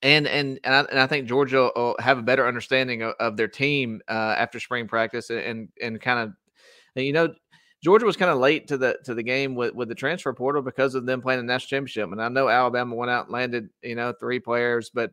and 0.02 0.26
and 0.28 0.60
and 0.62 0.74
I, 0.74 0.80
and 0.90 1.00
I, 1.00 1.06
think 1.06 1.26
Georgia 1.26 1.70
will 1.74 1.96
have 1.98 2.18
a 2.18 2.22
better 2.22 2.46
understanding 2.46 3.02
of, 3.02 3.14
of 3.18 3.36
their 3.36 3.48
team 3.48 4.00
uh, 4.08 4.34
after 4.38 4.60
spring 4.60 4.86
practice 4.86 5.30
and 5.30 5.68
and 5.80 6.00
kind 6.00 6.20
of 6.20 7.02
you 7.02 7.12
know 7.12 7.34
Georgia 7.82 8.06
was 8.06 8.16
kind 8.16 8.30
of 8.30 8.38
late 8.38 8.68
to 8.68 8.78
the 8.78 8.98
to 9.04 9.14
the 9.14 9.22
game 9.22 9.54
with, 9.54 9.74
with 9.74 9.88
the 9.88 9.94
transfer 9.94 10.32
portal 10.32 10.62
because 10.62 10.94
of 10.94 11.06
them 11.06 11.20
playing 11.20 11.40
the 11.40 11.44
national 11.44 11.68
championship. 11.68 12.12
And 12.12 12.22
I 12.22 12.28
know 12.28 12.48
Alabama 12.48 12.94
went 12.94 13.10
out 13.10 13.26
and 13.26 13.32
landed 13.32 13.68
you 13.82 13.94
know 13.94 14.12
three 14.18 14.40
players, 14.40 14.90
but 14.92 15.10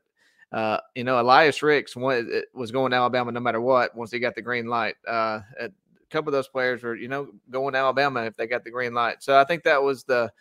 uh, 0.51 0.77
you 0.95 1.03
know, 1.03 1.19
Elias 1.19 1.63
Ricks 1.63 1.95
was 1.95 2.71
going 2.71 2.91
to 2.91 2.97
Alabama 2.97 3.31
no 3.31 3.39
matter 3.39 3.61
what 3.61 3.95
once 3.95 4.11
he 4.11 4.19
got 4.19 4.35
the 4.35 4.41
green 4.41 4.67
light. 4.67 4.95
Uh, 5.07 5.39
a 5.59 5.69
couple 6.09 6.29
of 6.29 6.33
those 6.33 6.49
players 6.49 6.83
were, 6.83 6.95
you 6.95 7.07
know, 7.07 7.29
going 7.49 7.73
to 7.73 7.79
Alabama 7.79 8.23
if 8.23 8.35
they 8.35 8.47
got 8.47 8.63
the 8.63 8.71
green 8.71 8.93
light. 8.93 9.23
So 9.23 9.37
I 9.37 9.45
think 9.45 9.63
that 9.63 9.81
was 9.81 10.03
the 10.03 10.31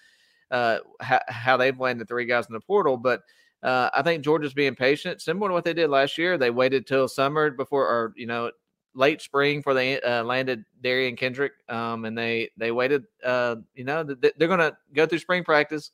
uh, 0.50 0.78
ha- 1.00 1.22
how 1.28 1.56
they 1.56 1.70
blamed 1.70 2.00
the 2.00 2.04
three 2.04 2.24
guys 2.24 2.46
in 2.48 2.54
the 2.54 2.60
portal. 2.60 2.96
But 2.96 3.22
uh, 3.62 3.90
I 3.94 4.02
think 4.02 4.24
Georgia's 4.24 4.54
being 4.54 4.74
patient, 4.74 5.20
similar 5.20 5.50
to 5.50 5.54
what 5.54 5.64
they 5.64 5.74
did 5.74 5.90
last 5.90 6.18
year. 6.18 6.36
They 6.36 6.50
waited 6.50 6.86
till 6.86 7.06
summer 7.06 7.50
before, 7.50 7.86
or 7.86 8.12
you 8.16 8.26
know, 8.26 8.50
late 8.94 9.22
spring 9.22 9.60
before 9.60 9.74
they 9.74 10.00
uh, 10.00 10.24
landed 10.24 10.64
Derion 10.82 11.16
Kendrick, 11.16 11.52
um, 11.68 12.04
and 12.04 12.18
they 12.18 12.50
they 12.56 12.72
waited. 12.72 13.04
Uh, 13.24 13.56
you 13.74 13.84
know, 13.84 14.02
they're 14.02 14.48
going 14.48 14.58
to 14.58 14.76
go 14.92 15.06
through 15.06 15.18
spring 15.20 15.44
practice 15.44 15.92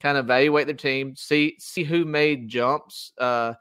kind 0.00 0.16
of 0.16 0.26
evaluate 0.26 0.66
their 0.66 0.76
team, 0.76 1.14
see 1.16 1.56
see 1.58 1.84
who 1.84 2.04
made 2.04 2.48
jumps 2.48 3.12
uh, 3.18 3.54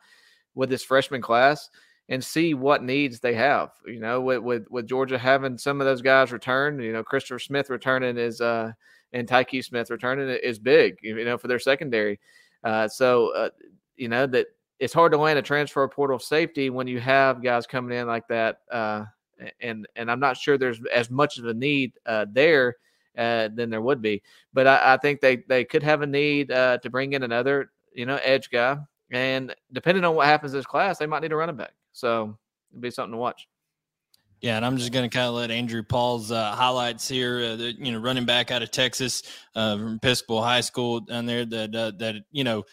with 0.56 0.70
this 0.70 0.84
freshman 0.84 1.22
class, 1.22 1.70
and 2.10 2.24
see 2.24 2.54
what 2.54 2.84
needs 2.84 3.20
they 3.20 3.34
have. 3.34 3.72
You 3.86 4.00
know, 4.00 4.22
with, 4.22 4.40
with 4.40 4.68
with 4.70 4.88
Georgia 4.88 5.18
having 5.18 5.58
some 5.58 5.82
of 5.82 5.86
those 5.86 6.02
guys 6.02 6.32
return, 6.32 6.80
you 6.80 6.94
know, 6.94 7.04
Christopher 7.04 7.40
Smith 7.40 7.70
returning 7.70 8.18
is 8.18 8.42
uh, 8.42 8.72
and 9.14 9.28
Tykee 9.28 9.64
Smith 9.64 9.90
returning 9.90 10.30
is 10.44 10.60
big. 10.60 10.98
You 11.02 11.24
know, 11.26 11.38
for 11.38 11.48
their 11.48 11.60
secondary. 11.60 12.20
Uh, 12.64 12.88
so 12.88 13.34
uh, 13.36 13.50
you 13.96 14.08
know 14.08 14.26
that 14.28 14.48
it's 14.80 14.94
hard 14.94 15.12
to 15.12 15.18
land 15.18 15.40
a 15.40 15.42
transfer 15.42 15.88
portal 15.88 16.20
safety 16.20 16.70
when 16.70 16.88
you 16.88 17.00
have 17.00 17.44
guys 17.44 17.66
coming 17.66 17.98
in 17.98 18.08
like 18.08 18.28
that. 18.28 18.60
Uh, 18.72 19.06
and 19.62 19.88
and 19.96 20.10
I'm 20.10 20.20
not 20.20 20.38
sure 20.38 20.58
there's 20.58 20.80
as 20.94 21.10
much 21.10 21.38
of 21.38 21.46
a 21.46 21.54
need 21.54 21.94
uh, 22.06 22.26
there 22.32 22.76
uh, 23.18 23.50
than 23.54 23.70
there 23.70 23.82
would 23.82 24.02
be. 24.02 24.22
But 24.54 24.68
I, 24.68 24.94
I, 24.94 24.98
think 24.98 25.22
they 25.22 25.38
they 25.48 25.66
could 25.66 25.84
have 25.84 26.02
a 26.02 26.08
need 26.08 26.52
uh, 26.52 26.78
to 26.80 26.90
bring 26.90 27.14
in 27.14 27.24
another 27.24 27.72
you 27.94 28.06
know 28.06 28.20
edge 28.24 28.50
guy, 28.50 28.78
and 29.12 29.56
depending 29.72 30.06
on 30.06 30.16
what 30.16 30.28
happens 30.28 30.52
this 30.52 30.66
class, 30.66 30.98
they 30.98 31.08
might 31.08 31.22
need 31.22 31.32
a 31.32 31.36
running 31.36 31.56
back. 31.56 31.74
So 31.94 32.38
it'd 32.72 32.82
be 32.82 32.92
something 32.92 33.14
to 33.14 33.18
watch. 33.18 33.48
Yeah, 34.42 34.56
and 34.56 34.66
I'm 34.66 34.78
just 34.78 34.92
going 34.92 35.10
to 35.10 35.16
kind 35.16 35.28
of 35.28 35.34
let 35.34 35.50
Andrew 35.50 35.82
Paul's 35.82 36.32
uh, 36.32 36.52
highlights 36.52 37.08
here. 37.08 37.40
Uh, 37.40 37.56
the, 37.56 37.74
you 37.74 37.92
know, 37.92 37.98
running 37.98 38.26
back 38.26 38.52
out 38.52 38.62
of 38.62 38.70
Texas 38.70 39.24
uh, 39.56 39.76
from 39.78 39.96
Episcopal 39.96 40.44
High 40.44 40.62
School 40.62 41.00
down 41.00 41.26
there 41.26 41.44
that 41.44 41.76
uh, 41.76 41.92
that 41.98 42.16
you 42.32 42.44
know 42.44 42.64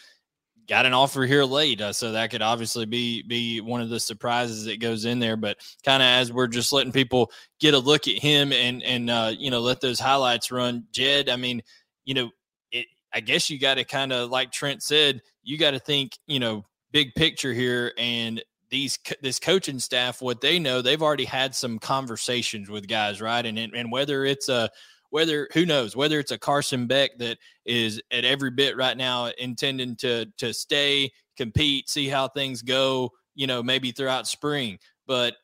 got 0.69 0.87
an 0.87 0.95
offer 0.95 1.25
here 1.25 1.45
late, 1.45 1.81
uh, 1.81 1.93
so 1.93 2.13
that 2.13 2.31
could 2.31 2.43
obviously 2.43 2.87
be 2.87 3.23
be 3.23 3.61
one 3.61 3.81
of 3.81 3.89
the 3.91 4.01
surprises 4.01 4.65
that 4.65 4.81
goes 4.81 5.05
in 5.05 5.19
there. 5.19 5.37
But 5.37 5.59
kind 5.85 6.03
of 6.03 6.07
as 6.07 6.33
we're 6.33 6.47
just 6.47 6.73
letting 6.73 6.93
people 6.93 7.31
get 7.61 7.75
a 7.75 7.79
look 7.79 8.09
at 8.09 8.19
him 8.19 8.53
and 8.53 8.83
and 8.83 9.11
uh, 9.11 9.33
you 9.37 9.51
know 9.51 9.61
let 9.61 9.81
those 9.81 10.01
highlights 10.01 10.51
run, 10.51 10.85
Jed. 10.93 11.29
I 11.29 11.37
mean, 11.37 11.63
you 12.05 12.15
know, 12.15 12.31
it, 12.73 12.87
I 13.13 13.21
guess 13.21 13.51
you 13.51 13.59
got 13.59 13.75
to 13.75 13.85
kind 13.85 14.13
of, 14.13 14.31
like 14.31 14.53
Trent 14.53 14.83
said, 14.83 15.23
you 15.43 15.59
got 15.59 15.73
to 15.73 15.79
think, 15.79 16.19
you 16.27 16.41
know, 16.41 16.65
big 16.93 17.15
picture 17.15 17.53
here. 17.53 17.93
And 17.99 18.43
these 18.71 18.99
this 19.21 19.39
coaching 19.39 19.79
staff, 19.79 20.21
what 20.21 20.41
they 20.41 20.59
know, 20.59 20.83
they've 20.83 21.03
already 21.03 21.25
had 21.25 21.55
some 21.55 21.79
conversations 21.79 22.69
with 22.69 22.89
guys, 22.89 23.21
right? 23.21 23.45
And 23.45 23.59
and 23.59 23.93
whether 23.93 24.25
it's 24.25 24.49
a 24.49 24.71
whether 25.15 25.47
who 25.53 25.65
knows 25.65 25.95
whether 25.95 26.19
it's 26.19 26.33
a 26.33 26.39
Carson 26.39 26.89
Beck 26.89 27.17
that 27.19 27.39
is 27.65 28.03
at 28.11 28.25
every 28.25 28.51
bit 28.51 28.77
right 28.77 28.97
now 28.97 29.31
intending 29.39 29.95
to 29.99 30.27
to 30.39 30.53
stay, 30.53 31.13
compete, 31.37 31.89
see 31.89 32.09
how 32.09 32.27
things 32.27 32.63
go, 32.63 33.13
you 33.37 33.47
know, 33.47 33.63
maybe 33.63 33.93
throughout 33.93 34.27
spring. 34.27 34.77
But 35.07 35.37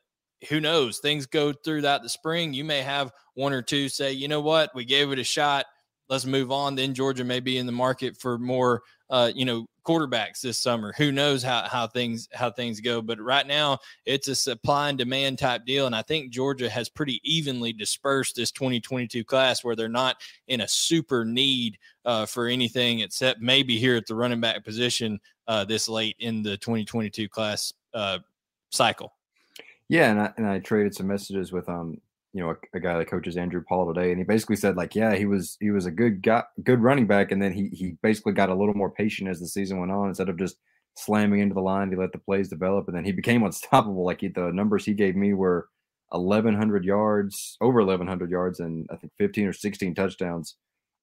who 0.49 0.59
knows? 0.59 0.99
Things 0.99 1.25
go 1.25 1.53
throughout 1.53 2.03
the 2.03 2.09
spring. 2.09 2.53
You 2.53 2.65
may 2.65 2.81
have 2.81 3.13
one 3.35 3.53
or 3.53 3.61
two 3.61 3.87
say, 3.87 4.11
you 4.11 4.27
know 4.27 4.41
what, 4.41 4.71
we 4.75 4.83
gave 4.83 5.09
it 5.13 5.19
a 5.19 5.23
shot. 5.23 5.65
Let's 6.11 6.25
move 6.25 6.51
on. 6.51 6.75
Then 6.75 6.93
Georgia 6.93 7.23
may 7.23 7.39
be 7.39 7.57
in 7.57 7.65
the 7.65 7.71
market 7.71 8.17
for 8.17 8.37
more, 8.37 8.83
uh, 9.09 9.31
you 9.33 9.45
know, 9.45 9.65
quarterbacks 9.85 10.41
this 10.41 10.59
summer. 10.59 10.93
Who 10.97 11.09
knows 11.09 11.41
how 11.41 11.61
how 11.69 11.87
things 11.87 12.27
how 12.33 12.51
things 12.51 12.81
go? 12.81 13.01
But 13.01 13.21
right 13.21 13.47
now, 13.47 13.79
it's 14.05 14.27
a 14.27 14.35
supply 14.35 14.89
and 14.89 14.97
demand 14.97 15.39
type 15.39 15.65
deal, 15.65 15.85
and 15.85 15.95
I 15.95 16.01
think 16.01 16.29
Georgia 16.29 16.69
has 16.69 16.89
pretty 16.89 17.21
evenly 17.23 17.71
dispersed 17.71 18.35
this 18.35 18.51
2022 18.51 19.23
class, 19.23 19.63
where 19.63 19.73
they're 19.73 19.87
not 19.87 20.17
in 20.49 20.59
a 20.59 20.67
super 20.67 21.23
need 21.23 21.77
uh, 22.03 22.25
for 22.25 22.47
anything 22.47 22.99
except 22.99 23.39
maybe 23.39 23.77
here 23.77 23.95
at 23.95 24.05
the 24.05 24.13
running 24.13 24.41
back 24.41 24.65
position 24.65 25.17
uh, 25.47 25.63
this 25.63 25.87
late 25.87 26.17
in 26.19 26.43
the 26.43 26.57
2022 26.57 27.29
class 27.29 27.71
uh, 27.93 28.19
cycle. 28.69 29.13
Yeah, 29.87 30.11
and 30.11 30.19
I, 30.19 30.33
and 30.35 30.45
I 30.45 30.59
traded 30.59 30.93
some 30.93 31.07
messages 31.07 31.53
with 31.53 31.69
um 31.69 32.01
you 32.33 32.41
know 32.41 32.51
a, 32.51 32.77
a, 32.77 32.79
guy 32.79 32.97
that 32.97 33.09
coaches 33.09 33.37
Andrew 33.37 33.63
Paul 33.67 33.93
today, 33.93 34.11
and 34.11 34.17
he 34.17 34.23
basically 34.23 34.55
said 34.55 34.77
like 34.77 34.95
yeah 34.95 35.15
he 35.15 35.25
was 35.25 35.57
he 35.59 35.71
was 35.71 35.85
a 35.85 35.91
good 35.91 36.21
guy, 36.21 36.43
good 36.63 36.81
running 36.81 37.07
back, 37.07 37.31
and 37.31 37.41
then 37.41 37.53
he 37.53 37.69
he 37.69 37.97
basically 38.01 38.33
got 38.33 38.49
a 38.49 38.55
little 38.55 38.73
more 38.73 38.91
patient 38.91 39.29
as 39.29 39.39
the 39.39 39.47
season 39.47 39.79
went 39.79 39.91
on 39.91 40.09
instead 40.09 40.29
of 40.29 40.37
just 40.37 40.57
slamming 40.95 41.39
into 41.39 41.55
the 41.55 41.61
line. 41.61 41.89
He 41.89 41.95
let 41.95 42.11
the 42.11 42.19
plays 42.19 42.49
develop, 42.49 42.87
and 42.87 42.95
then 42.95 43.05
he 43.05 43.11
became 43.11 43.43
unstoppable. 43.45 44.05
Like 44.05 44.21
he, 44.21 44.29
the 44.29 44.51
numbers 44.51 44.85
he 44.85 44.93
gave 44.93 45.15
me 45.15 45.33
were 45.33 45.67
1,100 46.11 46.83
yards, 46.83 47.57
over 47.61 47.79
1,100 47.79 48.29
yards, 48.29 48.59
and 48.59 48.87
I 48.91 48.97
think 48.97 49.13
15 49.17 49.47
or 49.47 49.53
16 49.53 49.95
touchdowns 49.95 50.55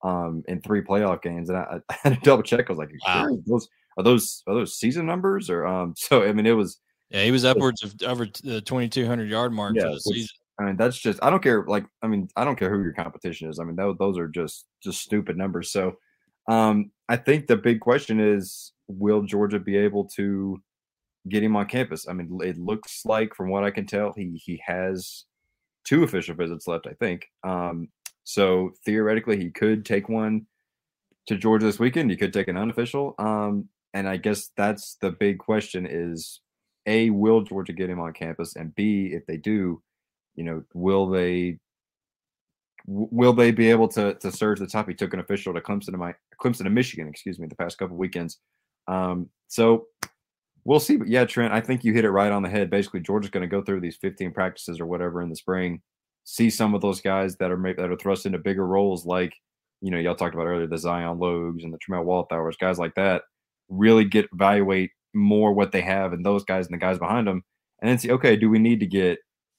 um, 0.04 0.42
in 0.48 0.60
three 0.60 0.82
playoff 0.82 1.22
games. 1.22 1.48
And 1.48 1.58
I, 1.58 1.80
I 1.88 1.94
had 2.02 2.14
to 2.14 2.20
double 2.20 2.42
check. 2.42 2.66
I 2.68 2.72
was 2.72 2.78
like, 2.78 2.90
wow. 3.06 3.28
those 3.46 3.68
are 3.96 4.04
those 4.04 4.42
are 4.46 4.54
those 4.54 4.78
season 4.78 5.06
numbers 5.06 5.50
or 5.50 5.66
um? 5.66 5.94
So 5.98 6.22
I 6.22 6.32
mean, 6.32 6.46
it 6.46 6.52
was 6.52 6.80
yeah, 7.10 7.24
he 7.24 7.30
was 7.30 7.44
upwards 7.44 7.82
of 7.82 7.94
over 8.04 8.26
the 8.42 8.60
2,200 8.60 9.28
yard 9.28 9.52
mark 9.52 9.74
yeah, 9.76 9.84
for 9.84 9.90
the 9.90 10.00
season. 10.00 10.28
I 10.60 10.64
mean, 10.64 10.76
that's 10.76 10.98
just 10.98 11.22
I 11.22 11.30
don't 11.30 11.42
care. 11.42 11.64
Like, 11.66 11.86
I 12.02 12.08
mean, 12.08 12.28
I 12.36 12.44
don't 12.44 12.58
care 12.58 12.70
who 12.70 12.82
your 12.82 12.92
competition 12.92 13.48
is. 13.48 13.58
I 13.58 13.64
mean, 13.64 13.76
that, 13.76 13.96
those 13.98 14.18
are 14.18 14.28
just 14.28 14.66
just 14.82 15.00
stupid 15.00 15.36
numbers. 15.36 15.70
So, 15.70 15.96
um, 16.48 16.90
I 17.08 17.16
think 17.16 17.46
the 17.46 17.56
big 17.56 17.80
question 17.80 18.18
is, 18.20 18.72
will 18.88 19.22
Georgia 19.22 19.60
be 19.60 19.76
able 19.76 20.06
to 20.16 20.60
get 21.28 21.42
him 21.42 21.56
on 21.56 21.66
campus? 21.66 22.08
I 22.08 22.12
mean, 22.12 22.38
it 22.42 22.58
looks 22.58 23.02
like, 23.04 23.34
from 23.34 23.50
what 23.50 23.64
I 23.64 23.70
can 23.70 23.86
tell, 23.86 24.12
he 24.16 24.40
he 24.44 24.60
has 24.66 25.24
two 25.84 26.02
official 26.02 26.34
visits 26.34 26.66
left. 26.66 26.86
I 26.86 26.94
think. 26.94 27.26
Um, 27.44 27.88
so 28.24 28.72
theoretically, 28.84 29.38
he 29.38 29.50
could 29.50 29.84
take 29.84 30.08
one 30.08 30.46
to 31.28 31.36
Georgia 31.36 31.66
this 31.66 31.78
weekend. 31.78 32.10
He 32.10 32.16
could 32.16 32.32
take 32.32 32.48
an 32.48 32.56
unofficial. 32.56 33.14
Um, 33.18 33.68
and 33.94 34.08
I 34.08 34.16
guess 34.16 34.50
that's 34.56 34.96
the 35.00 35.12
big 35.12 35.38
question: 35.38 35.86
is 35.88 36.40
a, 36.86 37.10
will 37.10 37.42
Georgia 37.42 37.72
get 37.72 37.90
him 37.90 38.00
on 38.00 38.12
campus? 38.12 38.56
And 38.56 38.74
B, 38.74 39.10
if 39.12 39.24
they 39.26 39.36
do, 39.36 39.82
you 40.38 40.44
know, 40.44 40.62
will 40.72 41.08
they 41.08 41.58
will 42.86 43.32
they 43.32 43.50
be 43.50 43.70
able 43.70 43.88
to 43.88 44.14
to 44.14 44.30
surge 44.30 44.60
the 44.60 44.68
top? 44.68 44.88
He 44.88 44.94
took 44.94 45.12
an 45.12 45.18
official 45.18 45.52
to 45.52 45.60
Clemson 45.60 45.90
to 45.90 45.96
my 45.96 46.14
Clemson 46.40 46.62
to 46.62 46.70
Michigan, 46.70 47.08
excuse 47.08 47.40
me, 47.40 47.48
the 47.48 47.56
past 47.56 47.76
couple 47.76 47.96
weekends. 47.96 48.38
Um, 48.86 49.28
so 49.48 49.86
we'll 50.64 50.78
see. 50.78 50.96
But 50.96 51.08
yeah, 51.08 51.24
Trent, 51.24 51.52
I 51.52 51.60
think 51.60 51.82
you 51.82 51.92
hit 51.92 52.04
it 52.04 52.12
right 52.12 52.30
on 52.30 52.44
the 52.44 52.48
head. 52.48 52.70
Basically, 52.70 53.00
Georgia's 53.00 53.32
going 53.32 53.42
to 53.42 53.48
go 53.48 53.62
through 53.62 53.80
these 53.80 53.96
15 53.96 54.32
practices 54.32 54.78
or 54.78 54.86
whatever 54.86 55.22
in 55.22 55.28
the 55.28 55.34
spring, 55.34 55.82
see 56.22 56.48
some 56.50 56.72
of 56.72 56.80
those 56.80 57.00
guys 57.00 57.36
that 57.38 57.50
are 57.50 57.56
maybe 57.56 57.82
that 57.82 57.90
are 57.90 57.96
thrust 57.96 58.24
into 58.24 58.38
bigger 58.38 58.64
roles, 58.64 59.04
like 59.04 59.32
you 59.80 59.90
know 59.90 59.98
y'all 59.98 60.14
talked 60.14 60.34
about 60.36 60.46
earlier, 60.46 60.68
the 60.68 60.78
Zion 60.78 61.18
Logues 61.18 61.64
and 61.64 61.74
the 61.74 61.78
Tramel 61.78 62.06
Walthours, 62.06 62.58
guys 62.60 62.78
like 62.78 62.94
that. 62.94 63.22
Really 63.68 64.04
get 64.04 64.28
evaluate 64.32 64.92
more 65.12 65.52
what 65.52 65.72
they 65.72 65.80
have 65.80 66.12
and 66.12 66.24
those 66.24 66.44
guys 66.44 66.66
and 66.66 66.74
the 66.74 66.78
guys 66.78 67.00
behind 67.00 67.26
them, 67.26 67.42
and 67.82 67.90
then 67.90 67.98
see, 67.98 68.12
okay, 68.12 68.36
do 68.36 68.48
we 68.48 68.60
need 68.60 68.78
to 68.78 68.86
get 68.86 69.18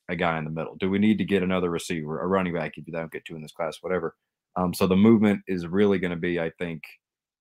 a 0.10 0.16
guy 0.16 0.38
in 0.38 0.44
the 0.44 0.52
middle? 0.52 0.76
Do 0.76 0.90
we 0.90 1.00
need 1.00 1.18
to 1.20 1.26
get 1.26 1.44
another 1.44 1.70
receiver, 1.70 2.20
a 2.20 2.28
running 2.28 2.54
back 2.54 2.74
if 2.78 2.86
you 2.88 2.94
don't 2.94 3.12
get 3.12 3.24
two 3.26 3.36
in 3.36 3.42
this 3.42 3.52
class, 3.52 3.78
whatever? 3.82 4.16
Um, 4.56 4.74
so 4.74 4.88
the 4.88 4.96
movement 4.96 5.42
is 5.48 5.68
really 5.68 6.00
going 6.00 6.12
to 6.12 6.18
be, 6.18 6.40
I 6.40 6.52
think, 6.60 6.84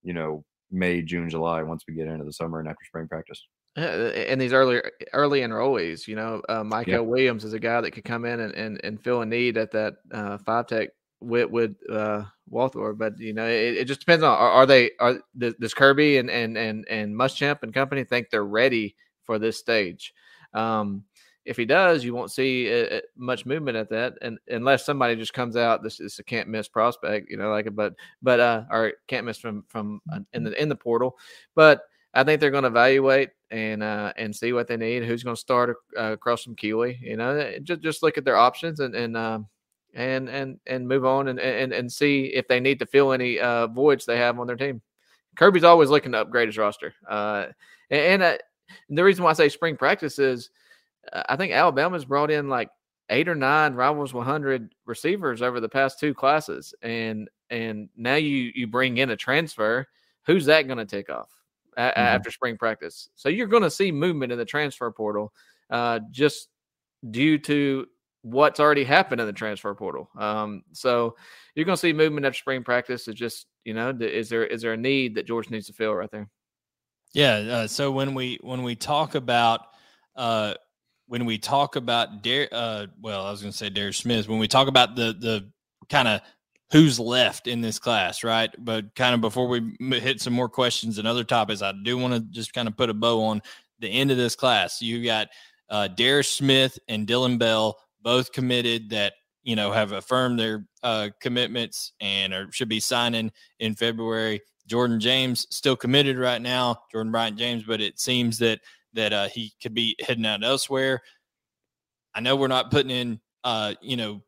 you 0.03 0.13
know, 0.13 0.45
May, 0.71 1.03
June, 1.03 1.31
July 1.31 1.63
once 1.63 1.85
we 1.89 1.95
get 1.95 2.07
into 2.07 2.25
the 2.25 2.33
summer 2.33 2.61
and 2.61 2.69
after 2.69 2.85
spring 2.85 3.09
practice. 3.09 3.43
And 3.77 4.41
these 4.41 4.53
early 4.53 4.83
early 5.13 5.41
enrollees, 5.41 6.09
you 6.09 6.17
know, 6.17 6.43
uh, 6.49 6.63
Mykel 6.63 6.87
yeah. 6.87 6.99
Williams 6.99 7.45
is 7.45 7.53
a 7.53 7.61
guy 7.61 7.81
that 7.81 7.93
could 7.93 8.05
come 8.05 8.25
in 8.25 8.41
and, 8.41 8.55
and, 8.55 8.81
and 8.83 9.01
fill 9.01 9.23
a 9.23 9.27
need 9.27 9.57
at 9.57 9.71
that 9.71 9.95
uh, 10.13 10.39
five 10.39 10.67
tech 10.67 10.89
with 11.21 11.51
with 11.51 11.77
uh, 11.91 12.25
Walthour, 12.51 12.97
but 12.97 13.19
you 13.19 13.33
know, 13.33 13.47
it, 13.47 13.77
it 13.77 13.85
just 13.85 14.01
depends 14.01 14.23
on 14.23 14.31
are, 14.31 14.51
are, 14.51 14.67
they 14.67 14.91
are 15.01 15.21
does 15.37 15.75
Kirby 15.75 16.19
and 16.19 16.31
and 16.31 16.57
and 16.57 16.87
and 16.89 17.15
Muschamp 17.15 17.63
and 17.63 17.75
company 17.75 18.05
think 18.05 18.31
they're 18.31 18.45
ready 18.45 18.97
for 19.25 19.39
this 19.39 19.59
stage? 19.59 20.13
Um, 20.55 21.05
if 21.49 21.57
he 21.57 21.65
does, 21.65 22.05
you 22.05 22.15
won't 22.15 22.31
see 22.31 22.71
uh, 22.71 22.97
uh, 22.97 23.01
much 23.17 23.47
movement 23.47 23.77
at 23.77 23.89
that, 23.89 24.15
and 24.21 24.39
unless 24.49 24.85
somebody 24.85 25.17
just 25.17 25.33
comes 25.33 25.57
out, 25.57 25.83
this 25.83 25.99
is 25.99 26.19
a 26.19 26.23
can't 26.23 26.49
miss 26.49 26.69
prospect, 26.69 27.31
you 27.31 27.39
know, 27.39 27.51
like 27.51 27.75
but 27.75 27.95
but 28.23 28.39
uh, 28.39 28.65
or 28.71 28.93
can't 29.07 29.25
miss 29.25 29.39
from 29.39 29.65
from 29.67 30.01
uh, 30.13 30.21
in 30.35 30.45
the 30.45 30.61
in 30.61 30.69
the 30.69 30.77
portal, 30.77 31.17
but. 31.55 31.83
I 32.15 32.25
think 32.25 32.41
they're 32.41 32.51
going 32.51 32.63
to 32.63 32.69
evaluate 32.69 33.31
and 33.51 33.83
uh, 33.83 34.15
and 34.17 34.35
see 34.35 34.55
what 34.55 34.67
they 34.67 34.79
need. 34.79 35.05
Who's 35.05 35.23
going 35.23 35.37
to 35.37 35.41
start 35.41 35.77
uh, 35.97 36.13
across 36.13 36.43
from 36.43 36.57
Keeley? 36.57 36.99
You 37.03 37.19
know, 37.19 37.59
just 37.63 37.83
just 37.83 38.03
look 38.03 38.17
at 38.17 38.25
their 38.25 38.37
options 38.37 38.81
and 38.81 38.95
and 38.95 39.15
um, 39.15 39.47
and 39.95 40.29
and 40.29 40.59
and 40.67 40.89
move 40.89 41.05
on 41.05 41.29
and 41.29 41.39
and, 41.39 41.73
and 41.73 41.93
see 41.93 42.27
if 42.35 42.49
they 42.49 42.61
need 42.61 42.79
to 42.79 42.87
fill 42.87 43.13
any 43.13 43.39
uh, 43.39 43.67
voids 43.67 44.07
they 44.07 44.17
have 44.17 44.41
on 44.41 44.47
their 44.47 44.57
team. 44.57 44.81
Kirby's 45.37 45.65
always 45.65 45.91
looking 45.91 46.13
to 46.13 46.23
upgrade 46.23 46.49
his 46.49 46.59
roster, 46.59 46.95
uh, 47.09 47.47
and, 47.91 48.01
and 48.01 48.23
uh, 48.23 48.39
the 48.89 49.05
reason 49.05 49.23
why 49.23 49.31
I 49.31 49.35
say 49.35 49.51
spring 49.51 49.77
practice 49.77 50.19
is 50.19 50.51
I 51.13 51.37
think 51.37 51.53
Alabama's 51.53 52.05
brought 52.05 52.31
in 52.31 52.49
like 52.49 52.71
eight 53.11 53.29
or 53.29 53.35
nine 53.35 53.75
Rivals 53.75 54.13
100 54.15 54.75
receivers 54.87 55.43
over 55.43 55.61
the 55.61 55.69
past 55.69 55.99
two 55.99 56.15
classes, 56.15 56.75
and 56.83 57.29
and 57.51 57.89
now 57.97 58.17
you 58.17 58.53
you 58.55 58.67
bring 58.67 58.99
in 58.99 59.11
a 59.11 59.17
transfer. 59.17 59.87
Who's 60.27 60.47
that 60.47 60.67
going 60.67 60.79
to 60.79 60.85
take 60.85 61.11
off 61.11 61.31
a- 61.77 61.83
mm-hmm. 61.83 62.01
after 62.01 62.31
spring 62.31 62.59
practice? 62.59 63.09
So 63.15 63.29
you're 63.29 63.47
going 63.47 63.63
to 63.63 63.71
see 63.71 63.91
movement 63.93 64.33
in 64.33 64.39
the 64.39 64.45
transfer 64.45 64.91
portal, 64.91 65.33
uh, 65.71 66.01
just 66.11 66.49
due 67.11 67.39
to 67.39 67.87
what's 68.23 68.61
already 68.61 68.85
happened 68.85 69.21
in 69.21 69.27
the 69.27 69.33
transfer 69.33 69.75
portal. 69.75 70.11
Um, 70.19 70.65
so 70.73 71.17
you're 71.55 71.65
going 71.65 71.77
to 71.77 71.81
see 71.81 71.93
movement 71.93 72.27
after 72.27 72.39
spring 72.39 72.65
practice. 72.65 73.09
It's 73.09 73.19
just 73.19 73.47
you 73.65 73.75
know, 73.75 73.97
is 74.01 74.29
there 74.29 74.45
is 74.45 74.63
there 74.63 74.73
a 74.73 74.77
need 74.77 75.15
that 75.15 75.27
George 75.27 75.51
needs 75.51 75.67
to 75.67 75.73
fill 75.73 75.95
right 75.95 76.11
there? 76.11 76.29
Yeah. 77.13 77.37
Uh, 77.37 77.67
so 77.67 77.91
when 77.91 78.15
we 78.15 78.39
when 78.43 78.63
we 78.63 78.77
talk 78.77 79.15
about 79.15 79.61
uh, 80.17 80.55
when 81.09 81.25
we 81.25 81.39
talk 81.39 81.77
about 81.77 82.23
Dar- 82.23 82.49
uh, 82.53 82.87
well, 83.01 83.25
I 83.25 83.31
was 83.31 83.41
going 83.41 83.51
to 83.51 83.57
say 83.57 83.71
Darius 83.71 83.97
Smith. 83.97 84.29
When 84.29 84.39
we 84.39 84.47
talk 84.47 84.69
about 84.69 84.95
the 84.95 85.15
the 85.19 85.51
kind 85.89 86.07
of 86.07 86.21
who's 86.71 87.01
left 87.01 87.47
in 87.47 87.63
this 87.63 87.79
class, 87.79 88.23
right? 88.23 88.51
But 88.59 88.95
kind 88.95 89.15
of 89.15 89.21
before 89.21 89.49
we 89.49 89.75
hit 89.81 90.21
some 90.21 90.35
more 90.35 90.51
questions 90.51 90.99
and 90.99 91.09
other 91.09 91.25
topics, 91.25 91.63
I 91.63 91.73
do 91.83 91.97
want 91.97 92.15
to 92.15 92.21
just 92.21 92.53
kind 92.53 92.69
of 92.69 92.77
put 92.77 92.91
a 92.91 92.95
bow 92.95 93.23
on 93.25 93.43
the 93.81 93.89
end 93.89 94.11
of 94.11 94.19
this 94.19 94.37
class. 94.37 94.83
You 94.83 95.03
got 95.03 95.29
uh, 95.71 95.89
Darius 95.89 96.29
Smith 96.29 96.79
and 96.89 97.07
Dylan 97.07 97.39
Bell 97.39 97.79
both 98.03 98.33
committed 98.33 98.91
that 98.91 99.15
you 99.43 99.57
know 99.57 99.73
have 99.73 99.93
affirmed 99.93 100.39
their 100.39 100.67
uh, 100.83 101.09
commitments 101.21 101.93
and 102.01 102.35
are, 102.35 102.53
should 102.53 102.69
be 102.69 102.81
signing 102.81 103.33
in 103.61 103.75
February. 103.75 104.43
Jordan 104.67 105.01
James 105.01 105.47
still 105.49 105.77
committed 105.77 106.19
right 106.19 106.43
now, 106.43 106.83
Jordan 106.93 107.11
Bryant 107.11 107.39
James, 107.39 107.65
but 107.65 107.81
it 107.81 107.99
seems 107.99 108.39
that 108.39 108.61
that 108.95 109.13
uh, 109.13 109.29
he 109.29 109.53
could 109.63 109.75
be 109.75 109.97
heading 110.01 110.27
out 110.27 110.45
elsewhere. 110.45 111.03
I 112.15 112.21
know 112.21 112.37
we're 112.37 112.49
not 112.49 112.71
putting 112.71 112.91
in 112.91 113.21
uh, 113.45 113.75
you 113.81 113.97
know 113.97 114.23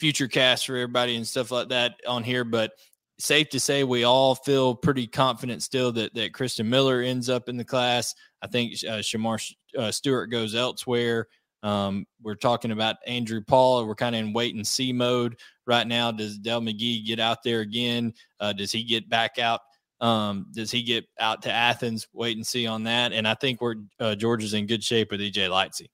future 0.00 0.28
casts 0.28 0.66
for 0.66 0.76
everybody 0.76 1.16
and 1.16 1.26
stuff 1.26 1.50
like 1.50 1.68
that 1.68 1.94
on 2.06 2.22
here, 2.22 2.44
but 2.44 2.72
safe 3.18 3.48
to 3.48 3.60
say 3.60 3.82
we 3.82 4.04
all 4.04 4.34
feel 4.34 4.74
pretty 4.74 5.06
confident 5.06 5.62
still 5.62 5.92
that 5.92 6.14
that 6.14 6.34
Christen 6.34 6.68
Miller 6.68 7.00
ends 7.00 7.28
up 7.28 7.48
in 7.48 7.56
the 7.56 7.64
class. 7.64 8.14
I 8.42 8.46
think 8.46 8.74
uh, 8.88 8.98
Shemar 8.98 9.54
uh, 9.76 9.90
Stewart 9.90 10.30
goes 10.30 10.54
elsewhere. 10.54 11.28
Um, 11.62 12.06
we're 12.22 12.34
talking 12.34 12.70
about 12.70 12.96
Andrew 13.06 13.42
Paul. 13.42 13.86
We're 13.86 13.94
kind 13.94 14.14
of 14.14 14.20
in 14.20 14.32
wait 14.32 14.54
and 14.54 14.66
see 14.66 14.92
mode 14.92 15.36
right 15.66 15.86
now. 15.86 16.12
Does 16.12 16.38
Dell 16.38 16.60
McGee 16.60 17.04
get 17.04 17.18
out 17.18 17.42
there 17.42 17.60
again? 17.60 18.14
Uh, 18.38 18.52
does 18.52 18.70
he 18.70 18.84
get 18.84 19.08
back 19.08 19.38
out? 19.38 19.62
Um, 20.00 20.46
does 20.52 20.70
he 20.70 20.82
get 20.82 21.06
out 21.18 21.42
to 21.42 21.52
Athens? 21.52 22.06
Wait 22.12 22.36
and 22.36 22.46
see 22.46 22.66
on 22.66 22.84
that. 22.84 23.12
And 23.12 23.26
I 23.26 23.34
think 23.34 23.60
we're 23.60 23.76
uh, 23.98 24.14
Georgia's 24.14 24.54
in 24.54 24.66
good 24.66 24.84
shape 24.84 25.10
with 25.10 25.20
EJ 25.20 25.48
Lightsey. 25.48 25.88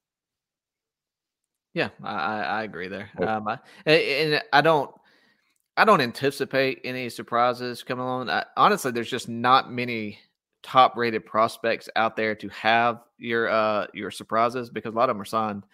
Yeah, 1.74 1.88
I, 2.02 2.42
I 2.42 2.62
agree 2.64 2.88
there. 2.88 3.08
Um, 3.26 3.48
I, 3.48 3.58
and 3.86 4.42
I 4.52 4.60
don't. 4.60 4.90
I 5.74 5.86
don't 5.86 6.02
anticipate 6.02 6.82
any 6.84 7.08
surprises 7.08 7.82
coming 7.82 8.04
along. 8.04 8.28
I, 8.28 8.44
honestly, 8.58 8.90
there's 8.90 9.08
just 9.08 9.30
not 9.30 9.72
many 9.72 10.18
top 10.62 10.96
rated 10.96 11.24
prospects 11.24 11.88
out 11.96 12.14
there 12.14 12.34
to 12.34 12.48
have 12.50 13.00
your 13.18 13.48
uh 13.48 13.86
your 13.94 14.10
surprises 14.10 14.70
because 14.70 14.94
a 14.94 14.96
lot 14.96 15.08
of 15.08 15.16
them 15.16 15.22
are 15.22 15.26
signed. 15.26 15.64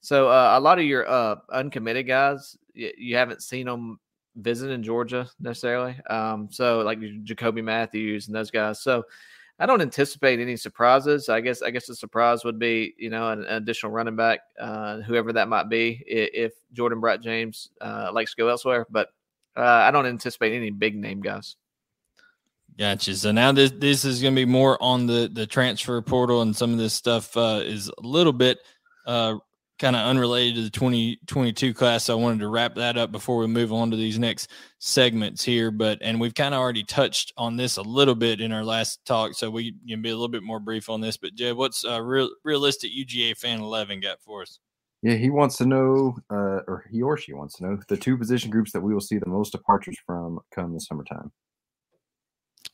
So 0.00 0.28
uh, 0.28 0.54
a 0.56 0.60
lot 0.60 0.78
of 0.78 0.84
your 0.84 1.08
uh 1.08 1.36
uncommitted 1.50 2.06
guys, 2.06 2.56
you, 2.74 2.90
you 2.98 3.16
haven't 3.16 3.42
seen 3.42 3.66
them 3.66 3.98
visit 4.36 4.70
in 4.70 4.82
Georgia 4.82 5.28
necessarily. 5.40 5.98
Um, 6.08 6.48
so 6.50 6.80
like 6.80 7.00
Jacoby 7.24 7.62
Matthews 7.62 8.26
and 8.26 8.36
those 8.36 8.50
guys. 8.50 8.80
So 8.80 9.04
I 9.58 9.66
don't 9.66 9.80
anticipate 9.80 10.38
any 10.38 10.56
surprises. 10.56 11.28
I 11.28 11.40
guess 11.40 11.62
I 11.62 11.70
guess 11.70 11.86
the 11.86 11.94
surprise 11.94 12.44
would 12.44 12.58
be 12.58 12.94
you 12.98 13.08
know 13.08 13.30
an, 13.30 13.44
an 13.44 13.54
additional 13.54 13.92
running 13.92 14.16
back, 14.16 14.40
uh, 14.60 14.98
whoever 14.98 15.32
that 15.32 15.48
might 15.48 15.68
be, 15.70 16.04
if, 16.06 16.52
Jordan 16.72 17.00
Brat 17.00 17.22
James 17.22 17.70
uh, 17.80 18.10
likes 18.12 18.34
to 18.34 18.36
go 18.36 18.48
elsewhere. 18.48 18.86
But 18.90 19.08
uh, 19.56 19.62
I 19.62 19.90
don't 19.90 20.04
anticipate 20.04 20.54
any 20.54 20.70
big 20.70 20.94
name 20.94 21.22
guys. 21.22 21.56
Gotcha. 22.78 23.14
So 23.14 23.32
now 23.32 23.52
this 23.52 23.70
this 23.70 24.04
is 24.04 24.20
going 24.20 24.34
to 24.34 24.40
be 24.40 24.44
more 24.44 24.80
on 24.82 25.06
the 25.06 25.30
the 25.32 25.46
transfer 25.46 26.02
portal, 26.02 26.42
and 26.42 26.54
some 26.54 26.72
of 26.72 26.78
this 26.78 26.92
stuff 26.92 27.34
uh, 27.34 27.62
is 27.64 27.88
a 27.88 28.06
little 28.06 28.34
bit 28.34 28.58
uh, 29.06 29.36
kind 29.78 29.96
of 29.96 30.06
unrelated 30.06 30.56
to 30.56 30.62
the 30.62 30.70
2022 30.70 31.74
class. 31.74 32.04
So 32.04 32.18
I 32.18 32.20
wanted 32.20 32.40
to 32.40 32.48
wrap 32.48 32.74
that 32.76 32.96
up 32.96 33.12
before 33.12 33.38
we 33.38 33.46
move 33.46 33.72
on 33.72 33.90
to 33.90 33.96
these 33.96 34.18
next 34.18 34.50
segments 34.78 35.44
here. 35.44 35.70
But 35.70 35.98
and 36.00 36.20
we've 36.20 36.34
kind 36.34 36.54
of 36.54 36.60
already 36.60 36.84
touched 36.84 37.32
on 37.36 37.56
this 37.56 37.76
a 37.76 37.82
little 37.82 38.14
bit 38.14 38.40
in 38.40 38.52
our 38.52 38.64
last 38.64 39.04
talk, 39.04 39.34
so 39.34 39.50
we 39.50 39.74
can 39.88 40.02
be 40.02 40.10
a 40.10 40.14
little 40.14 40.28
bit 40.28 40.42
more 40.42 40.60
brief 40.60 40.88
on 40.88 41.00
this. 41.00 41.16
But 41.16 41.34
Jed, 41.34 41.56
what's 41.56 41.84
uh, 41.84 42.02
real 42.02 42.30
realistic 42.44 42.90
UGA 42.92 43.36
fan 43.36 43.60
11 43.60 44.00
got 44.00 44.20
for 44.20 44.42
us? 44.42 44.58
Yeah, 45.02 45.14
he 45.14 45.30
wants 45.30 45.56
to 45.58 45.66
know, 45.66 46.16
uh, 46.30 46.62
or 46.66 46.84
he 46.90 47.02
or 47.02 47.16
she 47.16 47.32
wants 47.32 47.56
to 47.56 47.64
know 47.64 47.78
the 47.88 47.96
two 47.96 48.16
position 48.16 48.50
groups 48.50 48.72
that 48.72 48.80
we 48.80 48.94
will 48.94 49.00
see 49.00 49.18
the 49.18 49.28
most 49.28 49.52
departures 49.52 49.96
from 50.04 50.40
come 50.54 50.72
the 50.72 50.80
summertime. 50.80 51.30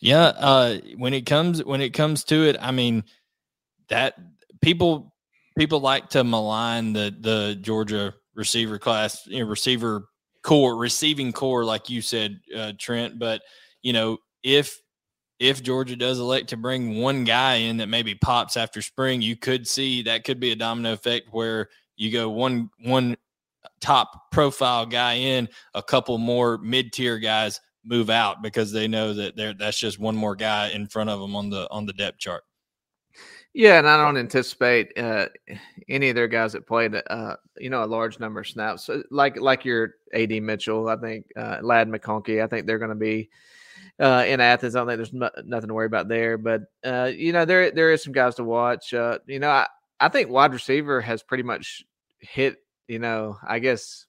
Yeah, 0.01 0.27
uh, 0.39 0.79
when 0.97 1.15
it 1.15 1.27
comes 1.27 1.63
when 1.65 1.81
it 1.81 1.91
comes 1.91 2.25
to 2.25 2.49
it, 2.49 2.57
I 2.61 2.71
mean 2.71 3.05
that 3.89 4.15
people 4.61 5.12
people 5.57 5.81
like 5.81 6.09
to 6.11 6.25
malign 6.25 6.93
the 6.93 7.15
the 7.21 7.59
Georgia 7.61 8.15
receiver 8.35 8.79
class, 8.79 9.27
you 9.27 9.41
know, 9.41 9.49
receiver 9.49 10.07
core, 10.43 10.77
receiving 10.77 11.33
core, 11.33 11.65
like 11.65 11.89
you 11.91 12.03
said, 12.03 12.41
uh, 12.57 12.73
Trent. 12.79 13.19
But 13.19 13.43
you 13.83 13.93
know, 13.93 14.19
if 14.43 14.79
if 15.39 15.63
Georgia 15.63 15.97
does 15.97 16.21
elect 16.21 16.51
to 16.51 16.57
bring 16.57 17.01
one 17.01 17.25
guy 17.25 17.55
in 17.55 17.79
that 17.79 17.89
maybe 17.89 18.15
pops 18.15 18.57
after 18.57 18.81
spring, 18.81 19.21
you 19.23 19.37
could 19.37 19.67
see 19.67 20.03
that 20.03 20.25
could 20.25 20.39
be 20.39 20.53
a 20.53 20.57
domino 20.57 20.93
effect 20.93 21.29
where 21.33 21.69
you 21.97 22.13
go 22.13 22.31
one 22.31 22.71
one 22.85 23.17
top 23.81 24.31
profile 24.31 24.87
guy 24.87 25.15
in, 25.15 25.49
a 25.75 25.83
couple 25.83 26.19
more 26.19 26.59
mid 26.59 26.93
tier 26.93 27.19
guys 27.19 27.61
move 27.85 28.11
out 28.11 28.43
because 28.43 28.71
they 28.71 28.87
know 28.87 29.13
that 29.13 29.37
they're 29.37 29.55
that's 29.55 29.79
just 29.79 29.99
one 29.99 30.15
more 30.17 30.37
guy 30.37 30.69
in 30.69 30.87
front 30.87 31.11
of 31.11 31.21
them 31.21 31.35
on 31.35 31.51
the 31.51 31.69
on 31.71 31.87
the 31.87 31.93
depth 31.93 32.19
chart. 32.19 32.45
Yeah, 33.55 33.79
and 33.79 33.89
I 33.89 33.99
don't 33.99 34.17
anticipate 34.17 34.97
uh, 34.97 35.27
any 35.89 36.09
of 36.09 36.15
their 36.15 36.29
guys 36.29 36.55
that 36.55 36.67
played, 36.67 36.95
uh, 36.95 37.37
you 37.59 37.69
know, 37.69 37.85
a 37.85 37.87
large 37.87 38.19
number 38.19 38.41
of 38.41 38.47
snaps. 38.49 38.85
So 38.85 39.03
like 39.11 39.39
like 39.39 39.65
your 39.67 39.97
AD 40.15 40.31
Mitchell, 40.43 40.89
I 40.89 40.97
think 40.97 41.27
uh, 41.37 41.59
Ladd 41.61 41.89
McConkey, 41.89 42.43
I 42.43 42.47
think 42.47 42.67
they're 42.67 42.79
going 42.79 42.89
to 42.89 42.95
be 42.95 43.29
uh, 44.01 44.25
in 44.27 44.41
Athens. 44.41 44.75
I 44.75 44.79
don't 44.79 44.89
think 44.89 44.97
there's 44.97 45.13
no, 45.13 45.31
nothing 45.45 45.69
to 45.69 45.75
worry 45.75 45.87
about 45.87 46.09
there. 46.09 46.39
But 46.39 46.63
uh, 46.83 47.11
you 47.15 47.33
know, 47.35 47.45
there 47.45 47.71
there 47.71 47.93
is 47.93 48.03
some 48.03 48.15
guys 48.15 48.37
to 48.37 48.45
watch. 48.45 48.95
Uh, 48.95 49.19
you 49.27 49.39
know, 49.39 49.51
I, 49.51 49.67
I 50.01 50.09
think 50.09 50.31
wide 50.31 50.55
receiver 50.55 51.03
has 51.03 51.23
pretty 51.23 51.43
much 51.45 51.85
hit. 52.21 52.57
You 52.89 53.01
know, 53.01 53.37
I 53.47 53.59
guess 53.59 54.07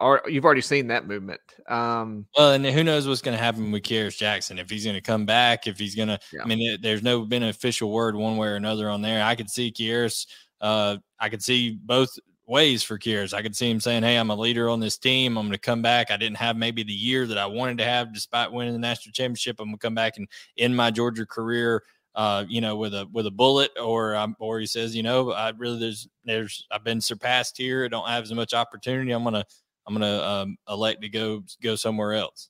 or 0.00 0.22
you've 0.26 0.44
already 0.44 0.60
seen 0.60 0.88
that 0.88 1.06
movement. 1.06 1.40
Um, 1.68 2.26
well, 2.36 2.52
and 2.52 2.64
who 2.66 2.84
knows 2.84 3.06
what's 3.06 3.22
going 3.22 3.36
to 3.36 3.42
happen 3.42 3.70
with 3.70 3.82
Kearis 3.82 4.16
Jackson 4.16 4.58
if 4.58 4.70
he's 4.70 4.84
going 4.84 4.96
to 4.96 5.00
come 5.00 5.26
back, 5.26 5.66
if 5.66 5.78
he's 5.78 5.94
going 5.94 6.08
to. 6.08 6.18
Yeah. 6.32 6.42
I 6.42 6.46
mean, 6.46 6.78
there's 6.80 7.02
no 7.02 7.24
been 7.24 7.42
an 7.42 7.48
official 7.48 7.90
word 7.90 8.16
one 8.16 8.36
way 8.36 8.48
or 8.48 8.56
another 8.56 8.88
on 8.90 9.02
there. 9.02 9.24
I 9.24 9.34
could 9.34 9.50
see 9.50 9.72
Kearis. 9.72 10.26
Uh, 10.60 10.98
I 11.18 11.28
could 11.28 11.42
see 11.42 11.78
both 11.82 12.18
ways 12.46 12.82
for 12.82 12.98
Kearis. 12.98 13.32
I 13.32 13.42
could 13.42 13.56
see 13.56 13.70
him 13.70 13.80
saying, 13.80 14.02
"Hey, 14.02 14.16
I'm 14.16 14.30
a 14.30 14.34
leader 14.34 14.68
on 14.68 14.80
this 14.80 14.98
team. 14.98 15.38
I'm 15.38 15.46
going 15.46 15.52
to 15.52 15.58
come 15.58 15.82
back. 15.82 16.10
I 16.10 16.16
didn't 16.16 16.36
have 16.38 16.56
maybe 16.56 16.82
the 16.82 16.92
year 16.92 17.26
that 17.26 17.38
I 17.38 17.46
wanted 17.46 17.78
to 17.78 17.84
have, 17.84 18.12
despite 18.12 18.52
winning 18.52 18.72
the 18.72 18.78
national 18.78 19.12
championship. 19.12 19.60
I'm 19.60 19.68
going 19.68 19.78
to 19.78 19.86
come 19.86 19.94
back 19.94 20.14
and 20.16 20.28
end 20.58 20.76
my 20.76 20.90
Georgia 20.90 21.24
career." 21.24 21.82
Uh, 22.12 22.44
you 22.48 22.60
know, 22.60 22.76
with 22.76 22.92
a 22.92 23.06
with 23.12 23.26
a 23.26 23.30
bullet, 23.30 23.70
or 23.80 24.16
um, 24.16 24.34
or 24.40 24.58
he 24.58 24.66
says, 24.66 24.96
you 24.96 25.02
know, 25.02 25.30
I 25.30 25.50
really 25.50 25.78
there's 25.78 26.08
there's 26.24 26.66
I've 26.70 26.82
been 26.82 27.00
surpassed 27.00 27.56
here. 27.56 27.84
I 27.84 27.88
don't 27.88 28.08
have 28.08 28.24
as 28.24 28.32
much 28.32 28.52
opportunity. 28.52 29.12
I'm 29.12 29.22
gonna 29.22 29.44
I'm 29.86 29.94
gonna 29.94 30.22
um, 30.22 30.56
elect 30.68 31.02
to 31.02 31.08
go 31.08 31.42
go 31.62 31.76
somewhere 31.76 32.14
else. 32.14 32.48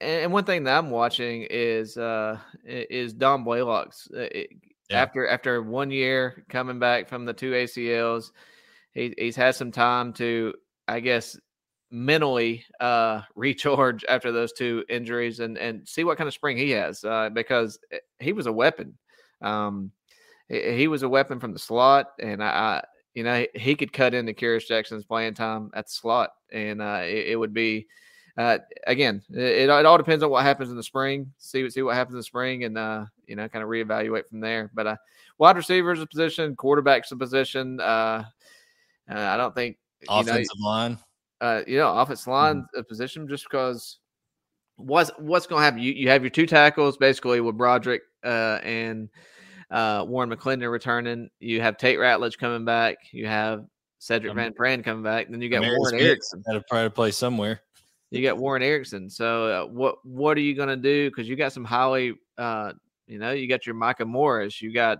And 0.00 0.32
one 0.32 0.44
thing 0.44 0.64
that 0.64 0.76
I'm 0.76 0.90
watching 0.90 1.46
is 1.48 1.96
uh, 1.96 2.38
is 2.64 3.14
Dom 3.14 3.44
Blaylock's 3.44 4.08
uh, 4.16 4.26
yeah. 4.30 4.44
after 4.90 5.26
after 5.26 5.62
one 5.62 5.90
year 5.90 6.44
coming 6.48 6.78
back 6.78 7.08
from 7.08 7.24
the 7.24 7.32
two 7.32 7.52
ACLs, 7.52 8.32
he, 8.92 9.14
he's 9.16 9.36
had 9.36 9.54
some 9.54 9.72
time 9.72 10.12
to 10.14 10.54
I 10.88 11.00
guess 11.00 11.38
mentally 11.90 12.64
uh, 12.80 13.22
recharge 13.34 14.04
after 14.08 14.32
those 14.32 14.52
two 14.52 14.84
injuries 14.88 15.40
and 15.40 15.56
and 15.56 15.88
see 15.88 16.04
what 16.04 16.18
kind 16.18 16.28
of 16.28 16.34
spring 16.34 16.56
he 16.56 16.70
has 16.70 17.04
uh, 17.04 17.30
because 17.30 17.78
eh, 17.92 17.98
he 18.18 18.32
was 18.32 18.46
a 18.46 18.52
weapon. 18.52 18.96
Um, 19.40 19.92
he 20.48 20.86
was 20.86 21.02
a 21.02 21.08
weapon 21.08 21.40
from 21.40 21.52
the 21.52 21.58
slot, 21.58 22.06
and 22.20 22.42
I, 22.42 22.84
you 23.16 23.22
know, 23.22 23.46
he 23.54 23.74
could 23.74 23.94
cut 23.94 24.12
into 24.12 24.34
Kearis 24.34 24.68
Jackson's 24.68 25.06
playing 25.06 25.32
time 25.32 25.70
at 25.72 25.86
the 25.86 25.90
slot, 25.90 26.32
and 26.52 26.82
uh, 26.82 27.00
it, 27.02 27.28
it, 27.28 27.36
would 27.36 27.54
be 27.54 27.86
uh, 28.36 28.58
again. 28.86 29.22
It, 29.30 29.70
it, 29.70 29.70
all 29.70 29.96
depends 29.96 30.22
on 30.22 30.28
what 30.28 30.44
happens 30.44 30.68
in 30.68 30.76
the 30.76 30.82
spring. 30.82 31.32
See 31.38 31.68
see 31.70 31.80
what 31.80 31.94
happens 31.94 32.12
in 32.12 32.18
the 32.18 32.24
spring, 32.24 32.64
and 32.64 32.76
uh, 32.76 33.06
you 33.26 33.34
know, 33.34 33.48
kind 33.48 33.62
of 33.62 33.70
reevaluate 33.70 34.28
from 34.28 34.40
there. 34.40 34.70
But 34.74 34.86
uh, 34.86 34.96
wide 35.38 35.56
receivers 35.56 36.02
a 36.02 36.06
position, 36.06 36.56
quarterback's 36.56 37.10
a 37.10 37.16
position. 37.16 37.80
Uh, 37.80 38.24
uh 39.10 39.18
I 39.18 39.38
don't 39.38 39.54
think 39.54 39.78
offensive 40.10 40.48
know, 40.60 40.68
line. 40.68 40.98
Uh, 41.40 41.62
you 41.66 41.78
know, 41.78 41.96
offensive 41.96 42.26
line 42.26 42.56
mm-hmm. 42.56 42.80
a 42.80 42.84
position 42.84 43.26
just 43.28 43.44
because 43.44 43.96
what's 44.76 45.10
what's 45.16 45.46
going 45.46 45.60
to 45.60 45.64
happen? 45.64 45.80
You 45.80 45.92
you 45.92 46.10
have 46.10 46.22
your 46.22 46.28
two 46.28 46.46
tackles 46.46 46.98
basically 46.98 47.40
with 47.40 47.56
Broderick 47.56 48.02
uh, 48.22 48.58
and 48.62 49.08
uh, 49.70 50.04
Warren 50.06 50.30
McClendon 50.30 50.70
returning. 50.70 51.28
You 51.40 51.60
have 51.60 51.76
Tate 51.76 51.98
Ratledge 51.98 52.38
coming 52.38 52.64
back. 52.64 52.96
You 53.12 53.26
have 53.26 53.64
Sedrick 54.00 54.30
um, 54.30 54.36
Van 54.36 54.52
Pran 54.52 54.84
coming 54.84 55.02
back. 55.02 55.28
Then 55.28 55.40
you 55.40 55.48
got 55.48 55.62
Warren 55.62 55.98
Ericson. 55.98 56.42
Got 56.46 56.54
to 56.54 56.64
probably 56.68 56.90
play 56.90 57.10
somewhere. 57.10 57.60
You 58.10 58.22
got 58.22 58.38
Warren 58.38 58.62
Ericson. 58.62 59.10
So 59.10 59.46
uh, 59.46 59.66
what 59.66 60.04
what 60.04 60.36
are 60.36 60.40
you 60.40 60.54
going 60.54 60.68
to 60.68 60.76
do? 60.76 61.10
Because 61.10 61.28
you 61.28 61.36
got 61.36 61.52
some 61.52 61.64
highly, 61.64 62.14
uh, 62.38 62.72
you 63.06 63.18
know, 63.18 63.32
you 63.32 63.48
got 63.48 63.66
your 63.66 63.74
Micah 63.74 64.04
Morris. 64.04 64.62
You 64.62 64.72
got 64.72 64.98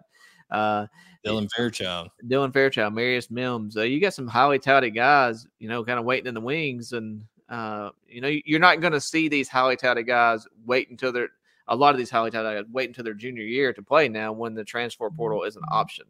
uh, 0.51 0.87
Dylan 1.25 1.49
Fairchild, 1.55 2.11
Dylan 2.27 2.53
Fairchild, 2.53 2.95
Marius 2.95 3.31
Mims. 3.31 3.77
Uh, 3.77 3.83
you 3.83 4.01
got 4.01 4.14
some 4.14 4.27
highly 4.27 4.59
touted 4.59 4.95
guys, 4.95 5.47
you 5.59 5.69
know, 5.69 5.85
kind 5.85 5.99
of 5.99 6.05
waiting 6.05 6.27
in 6.27 6.35
the 6.35 6.41
wings, 6.41 6.93
and 6.93 7.23
uh, 7.49 7.91
you 8.09 8.21
know, 8.21 8.33
you're 8.45 8.61
not 8.61 8.81
going 8.81 8.93
to 8.93 9.01
see 9.01 9.29
these 9.29 9.49
highly 9.49 9.77
touted 9.77 10.07
guys 10.07 10.47
wait 10.64 10.91
until 10.91 11.12
they're 11.12 11.29
a 11.69 11.77
lot 11.77 11.95
of 11.95 11.99
these 11.99 12.11
highly 12.11 12.31
guys 12.31 12.64
wait 12.71 12.89
until 12.89 13.05
their 13.05 13.14
junior 13.14 13.43
year 13.43 13.73
to 13.73 13.83
play 13.83 14.09
now 14.09 14.33
when 14.33 14.55
the 14.55 14.64
transfer 14.64 15.09
mm-hmm. 15.09 15.17
portal 15.17 15.43
is 15.45 15.57
an 15.57 15.64
option. 15.71 16.07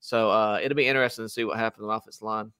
So 0.00 0.30
uh, 0.30 0.60
it'll 0.62 0.76
be 0.76 0.86
interesting 0.86 1.24
to 1.24 1.28
see 1.28 1.44
what 1.44 1.58
happens 1.58 1.84
on 1.84 1.94
offensive 1.94 2.22
line. 2.22 2.52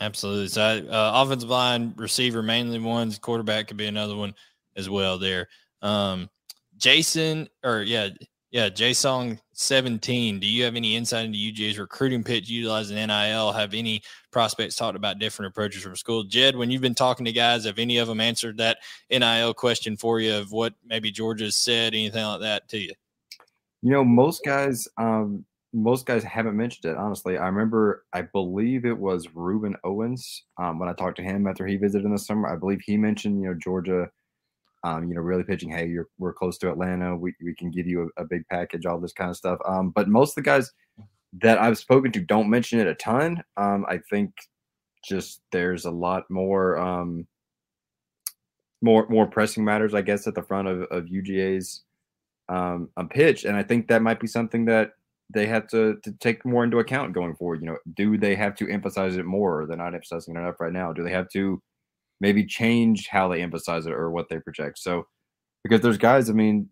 Absolutely. 0.00 0.48
So 0.48 0.62
uh, 0.62 1.12
offensive 1.14 1.50
line, 1.50 1.92
receiver, 1.96 2.42
mainly 2.42 2.78
ones. 2.78 3.18
Quarterback 3.18 3.68
could 3.68 3.76
be 3.76 3.86
another 3.86 4.16
one 4.16 4.34
as 4.76 4.88
well. 4.88 5.18
There, 5.18 5.48
um, 5.82 6.30
Jason, 6.76 7.48
or 7.62 7.82
yeah, 7.82 8.08
yeah, 8.50 8.68
Jason 8.68 9.38
17. 9.52 10.40
Do 10.40 10.46
you 10.46 10.64
have 10.64 10.76
any 10.76 10.96
insight 10.96 11.26
into 11.26 11.38
UGA's 11.38 11.78
recruiting 11.78 12.24
pitch 12.24 12.48
utilizing 12.48 12.96
NIL? 12.96 13.52
Have 13.52 13.74
any 13.74 14.02
prospects 14.32 14.76
talked 14.76 14.96
about 14.96 15.18
different 15.18 15.50
approaches 15.50 15.82
from 15.82 15.94
school? 15.94 16.24
Jed, 16.24 16.56
when 16.56 16.70
you've 16.70 16.82
been 16.82 16.94
talking 16.94 17.24
to 17.26 17.32
guys, 17.32 17.64
have 17.64 17.78
any 17.78 17.98
of 17.98 18.08
them 18.08 18.20
answered 18.20 18.58
that 18.58 18.78
NIL 19.10 19.54
question 19.54 19.96
for 19.96 20.20
you 20.20 20.34
of 20.34 20.50
what 20.50 20.74
maybe 20.84 21.10
Georgia's 21.10 21.54
said, 21.54 21.94
anything 21.94 22.24
like 22.24 22.40
that 22.40 22.68
to 22.70 22.78
you? 22.78 22.92
You 23.82 23.92
know, 23.92 24.04
most 24.04 24.44
guys, 24.44 24.88
um, 24.96 25.44
most 25.72 26.06
guys 26.06 26.24
haven't 26.24 26.56
mentioned 26.56 26.92
it. 26.92 26.96
Honestly, 26.96 27.38
I 27.38 27.46
remember, 27.46 28.04
I 28.12 28.22
believe 28.22 28.84
it 28.84 28.98
was 28.98 29.28
Rueben 29.28 29.74
Owens 29.84 30.44
um, 30.58 30.78
when 30.78 30.88
I 30.88 30.92
talked 30.94 31.16
to 31.16 31.22
him 31.22 31.46
after 31.46 31.66
he 31.66 31.76
visited 31.76 32.04
in 32.04 32.12
the 32.12 32.18
summer. 32.18 32.48
I 32.48 32.56
believe 32.56 32.80
he 32.80 32.96
mentioned, 32.96 33.40
you 33.40 33.48
know, 33.48 33.54
Georgia 33.54 34.08
um, 34.84 35.08
you 35.08 35.14
know, 35.14 35.20
really 35.20 35.44
pitching, 35.44 35.70
hey, 35.70 35.86
you're 35.86 36.08
we're 36.18 36.32
close 36.32 36.58
to 36.58 36.70
Atlanta. 36.70 37.16
We 37.16 37.34
we 37.42 37.54
can 37.54 37.70
give 37.70 37.86
you 37.86 38.10
a, 38.16 38.22
a 38.22 38.24
big 38.24 38.46
package, 38.48 38.84
all 38.84 38.98
this 38.98 39.12
kind 39.12 39.30
of 39.30 39.36
stuff. 39.36 39.58
Um, 39.66 39.90
but 39.90 40.08
most 40.08 40.30
of 40.30 40.34
the 40.36 40.42
guys 40.42 40.72
that 41.40 41.58
I've 41.58 41.78
spoken 41.78 42.12
to 42.12 42.20
don't 42.20 42.50
mention 42.50 42.78
it 42.78 42.86
a 42.86 42.94
ton. 42.94 43.42
Um, 43.56 43.86
I 43.88 43.98
think 44.10 44.32
just 45.04 45.40
there's 45.50 45.84
a 45.84 45.90
lot 45.90 46.30
more 46.30 46.78
um 46.78 47.26
more 48.82 49.06
more 49.08 49.26
pressing 49.26 49.64
matters, 49.64 49.94
I 49.94 50.02
guess, 50.02 50.26
at 50.26 50.34
the 50.34 50.42
front 50.42 50.68
of, 50.68 50.82
of 50.82 51.04
UGA's 51.04 51.82
um, 52.48 52.88
um 52.96 53.08
pitch. 53.08 53.44
And 53.44 53.56
I 53.56 53.62
think 53.62 53.88
that 53.88 54.02
might 54.02 54.20
be 54.20 54.26
something 54.26 54.64
that 54.66 54.92
they 55.32 55.46
have 55.46 55.66
to, 55.68 55.96
to 56.02 56.12
take 56.20 56.44
more 56.44 56.62
into 56.62 56.78
account 56.78 57.14
going 57.14 57.34
forward. 57.34 57.62
You 57.62 57.68
know, 57.68 57.78
do 57.94 58.18
they 58.18 58.34
have 58.34 58.54
to 58.56 58.68
emphasize 58.68 59.16
it 59.16 59.24
more? 59.24 59.66
They're 59.66 59.76
not 59.76 59.94
emphasizing 59.94 60.36
it 60.36 60.40
enough 60.40 60.60
right 60.60 60.72
now. 60.72 60.92
Do 60.92 61.02
they 61.02 61.12
have 61.12 61.30
to 61.30 61.62
maybe 62.22 62.46
change 62.46 63.08
how 63.08 63.28
they 63.28 63.42
emphasize 63.42 63.84
it 63.84 63.92
or 63.92 64.10
what 64.10 64.28
they 64.30 64.38
project. 64.38 64.78
So 64.78 65.06
because 65.64 65.80
there's 65.80 65.98
guys, 65.98 66.30
I 66.30 66.32
mean, 66.32 66.70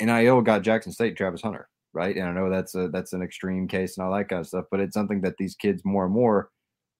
NIL 0.00 0.40
got 0.40 0.62
Jackson 0.62 0.92
State, 0.92 1.14
Travis 1.16 1.42
Hunter, 1.42 1.68
right? 1.92 2.14
And 2.16 2.26
I 2.26 2.32
know 2.32 2.50
that's 2.50 2.74
a 2.74 2.88
that's 2.88 3.12
an 3.12 3.22
extreme 3.22 3.68
case 3.68 3.96
and 3.96 4.06
all 4.06 4.12
that 4.16 4.28
kind 4.28 4.40
of 4.40 4.46
stuff, 4.46 4.66
but 4.70 4.80
it's 4.80 4.94
something 4.94 5.20
that 5.22 5.36
these 5.38 5.54
kids 5.54 5.82
more 5.84 6.04
and 6.04 6.14
more 6.14 6.50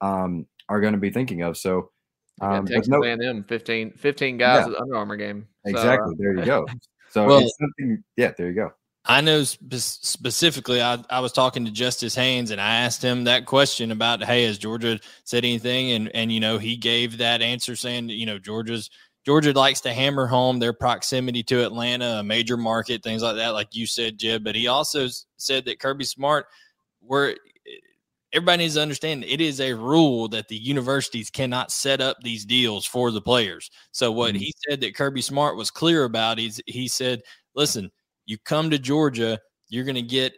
um, 0.00 0.46
are 0.68 0.80
going 0.80 0.94
to 0.94 0.98
be 0.98 1.10
thinking 1.10 1.42
of. 1.42 1.56
So 1.56 1.90
um, 2.40 2.66
Texas 2.66 2.88
no, 2.88 3.04
A&M, 3.04 3.44
15, 3.44 3.92
15 3.92 4.36
guys 4.38 4.60
yeah. 4.60 4.64
at 4.64 4.70
the 4.70 4.80
Under 4.80 4.96
Armour 4.96 5.16
game. 5.16 5.46
So, 5.66 5.70
exactly. 5.70 6.14
Uh, 6.14 6.16
there 6.18 6.38
you 6.38 6.44
go. 6.44 6.66
So 7.12 7.26
well, 7.26 7.40
it's 7.40 7.58
something. 7.58 8.04
Yeah, 8.16 8.30
there 8.38 8.46
you 8.46 8.54
go. 8.54 8.70
I 9.04 9.20
know 9.20 9.42
spe- 9.42 9.74
specifically, 9.74 10.80
I, 10.80 11.02
I 11.10 11.18
was 11.18 11.32
talking 11.32 11.64
to 11.64 11.72
Justice 11.72 12.14
Haynes 12.14 12.52
and 12.52 12.60
I 12.60 12.76
asked 12.76 13.02
him 13.02 13.24
that 13.24 13.46
question 13.46 13.90
about, 13.90 14.22
hey, 14.22 14.44
has 14.44 14.58
Georgia 14.58 15.00
said 15.24 15.44
anything? 15.44 15.90
And, 15.90 16.14
and, 16.14 16.30
you 16.30 16.38
know, 16.38 16.58
he 16.58 16.76
gave 16.76 17.18
that 17.18 17.42
answer 17.42 17.74
saying, 17.74 18.10
you 18.10 18.26
know, 18.26 18.38
Georgia's 18.38 18.90
Georgia 19.26 19.52
likes 19.52 19.82
to 19.82 19.92
hammer 19.92 20.26
home 20.26 20.58
their 20.58 20.72
proximity 20.72 21.42
to 21.44 21.64
Atlanta, 21.64 22.20
a 22.20 22.22
major 22.22 22.56
market, 22.56 23.02
things 23.02 23.22
like 23.22 23.36
that, 23.36 23.50
like 23.50 23.74
you 23.74 23.86
said, 23.86 24.18
Jed. 24.18 24.42
But 24.42 24.54
he 24.54 24.66
also 24.66 25.08
said 25.36 25.66
that 25.66 25.78
Kirby 25.78 26.04
Smart, 26.04 26.46
where 27.00 27.36
everybody 28.32 28.62
needs 28.62 28.74
to 28.74 28.82
understand 28.82 29.24
it 29.24 29.40
is 29.40 29.60
a 29.60 29.74
rule 29.74 30.28
that 30.28 30.48
the 30.48 30.56
universities 30.56 31.30
cannot 31.30 31.70
set 31.70 32.00
up 32.00 32.16
these 32.22 32.44
deals 32.44 32.86
for 32.86 33.10
the 33.10 33.20
players. 33.20 33.70
So 33.92 34.10
what 34.10 34.34
mm-hmm. 34.34 34.40
he 34.40 34.54
said 34.68 34.80
that 34.80 34.94
Kirby 34.94 35.22
Smart 35.22 35.56
was 35.56 35.70
clear 35.70 36.04
about 36.04 36.38
is 36.38 36.62
he 36.66 36.88
said, 36.88 37.22
listen, 37.54 37.90
you 38.26 38.38
come 38.38 38.70
to 38.70 38.78
Georgia, 38.78 39.38
you're 39.68 39.84
going 39.84 39.94
to 39.96 40.02
get. 40.02 40.34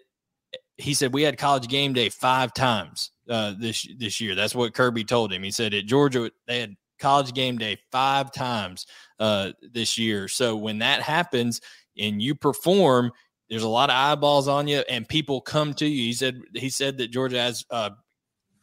He 0.79 0.95
said 0.95 1.13
we 1.13 1.23
had 1.23 1.39
college 1.39 1.69
game 1.69 1.93
day 1.93 2.09
five 2.09 2.55
times 2.55 3.13
uh, 3.29 3.55
this 3.59 3.87
this 3.99 4.21
year. 4.21 4.35
That's 4.35 4.55
what 4.55 4.75
Kirby 4.75 5.05
told 5.05 5.33
him. 5.33 5.43
He 5.43 5.51
said 5.51 5.75
at 5.75 5.87
Georgia 5.87 6.31
they 6.47 6.61
had 6.61 6.75
college 7.03 7.35
game 7.35 7.59
day 7.59 7.77
five 7.91 8.33
times 8.33 8.87
uh, 9.19 9.53
this 9.73 9.99
year. 9.99 10.29
So 10.29 10.57
when 10.57 10.79
that 10.79 11.03
happens 11.03 11.61
and 11.99 12.23
you 12.23 12.35
perform, 12.35 13.13
there's 13.51 13.65
a 13.65 13.69
lot 13.69 13.91
of 13.91 13.97
eyeballs 13.97 14.49
on 14.49 14.67
you, 14.67 14.83
and 14.89 15.07
people 15.07 15.43
come 15.43 15.75
to 15.75 15.87
you. 15.87 16.05
He 16.05 16.13
said 16.15 16.41
he 16.55 16.71
said 16.71 16.97
that 16.99 17.09
Georgia 17.11 17.39
has 17.39 17.67
uh, 17.71 17.91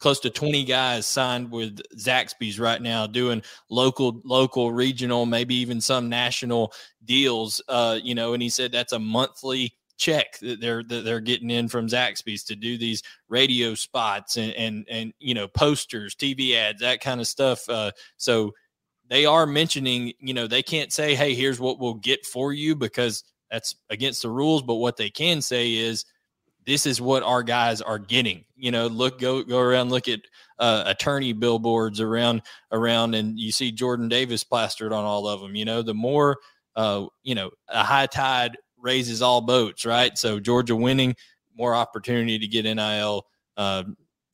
close 0.00 0.18
to 0.20 0.30
20 0.30 0.64
guys 0.64 1.06
signed 1.06 1.52
with 1.52 1.80
Zaxby's 1.96 2.58
right 2.58 2.82
now, 2.82 3.06
doing 3.06 3.42
local, 3.68 4.20
local, 4.24 4.72
regional, 4.72 5.26
maybe 5.26 5.54
even 5.56 5.80
some 5.80 6.08
national 6.08 6.72
deals. 7.04 7.62
Uh, 7.68 8.00
you 8.02 8.16
know, 8.16 8.32
and 8.32 8.42
he 8.42 8.48
said 8.48 8.72
that's 8.72 8.92
a 8.92 8.98
monthly 8.98 9.74
check 10.00 10.38
that 10.38 10.60
they're 10.60 10.82
that 10.82 11.04
they're 11.04 11.20
getting 11.20 11.50
in 11.50 11.68
from 11.68 11.86
Zaxby's 11.86 12.42
to 12.44 12.56
do 12.56 12.78
these 12.78 13.02
radio 13.28 13.74
spots 13.74 14.36
and 14.36 14.52
and 14.54 14.86
and 14.90 15.12
you 15.20 15.34
know 15.34 15.46
posters, 15.46 16.16
TV 16.16 16.54
ads, 16.54 16.80
that 16.80 17.00
kind 17.00 17.20
of 17.20 17.26
stuff. 17.28 17.68
Uh, 17.68 17.92
so 18.16 18.52
they 19.08 19.26
are 19.26 19.46
mentioning, 19.46 20.12
you 20.18 20.34
know, 20.34 20.46
they 20.46 20.62
can't 20.62 20.92
say, 20.92 21.14
"Hey, 21.14 21.34
here's 21.34 21.60
what 21.60 21.78
we'll 21.78 21.94
get 21.94 22.24
for 22.24 22.52
you," 22.52 22.74
because 22.74 23.22
that's 23.50 23.76
against 23.90 24.22
the 24.22 24.30
rules. 24.30 24.62
But 24.62 24.76
what 24.76 24.96
they 24.96 25.10
can 25.10 25.42
say 25.42 25.74
is, 25.74 26.06
this 26.66 26.86
is 26.86 27.00
what 27.00 27.22
our 27.22 27.42
guys 27.42 27.82
are 27.82 27.98
getting. 27.98 28.44
You 28.56 28.70
know, 28.70 28.86
look, 28.86 29.20
go 29.20 29.42
go 29.42 29.58
around, 29.58 29.90
look 29.90 30.08
at 30.08 30.20
uh, 30.58 30.84
attorney 30.86 31.34
billboards 31.34 32.00
around 32.00 32.42
around, 32.72 33.14
and 33.14 33.38
you 33.38 33.52
see 33.52 33.70
Jordan 33.70 34.08
Davis 34.08 34.44
plastered 34.44 34.92
on 34.92 35.04
all 35.04 35.28
of 35.28 35.40
them. 35.40 35.54
You 35.54 35.66
know, 35.66 35.82
the 35.82 35.94
more 35.94 36.38
uh, 36.76 37.06
you 37.22 37.34
know, 37.34 37.50
a 37.68 37.84
high 37.84 38.06
tide 38.06 38.56
raises 38.80 39.22
all 39.22 39.40
boats, 39.40 39.84
right? 39.84 40.16
So 40.16 40.40
Georgia 40.40 40.76
winning, 40.76 41.14
more 41.56 41.74
opportunity 41.74 42.38
to 42.38 42.46
get 42.46 42.64
NIL, 42.64 43.26
uh, 43.56 43.84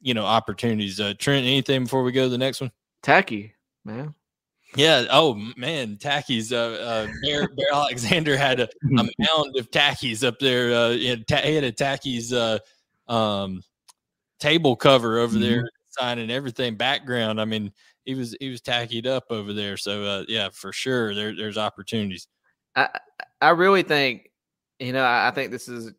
you 0.01 0.15
know, 0.15 0.25
opportunities. 0.25 1.01
Uh, 1.01 1.15
Trent, 1.19 1.47
anything 1.47 1.85
before 1.85 2.03
we 2.03 2.13
go 2.13 2.25
to 2.25 2.29
the 2.29 2.39
next 2.39 2.61
one? 2.61 2.71
Tacky, 3.03 3.55
man. 3.85 4.15
Yeah. 4.75 5.07
Oh 5.11 5.35
man, 5.57 5.97
Takis. 5.97 6.53
Uh, 6.53 6.83
uh 6.83 7.07
Bear, 7.23 7.49
Bear 7.57 7.73
Alexander 7.73 8.37
had 8.37 8.61
a, 8.61 8.65
a, 8.65 8.69
mound 9.19 9.57
of 9.57 9.71
Takis 9.71 10.27
up 10.27 10.39
there. 10.39 10.75
Uh, 10.75 10.91
he 10.91 11.07
had, 11.07 11.27
ta- 11.27 11.43
he 11.43 11.55
had 11.55 11.65
a 11.65 11.73
Takis 11.73 12.33
uh, 12.33 13.13
um, 13.13 13.63
table 14.39 14.77
cover 14.77 15.19
over 15.19 15.35
mm-hmm. 15.35 15.43
there, 15.43 15.71
sign 15.89 16.19
and 16.19 16.31
everything. 16.31 16.77
Background. 16.77 17.41
I 17.41 17.45
mean, 17.45 17.73
he 18.05 18.15
was 18.15 18.37
he 18.41 18.49
was 18.49 18.61
tackied 18.61 19.07
up 19.07 19.25
over 19.31 19.53
there. 19.53 19.77
So 19.77 20.05
uh, 20.05 20.25
yeah, 20.29 20.49
for 20.53 20.73
sure, 20.73 21.15
there 21.15 21.35
there's 21.35 21.59
opportunities. 21.59 22.29
I 22.75 22.89
I 23.41 23.51
really 23.51 23.83
think 23.83 24.31
you 24.79 24.93
know, 24.93 25.05
I, 25.05 25.31
think 25.35 25.51
this 25.51 25.69
is 25.69 25.93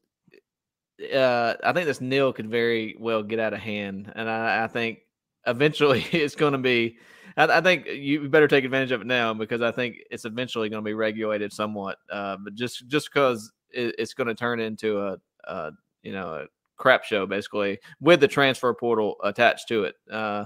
uh, 1.13 1.53
I 1.63 1.73
think 1.73 1.85
this 1.85 2.01
nil 2.01 2.33
could 2.33 2.49
very 2.49 2.95
well 2.99 3.23
get 3.23 3.39
out 3.39 3.53
of 3.53 3.59
hand, 3.59 4.11
and 4.15 4.29
I, 4.29 4.63
I 4.63 4.67
think 4.67 4.99
eventually 5.45 6.01
it's 6.11 6.35
going 6.35 6.53
to 6.53 6.59
be. 6.59 6.97
I, 7.35 7.57
I, 7.57 7.61
think 7.61 7.87
you 7.87 8.27
better 8.29 8.47
take 8.47 8.65
advantage 8.65 8.91
of 8.91 9.01
it 9.01 9.07
now 9.07 9.33
because 9.33 9.61
I 9.61 9.71
think 9.71 9.97
it's 10.09 10.25
eventually 10.25 10.69
going 10.69 10.83
to 10.83 10.87
be 10.87 10.93
regulated 10.93 11.53
somewhat. 11.53 11.97
Uh, 12.11 12.37
but 12.43 12.55
just 12.55 12.87
just 12.87 13.11
because 13.11 13.51
it, 13.71 13.95
it's 13.97 14.13
going 14.13 14.27
to 14.27 14.35
turn 14.35 14.59
into 14.59 14.99
a, 14.99 15.71
you 16.03 16.11
know 16.11 16.35
a 16.35 16.45
crap 16.77 17.03
show 17.03 17.25
basically 17.25 17.79
with 17.99 18.19
the 18.19 18.27
transfer 18.27 18.73
portal 18.73 19.15
attached 19.23 19.67
to 19.67 19.83
it. 19.83 19.95
Uh, 20.11 20.45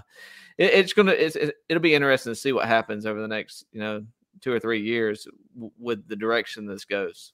it 0.57 0.73
it's 0.73 0.93
gonna 0.93 1.11
it's, 1.11 1.37
it'll 1.69 1.81
be 1.81 1.95
interesting 1.95 2.31
to 2.31 2.39
see 2.39 2.51
what 2.51 2.67
happens 2.67 3.05
over 3.05 3.21
the 3.21 3.27
next 3.27 3.65
you 3.71 3.79
know 3.79 4.03
two 4.41 4.51
or 4.51 4.59
three 4.59 4.81
years 4.81 5.27
w- 5.53 5.71
with 5.79 6.07
the 6.07 6.15
direction 6.15 6.65
this 6.65 6.85
goes. 6.85 7.33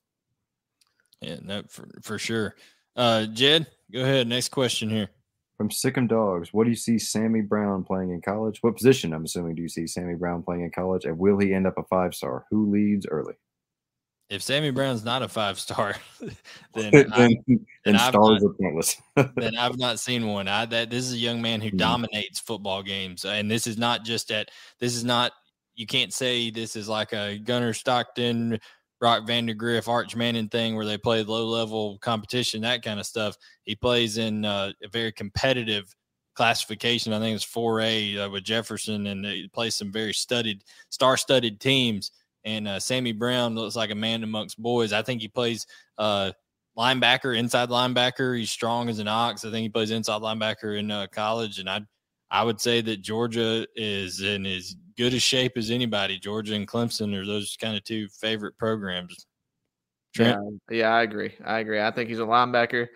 Yeah, 1.22 1.38
no, 1.41 1.63
for, 1.68 1.88
for 2.01 2.20
sure. 2.20 2.55
Uh, 2.95 3.26
Jed, 3.26 3.68
go 3.91 4.01
ahead. 4.01 4.28
Next 4.28 4.49
question 4.49 4.89
here. 4.89 5.09
From 5.57 5.70
Sick'em 5.70 6.07
Dogs, 6.07 6.53
what 6.53 6.65
do 6.65 6.70
you 6.70 6.76
see 6.76 6.99
Sammy 6.99 7.41
Brown 7.41 7.84
playing 7.84 8.11
in 8.11 8.22
college? 8.22 8.59
What 8.61 8.76
position, 8.76 9.11
I'm 9.11 9.26
assuming, 9.26 9.55
do 9.55 9.63
you 9.63 9.70
see 9.70 9.88
Sammy 9.88 10.13
Brown 10.13 10.43
playing 10.43 10.61
in 10.61 10.72
college? 10.72 11.05
And 11.05 11.18
will 11.18 11.39
he 11.39 11.53
end 11.53 11.65
up 11.65 11.80
a 11.80 11.84
five 11.84 12.13
star? 12.13 12.45
Who 12.51 12.72
leads 12.72 13.07
early? 13.07 13.34
If 14.30 14.43
Sammy 14.43 14.72
Brown's 14.72 15.05
not 15.05 15.24
a 15.24 15.28
five 15.28 15.57
star, 15.59 15.95
then, 16.74 16.91
then, 16.91 17.65
then 17.86 17.97
stars 17.97 18.43
are 18.43 18.53
pointless. 18.61 18.97
then 19.15 19.57
I've 19.57 19.78
not 19.78 19.99
seen 19.99 20.28
one. 20.28 20.47
I 20.47 20.65
that 20.65 20.89
this 20.89 21.05
is 21.05 21.13
a 21.13 21.18
young 21.18 21.41
man 21.41 21.61
who 21.61 21.70
mm-hmm. 21.70 21.78
dominates 21.78 22.39
football 22.39 22.84
games, 22.84 23.26
and 23.26 23.49
this 23.49 23.65
is 23.65 23.78
not 23.78 24.03
just 24.03 24.32
at 24.32 24.49
this 24.80 24.95
is 24.95 25.03
not 25.03 25.32
you 25.76 25.86
can't 25.86 26.11
say 26.11 26.49
this 26.49 26.76
is 26.76 26.89
like 26.89 27.13
a 27.13 27.38
Gunner 27.38 27.72
Stockton 27.72 28.59
Brock 28.99 29.27
Vandagriff, 29.27 29.87
Arch 29.87 30.15
Manning 30.15 30.49
thing 30.49 30.75
where 30.75 30.85
they 30.85 30.97
play 30.97 31.23
low 31.23 31.45
level 31.45 31.97
competition, 31.99 32.61
that 32.61 32.83
kind 32.83 32.99
of 32.99 33.05
stuff. 33.05 33.35
He 33.63 33.75
plays 33.75 34.17
in 34.17 34.45
uh, 34.45 34.71
a 34.83 34.87
very 34.87 35.11
competitive 35.11 35.93
classification. 36.35 37.13
I 37.13 37.19
think 37.19 37.35
it's 37.35 37.45
4A 37.45 38.25
uh, 38.25 38.29
with 38.29 38.43
Jefferson, 38.43 39.07
and 39.07 39.25
he 39.25 39.47
plays 39.49 39.75
some 39.75 39.91
very 39.91 40.13
studied, 40.13 40.63
star 40.89 41.17
studded 41.17 41.59
teams. 41.59 42.11
And 42.45 42.67
uh, 42.67 42.79
Sammy 42.79 43.11
Brown 43.11 43.55
looks 43.55 43.75
like 43.75 43.91
a 43.91 43.95
man 43.95 44.23
amongst 44.23 44.61
boys. 44.61 44.93
I 44.93 45.01
think 45.01 45.21
he 45.21 45.27
plays 45.27 45.65
uh, 45.97 46.31
linebacker, 46.77 47.37
inside 47.37 47.69
linebacker. 47.69 48.37
He's 48.37 48.51
strong 48.51 48.87
as 48.87 48.99
an 48.99 49.07
ox. 49.07 49.43
I 49.43 49.51
think 49.51 49.63
he 49.63 49.69
plays 49.69 49.91
inside 49.91 50.21
linebacker 50.21 50.79
in 50.79 50.89
uh, 50.89 51.07
college. 51.11 51.59
And 51.59 51.69
I, 51.69 51.81
I 52.31 52.43
would 52.43 52.61
say 52.61 52.81
that 52.81 53.01
Georgia 53.01 53.67
is 53.75 54.21
in 54.21 54.45
his 54.45 54.75
good 54.97 55.13
a 55.13 55.19
shape 55.19 55.57
as 55.57 55.71
anybody. 55.71 56.19
Georgia 56.19 56.55
and 56.55 56.67
Clemson 56.67 57.15
are 57.15 57.25
those 57.25 57.57
kind 57.59 57.77
of 57.77 57.83
two 57.83 58.07
favorite 58.09 58.57
programs. 58.57 59.25
Trent? 60.13 60.39
Yeah, 60.69 60.77
yeah, 60.77 60.95
I 60.95 61.03
agree. 61.03 61.33
I 61.45 61.59
agree. 61.59 61.81
I 61.81 61.91
think 61.91 62.09
he's 62.09 62.19
a 62.19 62.23
linebacker. 62.23 62.87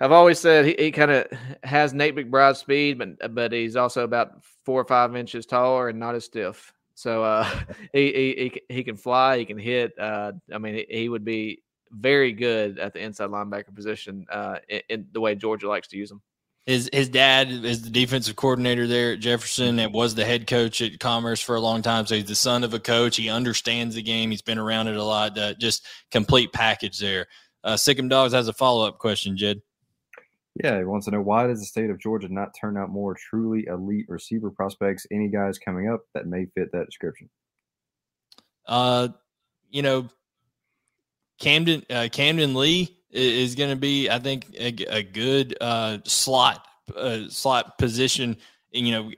I've 0.00 0.12
always 0.12 0.38
said 0.38 0.64
he, 0.64 0.74
he 0.78 0.90
kind 0.90 1.10
of 1.10 1.26
has 1.62 1.94
Nate 1.94 2.16
McBride 2.16 2.56
speed, 2.56 2.98
but 2.98 3.34
but 3.34 3.52
he's 3.52 3.76
also 3.76 4.04
about 4.04 4.44
four 4.64 4.80
or 4.80 4.84
five 4.84 5.14
inches 5.16 5.46
taller 5.46 5.88
and 5.88 5.98
not 5.98 6.14
as 6.14 6.24
stiff. 6.24 6.72
So 6.94 7.24
uh, 7.24 7.48
he, 7.92 8.12
he 8.12 8.60
he 8.68 8.84
can 8.84 8.96
fly, 8.96 9.38
he 9.38 9.44
can 9.44 9.58
hit. 9.58 9.98
Uh, 9.98 10.32
I 10.52 10.58
mean, 10.58 10.74
he, 10.74 10.86
he, 10.88 11.08
would 11.08 11.24
be 11.24 11.62
very 11.90 12.32
good 12.32 12.78
at 12.78 12.92
the 12.92 13.00
inside 13.00 13.30
linebacker 13.30 13.74
position 13.74 14.26
uh, 14.30 14.58
in, 14.68 14.82
in 14.88 15.06
the 15.12 15.20
way 15.20 15.34
Georgia 15.34 15.68
likes 15.68 15.88
to 15.88 15.96
use 15.96 16.10
him. 16.10 16.20
His 16.66 16.88
his 16.92 17.10
dad 17.10 17.50
is 17.50 17.82
the 17.82 17.90
defensive 17.90 18.36
coordinator 18.36 18.86
there 18.86 19.12
at 19.12 19.20
Jefferson 19.20 19.78
and 19.78 19.92
was 19.92 20.14
the 20.14 20.24
head 20.24 20.46
coach 20.46 20.80
at 20.80 20.98
Commerce 20.98 21.40
for 21.40 21.56
a 21.56 21.60
long 21.60 21.82
time. 21.82 22.06
So 22.06 22.14
he's 22.14 22.24
the 22.24 22.34
son 22.34 22.64
of 22.64 22.72
a 22.72 22.80
coach. 22.80 23.16
He 23.16 23.28
understands 23.28 23.94
the 23.94 24.02
game. 24.02 24.30
He's 24.30 24.40
been 24.40 24.58
around 24.58 24.88
it 24.88 24.96
a 24.96 25.02
lot. 25.02 25.36
Uh, 25.36 25.52
just 25.54 25.86
complete 26.10 26.54
package 26.54 26.98
there. 26.98 27.26
Uh, 27.62 27.74
Sick'em 27.74 28.08
Dogs 28.08 28.32
has 28.32 28.48
a 28.48 28.54
follow 28.54 28.86
up 28.86 28.98
question, 28.98 29.36
Jed. 29.36 29.60
Yeah, 30.62 30.78
he 30.78 30.84
wants 30.84 31.06
to 31.06 31.10
know 31.10 31.20
why 31.20 31.48
does 31.48 31.60
the 31.60 31.66
state 31.66 31.90
of 31.90 31.98
Georgia 31.98 32.28
not 32.32 32.54
turn 32.58 32.76
out 32.76 32.88
more 32.88 33.14
truly 33.14 33.66
elite 33.66 34.06
receiver 34.08 34.50
prospects? 34.50 35.06
Any 35.10 35.28
guys 35.28 35.58
coming 35.58 35.90
up 35.90 36.02
that 36.14 36.26
may 36.26 36.46
fit 36.54 36.70
that 36.72 36.86
description? 36.86 37.28
Uh, 38.66 39.08
you 39.70 39.82
know, 39.82 40.08
Camden 41.40 41.84
uh, 41.90 42.08
Camden 42.10 42.54
Lee 42.54 42.96
is 43.14 43.54
going 43.54 43.70
to 43.70 43.76
be, 43.76 44.10
I 44.10 44.18
think, 44.18 44.54
a, 44.58 44.74
a 44.88 45.02
good 45.02 45.56
uh, 45.60 45.98
slot 46.04 46.66
uh, 46.94 47.28
slot 47.28 47.78
position. 47.78 48.36
You 48.72 48.90
know, 48.90 49.10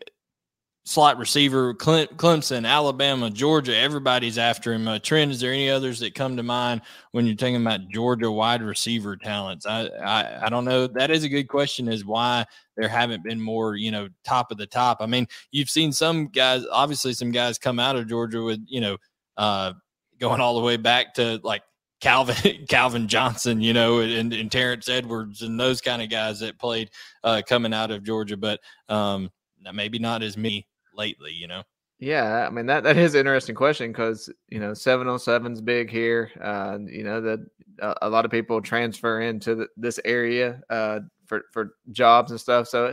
slot 0.86 1.18
receiver, 1.18 1.74
Clemson, 1.74 2.64
Alabama, 2.66 3.28
Georgia, 3.28 3.76
everybody's 3.76 4.38
after 4.38 4.72
him. 4.72 4.86
Uh, 4.86 5.00
Trent, 5.00 5.32
is 5.32 5.40
there 5.40 5.52
any 5.52 5.68
others 5.68 5.98
that 5.98 6.14
come 6.14 6.36
to 6.36 6.44
mind 6.44 6.82
when 7.10 7.26
you're 7.26 7.34
thinking 7.34 7.60
about 7.60 7.88
Georgia 7.88 8.30
wide 8.30 8.62
receiver 8.62 9.16
talents? 9.16 9.66
I, 9.66 9.86
I, 9.86 10.46
I 10.46 10.48
don't 10.48 10.64
know. 10.64 10.86
That 10.86 11.10
is 11.10 11.24
a 11.24 11.28
good 11.28 11.48
question. 11.48 11.88
Is 11.88 12.04
why 12.04 12.44
there 12.76 12.88
haven't 12.88 13.24
been 13.24 13.40
more, 13.40 13.74
you 13.74 13.90
know, 13.90 14.08
top 14.24 14.52
of 14.52 14.58
the 14.58 14.66
top. 14.66 14.98
I 15.00 15.06
mean, 15.06 15.26
you've 15.50 15.70
seen 15.70 15.90
some 15.90 16.28
guys, 16.28 16.64
obviously, 16.70 17.14
some 17.14 17.32
guys 17.32 17.58
come 17.58 17.80
out 17.80 17.96
of 17.96 18.08
Georgia 18.08 18.42
with, 18.42 18.64
you 18.68 18.80
know, 18.80 18.96
uh, 19.36 19.72
going 20.20 20.40
all 20.40 20.54
the 20.54 20.64
way 20.64 20.76
back 20.76 21.14
to 21.14 21.40
like 21.42 21.62
Calvin 22.00 22.66
Calvin 22.68 23.08
Johnson, 23.08 23.60
you 23.60 23.72
know, 23.72 24.00
and, 24.00 24.32
and 24.32 24.52
Terrence 24.52 24.88
Edwards 24.88 25.42
and 25.42 25.58
those 25.58 25.80
kind 25.80 26.02
of 26.02 26.10
guys 26.10 26.40
that 26.40 26.58
played 26.58 26.90
uh, 27.24 27.42
coming 27.48 27.74
out 27.74 27.90
of 27.90 28.04
Georgia, 28.04 28.36
but 28.36 28.60
um, 28.88 29.30
maybe 29.72 29.98
not 29.98 30.22
as 30.22 30.36
me 30.36 30.66
lately, 30.94 31.32
you 31.32 31.46
know? 31.46 31.62
Yeah, 31.98 32.46
I 32.46 32.50
mean 32.50 32.66
that 32.66 32.82
that 32.84 32.98
is 32.98 33.14
an 33.14 33.20
interesting 33.20 33.54
question 33.54 33.90
because 33.90 34.30
you 34.48 34.60
know 34.60 34.72
707's 34.72 35.62
big 35.62 35.90
here. 35.90 36.30
Uh, 36.42 36.78
you 36.86 37.04
know 37.04 37.22
that 37.22 37.40
a, 37.80 37.94
a, 38.02 38.10
lot 38.10 38.26
of 38.26 38.30
people 38.30 38.60
transfer 38.60 39.22
into 39.22 39.54
the, 39.54 39.68
this 39.78 39.98
area 40.04 40.60
uh, 40.68 41.00
for 41.24 41.44
for 41.52 41.76
jobs 41.92 42.30
and 42.30 42.40
stuff. 42.40 42.68
So 42.68 42.92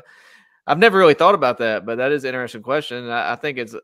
I've 0.67 0.79
never 0.79 0.97
really 0.97 1.15
thought 1.15 1.35
about 1.35 1.57
that, 1.57 1.85
but 1.85 1.97
that 1.97 2.13
is 2.13 2.23
an 2.23 2.29
interesting 2.29 2.63
question. 2.63 3.09
I, 3.09 3.33
I 3.33 3.35
think 3.35 3.57
it's 3.57 3.75
uh, 3.75 3.79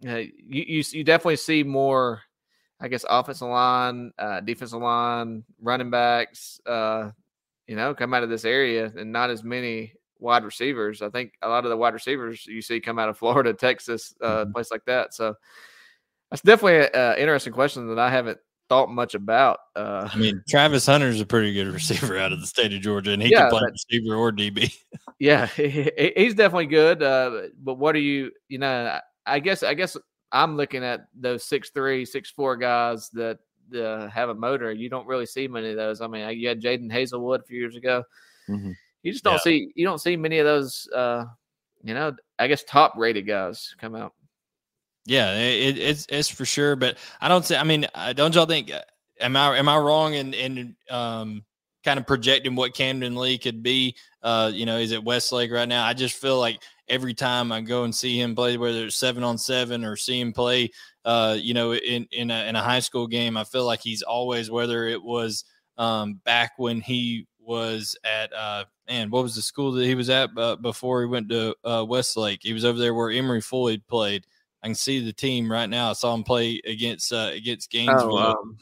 you, 0.00 0.32
you 0.48 0.82
you 0.90 1.04
definitely 1.04 1.36
see 1.36 1.62
more, 1.62 2.22
I 2.80 2.88
guess, 2.88 3.04
offensive 3.08 3.48
line, 3.48 4.12
uh, 4.18 4.40
defensive 4.40 4.80
line, 4.80 5.44
running 5.60 5.90
backs, 5.90 6.60
uh, 6.66 7.10
you 7.66 7.76
know, 7.76 7.94
come 7.94 8.12
out 8.14 8.22
of 8.22 8.30
this 8.30 8.44
area, 8.44 8.92
and 8.96 9.12
not 9.12 9.30
as 9.30 9.42
many 9.42 9.94
wide 10.18 10.44
receivers. 10.44 11.02
I 11.02 11.10
think 11.10 11.32
a 11.42 11.48
lot 11.48 11.64
of 11.64 11.70
the 11.70 11.76
wide 11.76 11.94
receivers 11.94 12.46
you 12.46 12.62
see 12.62 12.80
come 12.80 12.98
out 12.98 13.08
of 13.08 13.18
Florida, 13.18 13.54
Texas, 13.54 14.14
uh, 14.20 14.44
mm-hmm. 14.44 14.52
place 14.52 14.70
like 14.70 14.84
that. 14.86 15.14
So 15.14 15.34
that's 16.30 16.42
definitely 16.42 16.88
an 16.92 17.18
interesting 17.18 17.52
question 17.52 17.88
that 17.88 17.98
I 17.98 18.10
haven't 18.10 18.38
thought 18.68 18.90
much 18.90 19.14
about. 19.14 19.60
Uh, 19.76 20.08
I 20.12 20.16
mean, 20.16 20.42
Travis 20.48 20.86
Hunter 20.86 21.08
is 21.08 21.20
a 21.20 21.26
pretty 21.26 21.52
good 21.52 21.68
receiver 21.68 22.18
out 22.18 22.32
of 22.32 22.40
the 22.40 22.46
state 22.46 22.72
of 22.72 22.80
Georgia, 22.80 23.12
and 23.12 23.22
he 23.22 23.30
yeah, 23.30 23.48
can 23.48 23.50
play 23.50 23.62
receiver 23.70 24.14
or 24.14 24.32
DB. 24.32 24.74
yeah, 25.18 25.46
he, 25.56 26.12
he's 26.16 26.34
definitely 26.34 26.66
good. 26.66 27.02
Uh, 27.02 27.42
but 27.62 27.74
what 27.74 27.94
are 27.94 28.00
you? 28.00 28.30
You 28.48 28.58
know, 28.58 28.98
I 29.26 29.38
guess 29.38 29.62
I 29.62 29.74
guess 29.74 29.96
I'm 30.34 30.56
looking 30.56 30.84
at 30.84 31.06
those 31.14 31.44
six 31.44 31.70
three, 31.70 32.04
six 32.04 32.28
four 32.28 32.56
guys 32.56 33.08
that 33.10 33.38
uh, 33.74 34.08
have 34.08 34.28
a 34.28 34.34
motor. 34.34 34.72
You 34.72 34.90
don't 34.90 35.06
really 35.06 35.26
see 35.26 35.46
many 35.48 35.70
of 35.70 35.76
those. 35.76 36.00
I 36.00 36.08
mean, 36.08 36.28
you 36.38 36.48
had 36.48 36.60
Jadon 36.60 36.92
Haselwood 36.92 37.40
a 37.40 37.44
few 37.44 37.58
years 37.58 37.76
ago. 37.76 38.02
Mm-hmm. 38.48 38.72
You 39.02 39.12
just 39.12 39.22
don't 39.22 39.34
yeah. 39.34 39.38
see 39.38 39.72
you 39.76 39.86
don't 39.86 40.00
see 40.00 40.16
many 40.16 40.38
of 40.38 40.44
those. 40.44 40.88
Uh, 40.94 41.24
you 41.84 41.94
know, 41.94 42.14
I 42.38 42.48
guess 42.48 42.64
top 42.64 42.94
rated 42.96 43.26
guys 43.26 43.74
come 43.78 43.94
out. 43.94 44.12
Yeah, 45.06 45.36
it, 45.36 45.78
it's 45.78 46.06
it's 46.08 46.28
for 46.28 46.44
sure. 46.44 46.74
But 46.74 46.98
I 47.20 47.28
don't 47.28 47.44
say. 47.44 47.56
I 47.56 47.62
mean, 47.62 47.86
don't 48.14 48.34
y'all 48.34 48.46
think? 48.46 48.72
Uh, 48.72 48.80
am 49.20 49.36
I 49.36 49.56
am 49.56 49.68
I 49.68 49.76
wrong 49.78 50.14
in 50.14 50.34
in 50.34 50.76
um 50.90 51.44
kind 51.84 51.98
of 51.98 52.06
projecting 52.06 52.56
what 52.56 52.74
Camden 52.74 53.16
Lee 53.16 53.38
could 53.38 53.62
be? 53.62 53.96
Uh, 54.22 54.50
you 54.52 54.66
know, 54.66 54.78
he's 54.78 54.92
at 54.92 55.04
Westlake 55.04 55.52
right 55.52 55.68
now. 55.68 55.84
I 55.84 55.92
just 55.92 56.16
feel 56.16 56.38
like 56.38 56.62
every 56.88 57.14
time 57.14 57.52
I 57.52 57.60
go 57.60 57.84
and 57.84 57.94
see 57.94 58.20
him 58.20 58.34
play, 58.34 58.56
whether 58.56 58.86
it's 58.86 58.96
seven 58.96 59.22
on 59.22 59.38
seven 59.38 59.84
or 59.84 59.96
see 59.96 60.20
him 60.20 60.32
play, 60.32 60.70
uh, 61.04 61.36
you 61.38 61.54
know, 61.54 61.74
in 61.74 62.06
in 62.10 62.30
a, 62.30 62.44
in 62.46 62.56
a 62.56 62.62
high 62.62 62.80
school 62.80 63.06
game, 63.06 63.36
I 63.36 63.44
feel 63.44 63.64
like 63.64 63.80
he's 63.80 64.02
always 64.02 64.50
whether 64.50 64.86
it 64.86 65.02
was 65.02 65.44
um 65.76 66.20
back 66.24 66.52
when 66.56 66.80
he 66.80 67.26
was 67.40 67.96
at 68.04 68.32
uh 68.32 68.64
man, 68.88 69.10
what 69.10 69.22
was 69.22 69.34
the 69.34 69.42
school 69.42 69.72
that 69.72 69.86
he 69.86 69.94
was 69.94 70.10
at 70.10 70.30
uh, 70.36 70.56
before 70.56 71.00
he 71.00 71.06
went 71.06 71.28
to 71.30 71.54
uh, 71.64 71.84
Westlake? 71.86 72.40
He 72.42 72.52
was 72.52 72.64
over 72.64 72.78
there 72.78 72.94
where 72.94 73.10
Emory 73.10 73.40
Floyd 73.40 73.82
played. 73.88 74.26
I 74.62 74.68
can 74.68 74.74
see 74.74 75.04
the 75.04 75.12
team 75.12 75.50
right 75.50 75.68
now. 75.68 75.90
I 75.90 75.92
saw 75.92 76.14
him 76.14 76.22
play 76.22 76.60
against 76.64 77.12
uh, 77.12 77.30
against 77.32 77.70
oh, 77.70 77.76
Gainesville. 77.76 78.18
Oh, 78.18 78.30
um, 78.32 78.58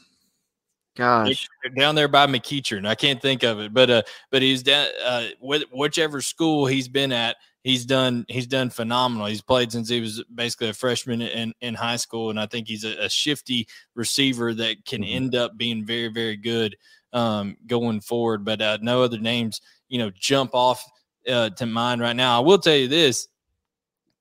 gosh, 0.95 1.49
down 1.77 1.95
there 1.95 2.07
by 2.07 2.27
McEachern. 2.27 2.87
I 2.87 2.95
can't 2.95 3.21
think 3.21 3.43
of 3.43 3.59
it, 3.59 3.73
but 3.73 3.89
uh, 3.89 4.03
but 4.31 4.41
he's 4.41 4.63
down 4.63 4.87
uh, 5.03 5.27
with 5.39 5.63
whichever 5.71 6.21
school 6.21 6.65
he's 6.65 6.87
been 6.87 7.11
at. 7.11 7.37
He's 7.63 7.85
done 7.85 8.25
he's 8.27 8.47
done 8.47 8.69
phenomenal. 8.69 9.27
He's 9.27 9.41
played 9.41 9.71
since 9.71 9.87
he 9.87 10.01
was 10.01 10.21
basically 10.35 10.69
a 10.69 10.73
freshman 10.73 11.21
in, 11.21 11.53
in 11.61 11.73
high 11.75 11.95
school, 11.95 12.29
and 12.29 12.39
I 12.39 12.45
think 12.45 12.67
he's 12.67 12.83
a, 12.83 13.05
a 13.05 13.09
shifty 13.09 13.67
receiver 13.95 14.53
that 14.53 14.85
can 14.85 15.01
mm-hmm. 15.01 15.15
end 15.15 15.35
up 15.35 15.57
being 15.57 15.85
very 15.85 16.09
very 16.09 16.35
good 16.35 16.75
um, 17.13 17.55
going 17.65 18.01
forward. 18.01 18.43
But 18.43 18.61
uh, 18.61 18.79
no 18.81 19.01
other 19.01 19.17
names, 19.17 19.61
you 19.87 19.97
know, 19.97 20.11
jump 20.13 20.53
off 20.53 20.83
uh, 21.27 21.51
to 21.51 21.65
mind 21.65 22.01
right 22.01 22.15
now. 22.15 22.37
I 22.37 22.41
will 22.41 22.59
tell 22.59 22.75
you 22.75 22.89
this: 22.89 23.29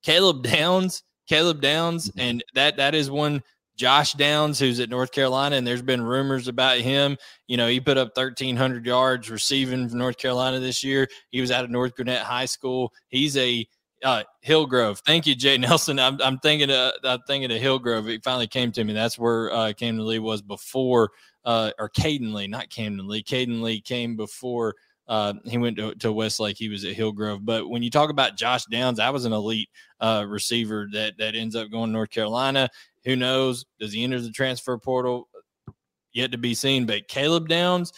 Caleb 0.03 0.45
Downs, 0.45 1.03
Caleb 1.29 1.61
Downs, 1.61 2.09
mm-hmm. 2.11 2.21
and 2.21 2.45
that 2.55 2.77
that 2.77 2.95
is 2.95 3.11
one. 3.11 3.43
Josh 3.77 4.13
Downs, 4.13 4.59
who's 4.59 4.81
at 4.81 4.91
North 4.91 5.13
Carolina, 5.13 5.57
and 5.57 5.67
there's 5.67 5.83
been 5.83 6.03
rumors 6.03 6.49
about 6.49 6.79
him. 6.79 7.17
You 7.47 7.57
know, 7.57 7.69
he 7.69 7.81
put 7.81 7.99
up 7.99 8.17
1,300 8.17 8.85
yards 8.87 9.31
receiving 9.31 9.89
for 9.89 9.97
North 9.97 10.19
Carolina 10.19 10.61
this 10.61 10.85
year. 10.85 11.09
He 11.31 11.41
was 11.41 11.51
out 11.51 11.65
of 11.65 11.71
North 11.71 11.95
Gwinnett 11.97 12.23
High 12.23 12.45
School. 12.45 12.93
He's 13.09 13.37
a 13.37 13.67
uh, 14.05 14.25
Hillgrove. 14.41 15.01
Thank 15.07 15.27
you, 15.27 15.35
Jay 15.35 15.57
Nelson. 15.59 15.99
I'm, 15.99 16.21
I'm 16.23 16.39
thinking 16.39 16.71
of 16.71 16.93
I'm 17.05 17.21
thinking 17.27 17.53
of 17.53 17.61
Hillgrove. 17.61 18.09
It 18.09 18.25
finally 18.25 18.47
came 18.47 18.73
to 18.73 18.85
me. 18.85 18.93
That's 18.93 19.19
where 19.19 19.53
uh, 19.53 19.73
Camden 19.73 20.07
Lee 20.07 20.19
was 20.19 20.43
before 20.43 21.11
uh, 21.45 21.71
or 21.79 21.89
Caden 21.89 22.33
Lee, 22.33 22.47
not 22.47 22.71
Camden 22.71 23.07
Lee. 23.07 23.23
Caden 23.23 23.63
Lee 23.63 23.81
came 23.81 24.17
before 24.17 24.75
uh, 25.09 25.35
he 25.45 25.59
went 25.59 25.77
to, 25.77 25.95
to 25.97 26.13
Westlake. 26.13 26.57
He 26.57 26.69
was 26.69 26.85
at 26.85 26.95
Hillgrove. 26.95 27.45
But 27.45 27.69
when 27.69 27.83
you 27.83 27.91
talk 27.91 28.11
about 28.11 28.37
Josh 28.37 28.65
Downs, 28.67 29.01
I 29.01 29.11
was 29.11 29.25
an 29.25 29.33
elite 29.33 29.69
uh, 30.01 30.25
receiver 30.27 30.89
that 30.93 31.19
that 31.19 31.35
ends 31.35 31.57
up 31.57 31.71
going 31.71 31.91
to 31.91 31.93
North 31.93 32.11
Carolina. 32.11 32.69
Who 33.05 33.17
knows? 33.17 33.65
Does 33.81 33.93
he 33.93 34.05
enter 34.05 34.21
the 34.21 34.31
transfer 34.31 34.77
portal? 34.79 35.29
Yet 36.13 36.33
to 36.33 36.39
be 36.39 36.55
seen. 36.55 36.87
But 36.87 37.09
Caleb 37.09 37.49
Downs, 37.49 37.93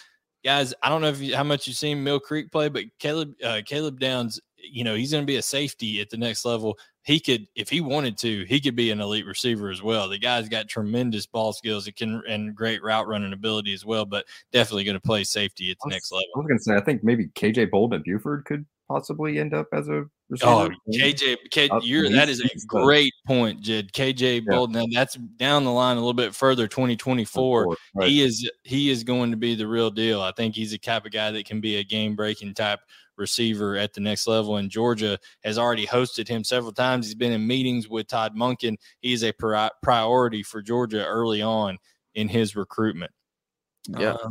guys, 0.44 0.72
I 0.82 0.88
don't 0.88 1.02
know 1.02 1.08
if 1.08 1.20
you, 1.20 1.36
how 1.36 1.44
much 1.44 1.66
you've 1.66 1.76
seen 1.76 2.04
Mill 2.04 2.20
Creek 2.20 2.50
play, 2.52 2.68
but 2.68 2.84
Caleb 2.98 3.34
uh, 3.42 3.60
Caleb 3.66 3.98
Downs, 3.98 4.40
you 4.56 4.84
know, 4.84 4.94
he's 4.94 5.10
going 5.10 5.22
to 5.22 5.26
be 5.26 5.36
a 5.36 5.42
safety 5.42 6.00
at 6.00 6.10
the 6.10 6.16
next 6.16 6.44
level 6.44 6.78
he 7.04 7.20
could, 7.20 7.46
if 7.54 7.68
he 7.68 7.82
wanted 7.82 8.16
to, 8.18 8.44
he 8.46 8.60
could 8.60 8.74
be 8.74 8.90
an 8.90 9.00
elite 9.00 9.26
receiver 9.26 9.70
as 9.70 9.82
well. 9.82 10.08
The 10.08 10.18
guy's 10.18 10.48
got 10.48 10.68
tremendous 10.68 11.26
ball 11.26 11.52
skills. 11.52 11.86
It 11.86 11.96
can 11.96 12.22
and 12.26 12.54
great 12.54 12.82
route 12.82 13.06
running 13.06 13.34
ability 13.34 13.74
as 13.74 13.84
well. 13.84 14.06
But 14.06 14.24
definitely 14.52 14.84
going 14.84 14.96
to 14.96 15.00
play 15.00 15.22
safety 15.22 15.70
at 15.70 15.76
the 15.82 15.88
was, 15.88 15.94
next 15.94 16.12
level. 16.12 16.26
I 16.34 16.38
was 16.38 16.46
going 16.46 16.58
to 16.58 16.64
say, 16.64 16.74
I 16.74 16.80
think 16.80 17.04
maybe 17.04 17.28
KJ 17.28 17.70
Bolden 17.70 18.00
at 18.00 18.04
Buford 18.04 18.46
could 18.46 18.64
possibly 18.88 19.38
end 19.38 19.52
up 19.52 19.68
as 19.72 19.88
a 19.88 20.06
receiver. 20.28 20.50
Oh, 20.50 20.70
KJ, 20.92 21.36
K, 21.50 21.70
you're, 21.82 22.08
that 22.10 22.28
is 22.28 22.40
a 22.40 22.66
great 22.66 23.12
point, 23.26 23.60
Jed. 23.60 23.92
KJ 23.92 24.42
yeah. 24.44 24.54
Bolden. 24.54 24.74
Now 24.74 24.86
that's 24.92 25.14
down 25.14 25.64
the 25.64 25.72
line 25.72 25.96
a 25.96 26.00
little 26.00 26.14
bit 26.14 26.34
further. 26.34 26.66
2024. 26.66 27.76
Right. 27.94 28.08
He 28.08 28.22
is 28.22 28.48
he 28.62 28.90
is 28.90 29.04
going 29.04 29.30
to 29.30 29.36
be 29.36 29.54
the 29.54 29.66
real 29.66 29.90
deal. 29.90 30.20
I 30.20 30.32
think 30.32 30.54
he's 30.54 30.70
the 30.72 30.78
type 30.78 31.04
of 31.06 31.12
guy 31.12 31.30
that 31.30 31.46
can 31.46 31.60
be 31.60 31.76
a 31.76 31.84
game 31.84 32.14
breaking 32.16 32.54
type 32.54 32.80
receiver 33.16 33.76
at 33.76 33.92
the 33.92 34.00
next 34.00 34.26
level. 34.26 34.56
And 34.56 34.70
Georgia 34.70 35.18
has 35.44 35.58
already 35.58 35.86
hosted 35.86 36.28
him 36.28 36.44
several 36.44 36.72
times. 36.72 37.06
He's 37.06 37.14
been 37.14 37.32
in 37.32 37.46
meetings 37.46 37.88
with 37.88 38.08
Todd 38.08 38.36
Monken. 38.36 38.76
He 39.00 39.12
is 39.12 39.24
a 39.24 39.32
pri- 39.32 39.70
priority 39.82 40.42
for 40.42 40.62
Georgia 40.62 41.04
early 41.04 41.42
on 41.42 41.78
in 42.14 42.28
his 42.28 42.56
recruitment. 42.56 43.12
Yeah. 43.88 44.12
Uh, 44.12 44.30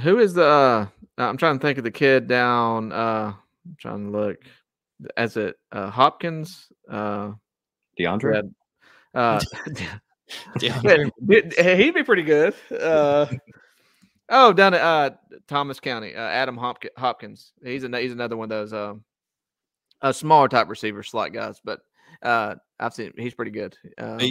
Who 0.00 0.18
is 0.18 0.34
the? 0.34 0.44
Uh, 0.44 0.86
I'm 1.18 1.36
trying 1.36 1.58
to 1.58 1.62
think 1.62 1.78
of 1.78 1.84
the 1.84 1.90
kid 1.90 2.26
down. 2.26 2.92
Uh, 2.92 3.34
I'm 3.64 3.76
trying 3.78 4.10
to 4.10 4.18
look. 4.18 4.38
As 5.16 5.36
it 5.36 5.56
uh, 5.70 5.90
Hopkins? 5.90 6.66
Uh, 6.90 7.32
DeAndre. 7.98 8.52
uh, 9.14 9.40
DeAndre. 10.58 11.10
he'd 11.78 11.94
be 11.94 12.04
pretty 12.04 12.22
good. 12.22 12.54
Uh, 12.70 13.26
Oh, 14.34 14.50
down 14.52 14.72
at 14.72 14.80
uh, 14.80 15.10
Thomas 15.46 15.78
County, 15.78 16.14
uh, 16.14 16.20
Adam 16.20 16.56
Hopkins. 16.96 17.52
He's 17.62 17.84
an, 17.84 17.92
he's 17.92 18.12
another 18.12 18.34
one 18.36 18.46
of 18.46 18.48
those 18.48 18.72
um, 18.72 19.04
a 20.00 20.12
smaller 20.14 20.48
type 20.48 20.68
receiver 20.68 21.02
slot 21.02 21.34
guys, 21.34 21.60
but 21.62 21.80
uh, 22.22 22.54
I've 22.80 22.94
seen 22.94 23.12
he's 23.18 23.34
pretty 23.34 23.50
good. 23.50 23.76
But, 23.98 24.22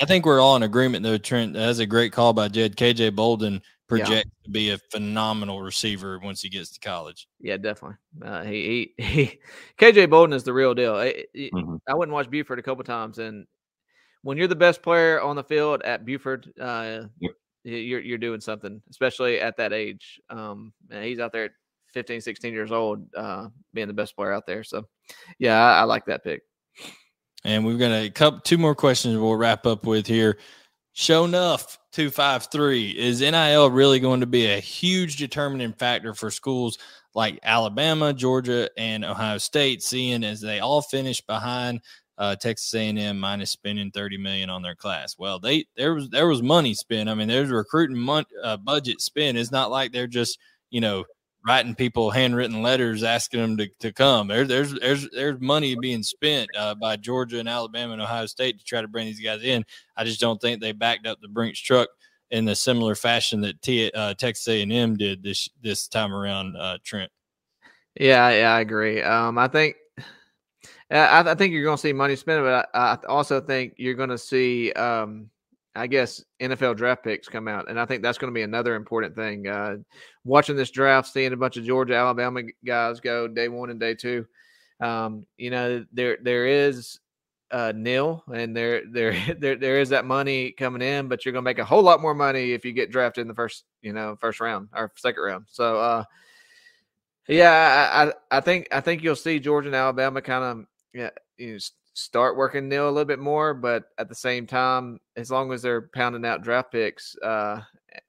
I 0.00 0.06
think 0.06 0.26
we're 0.26 0.40
all 0.40 0.56
in 0.56 0.64
agreement 0.64 1.04
though. 1.04 1.18
Trent 1.18 1.54
that's 1.54 1.78
a 1.78 1.86
great 1.86 2.12
call 2.12 2.32
by 2.32 2.48
Jed. 2.48 2.76
KJ 2.76 3.14
Bolden 3.14 3.62
projects 3.98 4.30
yeah. 4.40 4.44
to 4.44 4.50
be 4.50 4.70
a 4.70 4.78
phenomenal 4.90 5.62
receiver 5.62 6.18
once 6.18 6.42
he 6.42 6.48
gets 6.48 6.70
to 6.72 6.80
college. 6.80 7.28
Yeah, 7.40 7.56
definitely. 7.56 7.96
Uh, 8.24 8.44
he, 8.44 8.92
he, 8.98 9.04
he 9.04 9.38
KJ 9.78 10.10
Bolden 10.10 10.34
is 10.34 10.44
the 10.44 10.52
real 10.52 10.74
deal. 10.74 10.94
I, 10.94 11.24
mm-hmm. 11.36 11.76
I 11.88 11.94
went 11.94 12.08
and 12.08 12.12
watched 12.12 12.30
Buford 12.30 12.58
a 12.58 12.62
couple 12.62 12.84
times, 12.84 13.18
and 13.18 13.46
when 14.22 14.38
you're 14.38 14.48
the 14.48 14.56
best 14.56 14.82
player 14.82 15.20
on 15.20 15.36
the 15.36 15.44
field 15.44 15.82
at 15.82 16.04
Buford, 16.04 16.50
uh, 16.60 17.02
you're 17.64 18.00
you're 18.00 18.18
doing 18.18 18.40
something, 18.40 18.82
especially 18.90 19.40
at 19.40 19.56
that 19.56 19.72
age. 19.72 20.20
Um, 20.30 20.72
he's 20.90 21.18
out 21.18 21.32
there 21.32 21.44
at 21.44 21.50
15, 21.94 22.20
16 22.20 22.52
years 22.52 22.72
old, 22.72 23.06
uh, 23.14 23.48
being 23.72 23.86
the 23.88 23.94
best 23.94 24.16
player 24.16 24.32
out 24.32 24.46
there. 24.46 24.64
So, 24.64 24.86
yeah, 25.38 25.62
I, 25.62 25.80
I 25.80 25.82
like 25.84 26.04
that 26.06 26.24
pick. 26.24 26.42
And 27.44 27.64
we've 27.64 27.78
got 27.78 27.92
a 27.92 28.10
couple, 28.10 28.40
two 28.40 28.58
more 28.58 28.74
questions 28.74 29.16
we'll 29.16 29.36
wrap 29.36 29.66
up 29.66 29.84
with 29.84 30.06
here. 30.06 30.38
Show 30.96 31.24
enough 31.24 31.80
253 31.90 32.90
is 32.90 33.20
NIL 33.20 33.68
really 33.68 33.98
going 33.98 34.20
to 34.20 34.26
be 34.26 34.46
a 34.46 34.60
huge 34.60 35.16
determining 35.16 35.72
factor 35.72 36.14
for 36.14 36.30
schools 36.30 36.78
like 37.14 37.40
Alabama, 37.42 38.12
Georgia, 38.12 38.70
and 38.78 39.04
Ohio 39.04 39.38
State, 39.38 39.82
seeing 39.82 40.22
as 40.22 40.40
they 40.40 40.60
all 40.60 40.82
finish 40.82 41.20
behind 41.20 41.80
uh, 42.16 42.36
Texas 42.36 42.72
A&M 42.74 43.18
minus 43.18 43.50
spending 43.50 43.90
30 43.90 44.18
million 44.18 44.50
on 44.50 44.62
their 44.62 44.76
class. 44.76 45.16
Well, 45.18 45.40
they 45.40 45.66
there 45.76 45.94
was 45.94 46.08
there 46.10 46.28
was 46.28 46.44
money 46.44 46.74
spent. 46.74 47.08
I 47.08 47.14
mean, 47.14 47.26
there's 47.26 47.50
recruiting 47.50 47.98
mon- 47.98 48.24
uh, 48.44 48.56
budget 48.58 49.00
spent. 49.00 49.36
It's 49.36 49.50
not 49.50 49.72
like 49.72 49.90
they're 49.90 50.06
just 50.06 50.38
you 50.70 50.80
know 50.80 51.04
writing 51.46 51.74
people 51.74 52.10
handwritten 52.10 52.62
letters 52.62 53.02
asking 53.02 53.40
them 53.40 53.56
to, 53.58 53.68
to 53.80 53.92
come. 53.92 54.28
There, 54.28 54.44
there's 54.44 54.72
there's 54.74 55.08
there's 55.10 55.40
money 55.40 55.76
being 55.80 56.02
spent 56.02 56.48
uh, 56.56 56.74
by 56.74 56.96
Georgia 56.96 57.38
and 57.38 57.48
Alabama 57.48 57.92
and 57.92 58.02
Ohio 58.02 58.26
State 58.26 58.58
to 58.58 58.64
try 58.64 58.80
to 58.80 58.88
bring 58.88 59.06
these 59.06 59.20
guys 59.20 59.42
in. 59.42 59.64
I 59.96 60.04
just 60.04 60.20
don't 60.20 60.40
think 60.40 60.60
they 60.60 60.72
backed 60.72 61.06
up 61.06 61.20
the 61.20 61.28
Brinks 61.28 61.60
truck 61.60 61.88
in 62.30 62.44
the 62.44 62.56
similar 62.56 62.94
fashion 62.94 63.42
that 63.42 63.60
T, 63.62 63.90
uh, 63.94 64.14
Texas 64.14 64.48
A&M 64.48 64.96
did 64.96 65.22
this 65.22 65.48
this 65.62 65.88
time 65.88 66.12
around. 66.12 66.56
Uh, 66.56 66.78
Trent. 66.84 67.10
Yeah, 67.98 68.30
yeah, 68.30 68.52
I 68.52 68.60
agree. 68.60 69.02
Um, 69.02 69.38
I 69.38 69.48
think 69.48 69.76
I, 70.90 71.30
I 71.30 71.34
think 71.34 71.52
you're 71.52 71.64
going 71.64 71.76
to 71.76 71.80
see 71.80 71.92
money 71.92 72.16
spent, 72.16 72.42
but 72.42 72.68
I, 72.74 72.78
I 72.92 72.98
also 73.06 73.40
think 73.40 73.74
you're 73.76 73.94
going 73.94 74.10
to 74.10 74.18
see, 74.18 74.72
um, 74.72 75.30
I 75.76 75.86
guess, 75.86 76.24
NFL 76.40 76.76
draft 76.76 77.02
picks 77.02 77.28
come 77.28 77.48
out, 77.48 77.68
and 77.68 77.80
I 77.80 77.84
think 77.84 78.02
that's 78.02 78.18
going 78.18 78.32
to 78.32 78.34
be 78.34 78.42
another 78.42 78.74
important 78.76 79.16
thing. 79.16 79.48
Uh, 79.48 79.76
watching 80.24 80.56
this 80.56 80.70
draft, 80.70 81.12
seeing 81.12 81.32
a 81.32 81.36
bunch 81.36 81.56
of 81.56 81.64
Georgia, 81.64 81.94
Alabama 81.94 82.42
guys 82.64 83.00
go 83.00 83.26
day 83.26 83.48
one 83.48 83.70
and 83.70 83.80
day 83.80 83.94
two. 83.94 84.26
Um, 84.80 85.26
you 85.36 85.50
know, 85.50 85.84
there 85.92 86.18
there 86.22 86.46
is 86.46 87.00
uh, 87.50 87.72
nil, 87.74 88.22
and 88.32 88.56
there 88.56 88.82
there 88.90 89.16
there 89.38 89.56
there 89.56 89.80
is 89.80 89.88
that 89.88 90.04
money 90.04 90.52
coming 90.52 90.82
in, 90.82 91.08
but 91.08 91.24
you're 91.24 91.32
going 91.32 91.44
to 91.44 91.48
make 91.50 91.58
a 91.58 91.64
whole 91.64 91.82
lot 91.82 92.00
more 92.00 92.14
money 92.14 92.52
if 92.52 92.64
you 92.64 92.72
get 92.72 92.90
drafted 92.90 93.22
in 93.22 93.28
the 93.28 93.34
first, 93.34 93.64
you 93.82 93.92
know, 93.92 94.16
first 94.20 94.40
round 94.40 94.68
or 94.74 94.92
second 94.96 95.22
round. 95.22 95.46
So, 95.50 95.78
uh, 95.78 96.04
yeah, 97.28 97.90
I, 97.92 98.04
I, 98.04 98.38
I 98.38 98.40
think 98.40 98.68
I 98.70 98.80
think 98.80 99.02
you'll 99.02 99.16
see 99.16 99.40
Georgia 99.40 99.68
and 99.68 99.76
Alabama 99.76 100.22
kind 100.22 100.44
of 100.44 100.66
yeah, 100.92 101.10
you 101.36 101.54
know, 101.54 101.58
start 101.94 102.36
working 102.36 102.68
nil 102.68 102.88
a 102.88 102.90
little 102.90 103.04
bit 103.04 103.20
more, 103.20 103.54
but 103.54 103.84
at 103.98 104.08
the 104.08 104.14
same 104.14 104.46
time, 104.46 105.00
as 105.16 105.30
long 105.30 105.52
as 105.52 105.62
they're 105.62 105.88
pounding 105.94 106.24
out 106.26 106.42
draft 106.42 106.72
picks, 106.72 107.16
uh, 107.22 107.60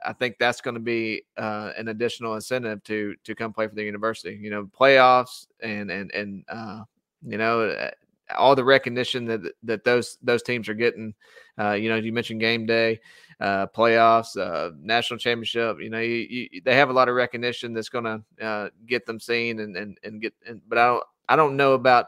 I 0.03 0.13
think 0.13 0.37
that's 0.39 0.61
going 0.61 0.73
to 0.73 0.79
be 0.79 1.23
uh, 1.37 1.71
an 1.77 1.87
additional 1.89 2.33
incentive 2.35 2.83
to 2.85 3.15
to 3.23 3.35
come 3.35 3.53
play 3.53 3.67
for 3.67 3.75
the 3.75 3.83
university. 3.83 4.37
You 4.41 4.49
know, 4.49 4.65
playoffs 4.65 5.47
and 5.61 5.91
and 5.91 6.11
and 6.11 6.43
uh, 6.49 6.81
you 7.25 7.37
know 7.37 7.61
uh, 7.61 7.91
all 8.35 8.55
the 8.55 8.63
recognition 8.63 9.25
that 9.25 9.41
that 9.63 9.83
those 9.83 10.17
those 10.21 10.43
teams 10.43 10.67
are 10.67 10.73
getting. 10.73 11.13
Uh, 11.57 11.71
you 11.73 11.87
know, 11.87 11.95
you 11.95 12.11
mentioned 12.11 12.41
game 12.41 12.65
day, 12.65 12.99
uh, 13.39 13.67
playoffs, 13.67 14.37
uh, 14.37 14.71
national 14.81 15.17
championship. 15.19 15.77
You 15.79 15.89
know, 15.89 15.99
you, 15.99 16.49
you, 16.51 16.61
they 16.65 16.75
have 16.75 16.89
a 16.89 16.93
lot 16.93 17.07
of 17.07 17.15
recognition 17.15 17.73
that's 17.73 17.87
going 17.87 18.03
to 18.03 18.45
uh, 18.45 18.69
get 18.87 19.05
them 19.05 19.19
seen 19.19 19.59
and 19.59 19.77
and 19.77 19.97
and 20.03 20.21
get. 20.21 20.33
And, 20.47 20.61
but 20.67 20.79
I 20.79 20.87
don't 20.87 21.03
I 21.29 21.35
don't 21.35 21.55
know 21.55 21.73
about. 21.73 22.07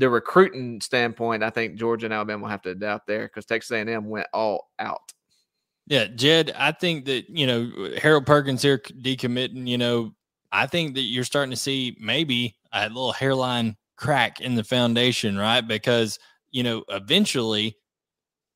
The 0.00 0.08
recruiting 0.08 0.80
standpoint, 0.80 1.42
I 1.42 1.50
think 1.50 1.78
Georgia 1.78 2.06
and 2.06 2.14
Alabama 2.14 2.44
will 2.44 2.48
have 2.48 2.62
to 2.62 2.70
adapt 2.70 3.06
there 3.06 3.26
because 3.26 3.44
Texas 3.44 3.70
A&M 3.70 4.08
went 4.08 4.28
all 4.32 4.70
out. 4.78 5.12
Yeah, 5.86 6.06
Jed, 6.06 6.54
I 6.56 6.72
think 6.72 7.04
that 7.04 7.28
you 7.28 7.46
know 7.46 7.90
Harold 8.00 8.24
Perkins 8.24 8.62
here 8.62 8.78
decommitting. 8.78 9.68
You 9.68 9.76
know, 9.76 10.14
I 10.50 10.66
think 10.66 10.94
that 10.94 11.02
you're 11.02 11.24
starting 11.24 11.50
to 11.50 11.56
see 11.56 11.96
maybe 12.00 12.56
a 12.72 12.88
little 12.88 13.12
hairline 13.12 13.76
crack 13.96 14.40
in 14.40 14.54
the 14.54 14.64
foundation, 14.64 15.36
right? 15.36 15.60
Because 15.60 16.18
you 16.50 16.62
know, 16.62 16.82
eventually, 16.88 17.76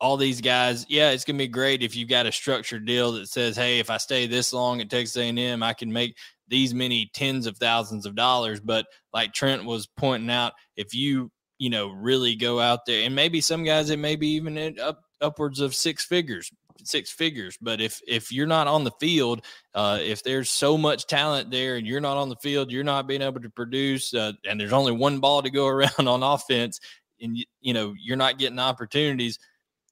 all 0.01 0.17
these 0.17 0.41
guys, 0.41 0.87
yeah, 0.89 1.11
it's 1.11 1.25
gonna 1.25 1.37
be 1.37 1.49
great 1.49 1.83
if 1.83 1.95
you've 1.95 2.09
got 2.09 2.25
a 2.25 2.33
structured 2.33 2.87
deal 2.87 3.13
that 3.13 3.29
says, 3.29 3.55
hey, 3.55 3.81
if 3.81 3.91
I 3.91 3.99
stay 3.99 4.27
this 4.27 4.55
long 4.55 4.81
at 4.81 4.89
Texas 4.89 5.19
A&M, 5.19 5.63
I 5.63 5.75
can 5.75 5.93
make 5.93 6.17
these 6.49 6.75
many 6.75 7.11
tens 7.15 7.47
of 7.47 7.57
thousands 7.57 8.07
of 8.07 8.15
dollars. 8.15 8.61
But 8.61 8.87
like 9.13 9.33
Trent 9.33 9.65
was 9.65 9.87
pointing 9.87 10.31
out, 10.31 10.53
if 10.77 10.95
you 10.95 11.31
you 11.59 11.71
know, 11.71 11.89
really 11.89 12.35
go 12.35 12.61
out 12.61 12.85
there. 12.87 13.05
And 13.07 13.15
maybe 13.15 13.41
some 13.41 13.65
guys, 13.65 13.91
it 13.91 13.99
may 13.99 14.17
be 14.17 14.29
even 14.29 14.79
up 14.79 15.01
upwards 15.21 15.61
of 15.61 15.75
six 15.75 16.05
figures, 16.05 16.51
six 16.83 17.11
figures. 17.11 17.57
But 17.61 17.81
if 17.81 18.01
if 18.07 18.33
you're 18.33 18.47
not 18.47 18.67
on 18.67 18.85
the 18.85 18.91
field, 19.01 19.45
uh, 19.75 19.99
if 20.01 20.23
there's 20.23 20.51
so 20.51 20.77
much 20.77 21.07
talent 21.07 21.51
there 21.51 21.77
and 21.77 21.87
you're 21.87 22.01
not 22.01 22.17
on 22.17 22.29
the 22.29 22.37
field, 22.37 22.71
you're 22.71 22.85
not 22.85 23.07
being 23.07 23.23
able 23.23 23.41
to 23.41 23.51
produce, 23.51 24.13
uh, 24.15 24.33
and 24.49 24.61
there's 24.61 24.73
only 24.73 24.93
one 24.93 25.21
ball 25.21 25.43
to 25.43 25.51
go 25.51 25.67
around 25.69 26.09
on 26.09 26.23
offense, 26.23 26.81
and 27.21 27.39
you, 27.39 27.45
you 27.61 27.73
know 27.73 27.95
you're 27.99 28.17
not 28.17 28.39
getting 28.39 28.59
opportunities. 28.59 29.39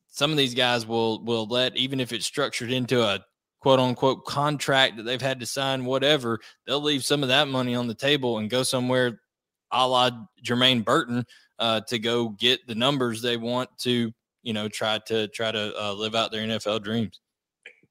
Some 0.09 0.31
of 0.31 0.37
these 0.37 0.55
guys 0.55 0.87
will 0.87 1.25
will 1.25 1.47
let 1.47 1.77
even 1.77 2.01
if 2.01 2.13
it's 2.13 2.27
structured 2.27 2.73
into 2.73 3.03
a 3.03 3.25
quote 3.63 3.79
unquote 3.79 4.25
contract 4.25 4.97
that 4.97 5.05
they've 5.05 5.23
had 5.23 5.39
to 5.39 5.47
sign, 5.47 5.85
whatever, 5.85 6.41
they'll 6.67 6.83
leave 6.83 7.05
some 7.05 7.23
of 7.23 7.29
that 7.29 7.47
money 7.47 7.77
on 7.77 7.87
the 7.87 7.95
table 7.95 8.39
and 8.39 8.51
go 8.51 8.65
somewhere 8.65 9.21
a 9.71 9.87
la 9.87 10.11
Jermaine 10.45 10.85
Burton 10.85 11.25
uh, 11.61 11.81
to 11.83 11.99
go 12.01 12.31
get 12.31 12.67
the 12.67 12.75
numbers 12.75 13.23
they 13.23 13.37
want 13.37 13.71
to, 13.79 14.13
you 14.43 14.53
know, 14.53 14.69
try 14.69 14.99
to 15.07 15.29
try 15.29 15.53
to 15.53 15.73
uh, 15.81 15.93
live 15.93 16.17
out 16.17 16.33
their 16.33 16.43
NFL 16.43 16.83
dreams. 16.83 17.21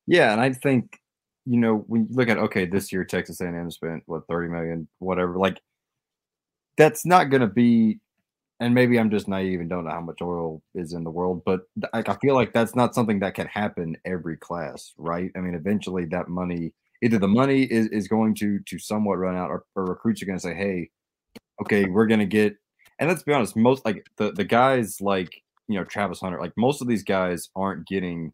Yeah, 0.07 0.33
and 0.33 0.41
I 0.41 0.51
think 0.51 0.99
you 1.45 1.57
know 1.57 1.85
when 1.87 2.01
you 2.01 2.07
look 2.11 2.27
at 2.27 2.37
okay, 2.37 2.65
this 2.65 2.91
year 2.91 3.05
Texas 3.05 3.39
A&M 3.39 3.71
spent 3.71 4.03
what 4.07 4.27
thirty 4.27 4.49
million, 4.49 4.89
whatever. 4.99 5.37
Like 5.37 5.61
that's 6.77 7.05
not 7.05 7.29
going 7.29 7.41
to 7.41 7.47
be. 7.47 7.99
And 8.61 8.73
maybe 8.73 8.97
I'm 8.97 9.09
just 9.09 9.27
naive 9.27 9.59
and 9.59 9.69
don't 9.69 9.83
know 9.83 9.91
how 9.91 10.01
much 10.01 10.21
oil 10.21 10.61
is 10.73 10.93
in 10.93 11.03
the 11.03 11.09
world, 11.09 11.41
but 11.45 11.61
like 11.93 12.07
I 12.07 12.15
feel 12.21 12.35
like 12.35 12.53
that's 12.53 12.75
not 12.75 12.95
something 12.95 13.19
that 13.19 13.33
can 13.33 13.47
happen 13.47 13.97
every 14.05 14.37
class, 14.37 14.93
right? 14.97 15.31
I 15.35 15.39
mean, 15.39 15.55
eventually 15.55 16.05
that 16.05 16.29
money, 16.29 16.73
either 17.01 17.17
the 17.17 17.27
money 17.27 17.63
is, 17.63 17.87
is 17.87 18.07
going 18.07 18.35
to 18.35 18.59
to 18.59 18.79
somewhat 18.79 19.17
run 19.17 19.35
out, 19.35 19.49
or, 19.49 19.65
or 19.75 19.85
recruits 19.85 20.21
are 20.21 20.27
going 20.27 20.37
to 20.37 20.43
say, 20.43 20.53
"Hey, 20.53 20.91
okay, 21.61 21.85
we're 21.85 22.05
going 22.05 22.19
to 22.19 22.25
get 22.25 22.55
and 23.01 23.09
let's 23.09 23.23
be 23.23 23.33
honest, 23.33 23.55
most 23.55 23.83
like 23.83 24.05
the 24.17 24.31
the 24.31 24.43
guys 24.43 25.01
like 25.01 25.41
you 25.67 25.77
know 25.77 25.83
Travis 25.83 26.19
Hunter, 26.21 26.39
like 26.39 26.53
most 26.55 26.81
of 26.81 26.87
these 26.87 27.03
guys 27.03 27.49
aren't 27.55 27.87
getting 27.87 28.31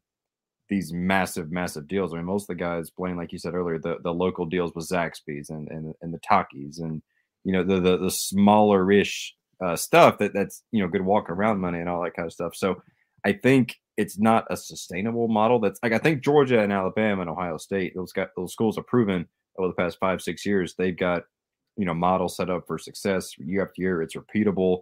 these 0.69 0.91
massive, 0.91 1.49
massive 1.49 1.87
deals. 1.87 2.13
I 2.13 2.17
mean, 2.17 2.25
most 2.25 2.43
of 2.43 2.47
the 2.47 2.55
guys, 2.55 2.89
Blaine, 2.89 3.15
like 3.15 3.31
you 3.31 3.39
said 3.39 3.53
earlier, 3.53 3.79
the, 3.79 3.95
the 4.03 4.13
local 4.13 4.45
deals 4.45 4.73
with 4.75 4.89
Zaxby's 4.89 5.49
and 5.49 5.69
and 5.69 5.95
and 6.01 6.13
the 6.13 6.19
Takis 6.19 6.81
and 6.81 7.01
you 7.45 7.53
know 7.53 7.63
the 7.63 7.79
the, 7.79 7.97
the 7.97 8.11
smaller 8.11 8.91
ish 8.91 9.33
uh, 9.63 9.75
stuff 9.75 10.17
that 10.19 10.33
that's 10.33 10.63
you 10.71 10.81
know 10.81 10.89
good 10.89 11.01
walk 11.01 11.29
around 11.29 11.59
money 11.59 11.79
and 11.79 11.89
all 11.89 12.03
that 12.03 12.15
kind 12.15 12.25
of 12.25 12.33
stuff. 12.33 12.55
So 12.55 12.81
I 13.25 13.33
think 13.33 13.75
it's 13.97 14.19
not 14.19 14.45
a 14.49 14.57
sustainable 14.57 15.27
model. 15.27 15.59
That's 15.59 15.79
like 15.81 15.93
I 15.93 15.97
think 15.97 16.23
Georgia 16.23 16.61
and 16.61 16.71
Alabama 16.71 17.21
and 17.21 17.29
Ohio 17.29 17.57
State 17.57 17.93
those 17.95 18.11
got 18.11 18.29
those 18.35 18.53
schools 18.53 18.75
have 18.75 18.87
proven 18.87 19.27
over 19.57 19.69
the 19.69 19.73
past 19.73 19.97
five 19.99 20.21
six 20.21 20.45
years 20.45 20.75
they've 20.77 20.97
got 20.97 21.23
you 21.77 21.85
know 21.85 21.93
model 21.93 22.29
set 22.29 22.49
up 22.49 22.67
for 22.67 22.77
success 22.77 23.37
year 23.37 23.63
after 23.63 23.81
year. 23.81 24.01
It's 24.01 24.15
repeatable, 24.15 24.81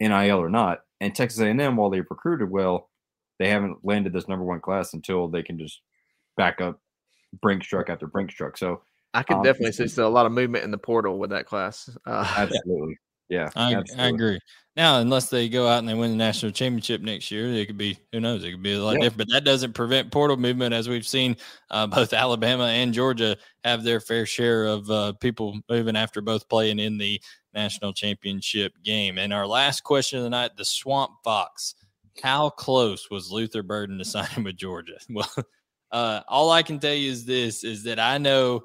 NIL 0.00 0.38
or 0.38 0.48
not. 0.48 0.80
And 1.00 1.14
Texas 1.14 1.40
A&M, 1.40 1.76
while 1.76 1.90
they've 1.90 2.04
recruited 2.08 2.50
well, 2.50 2.90
they 3.38 3.50
haven't 3.50 3.78
landed 3.84 4.12
this 4.12 4.28
number 4.28 4.44
one 4.44 4.60
class 4.60 4.94
until 4.94 5.28
they 5.28 5.42
can 5.42 5.58
just 5.58 5.80
back 6.36 6.60
up 6.60 6.80
brink 7.40 7.62
truck 7.62 7.88
after 7.88 8.06
brink 8.06 8.30
truck. 8.30 8.56
So 8.56 8.82
I 9.14 9.22
can 9.22 9.38
um, 9.38 9.42
definitely 9.42 9.72
see 9.86 10.02
a 10.02 10.08
lot 10.08 10.26
of 10.26 10.32
movement 10.32 10.64
in 10.64 10.70
the 10.70 10.78
portal 10.78 11.18
with 11.18 11.30
that 11.30 11.46
class. 11.46 11.88
Uh, 12.06 12.34
absolutely. 12.36 12.98
Yeah, 13.28 13.50
I, 13.54 13.82
I, 13.98 14.06
agree. 14.08 14.38
Now, 14.74 15.00
unless 15.00 15.28
they 15.28 15.48
go 15.48 15.66
out 15.66 15.80
and 15.80 15.88
they 15.88 15.94
win 15.94 16.12
the 16.12 16.16
national 16.16 16.52
championship 16.52 17.02
next 17.02 17.30
year, 17.30 17.52
it 17.52 17.66
could 17.66 17.76
be 17.76 17.98
who 18.12 18.20
knows? 18.20 18.42
It 18.42 18.52
could 18.52 18.62
be 18.62 18.74
a 18.74 18.82
lot 18.82 18.92
yeah. 18.92 19.00
different. 19.00 19.28
But 19.28 19.34
that 19.34 19.44
doesn't 19.44 19.74
prevent 19.74 20.10
portal 20.10 20.36
movement, 20.36 20.72
as 20.72 20.88
we've 20.88 21.06
seen. 21.06 21.36
Uh, 21.70 21.86
both 21.98 22.12
Alabama 22.12 22.64
and 22.64 22.94
Georgia 22.94 23.36
have 23.64 23.82
their 23.82 24.00
fair 24.00 24.24
share 24.24 24.64
of 24.64 24.90
uh, 24.90 25.12
people 25.14 25.58
moving 25.68 25.96
after 25.96 26.20
both 26.20 26.48
playing 26.48 26.78
in 26.78 26.96
the 26.96 27.20
national 27.52 27.92
championship 27.92 28.72
game. 28.82 29.18
And 29.18 29.32
our 29.32 29.46
last 29.46 29.82
question 29.82 30.18
of 30.18 30.24
the 30.24 30.30
night: 30.30 30.52
the 30.56 30.64
Swamp 30.64 31.12
Fox. 31.22 31.74
How 32.22 32.50
close 32.50 33.10
was 33.10 33.30
Luther 33.30 33.62
Burden 33.62 33.98
to 33.98 34.04
signing 34.06 34.44
with 34.44 34.56
Georgia? 34.56 34.98
Well, 35.10 35.30
uh, 35.90 36.20
all 36.28 36.50
I 36.50 36.62
can 36.62 36.78
tell 36.78 36.94
you 36.94 37.10
is 37.10 37.26
this: 37.26 37.64
is 37.64 37.82
that 37.84 37.98
I 37.98 38.18
know, 38.18 38.62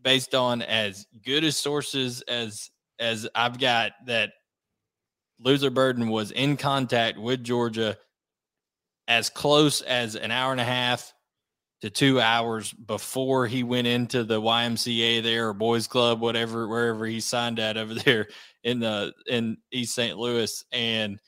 based 0.00 0.34
on 0.34 0.62
as 0.62 1.06
good 1.24 1.42
as 1.42 1.56
sources 1.56 2.22
as 2.22 2.70
as 3.02 3.28
I've 3.34 3.58
got 3.58 3.92
that 4.06 4.32
Luther 5.38 5.70
Burden 5.70 6.08
was 6.08 6.30
in 6.30 6.56
contact 6.56 7.18
with 7.18 7.42
Georgia 7.42 7.98
as 9.08 9.28
close 9.28 9.82
as 9.82 10.14
an 10.14 10.30
hour 10.30 10.52
and 10.52 10.60
a 10.60 10.64
half 10.64 11.12
to 11.80 11.90
two 11.90 12.20
hours 12.20 12.72
before 12.72 13.48
he 13.48 13.64
went 13.64 13.88
into 13.88 14.22
the 14.22 14.40
YMCA 14.40 15.20
there 15.22 15.48
or 15.48 15.52
boys 15.52 15.88
club, 15.88 16.20
whatever, 16.20 16.68
wherever 16.68 17.04
he 17.04 17.18
signed 17.18 17.58
at 17.58 17.76
over 17.76 17.94
there 18.06 18.28
in 18.62 18.78
the 18.78 19.12
in 19.26 19.56
East 19.72 19.94
St. 19.94 20.16
Louis. 20.16 20.64
And 20.70 21.18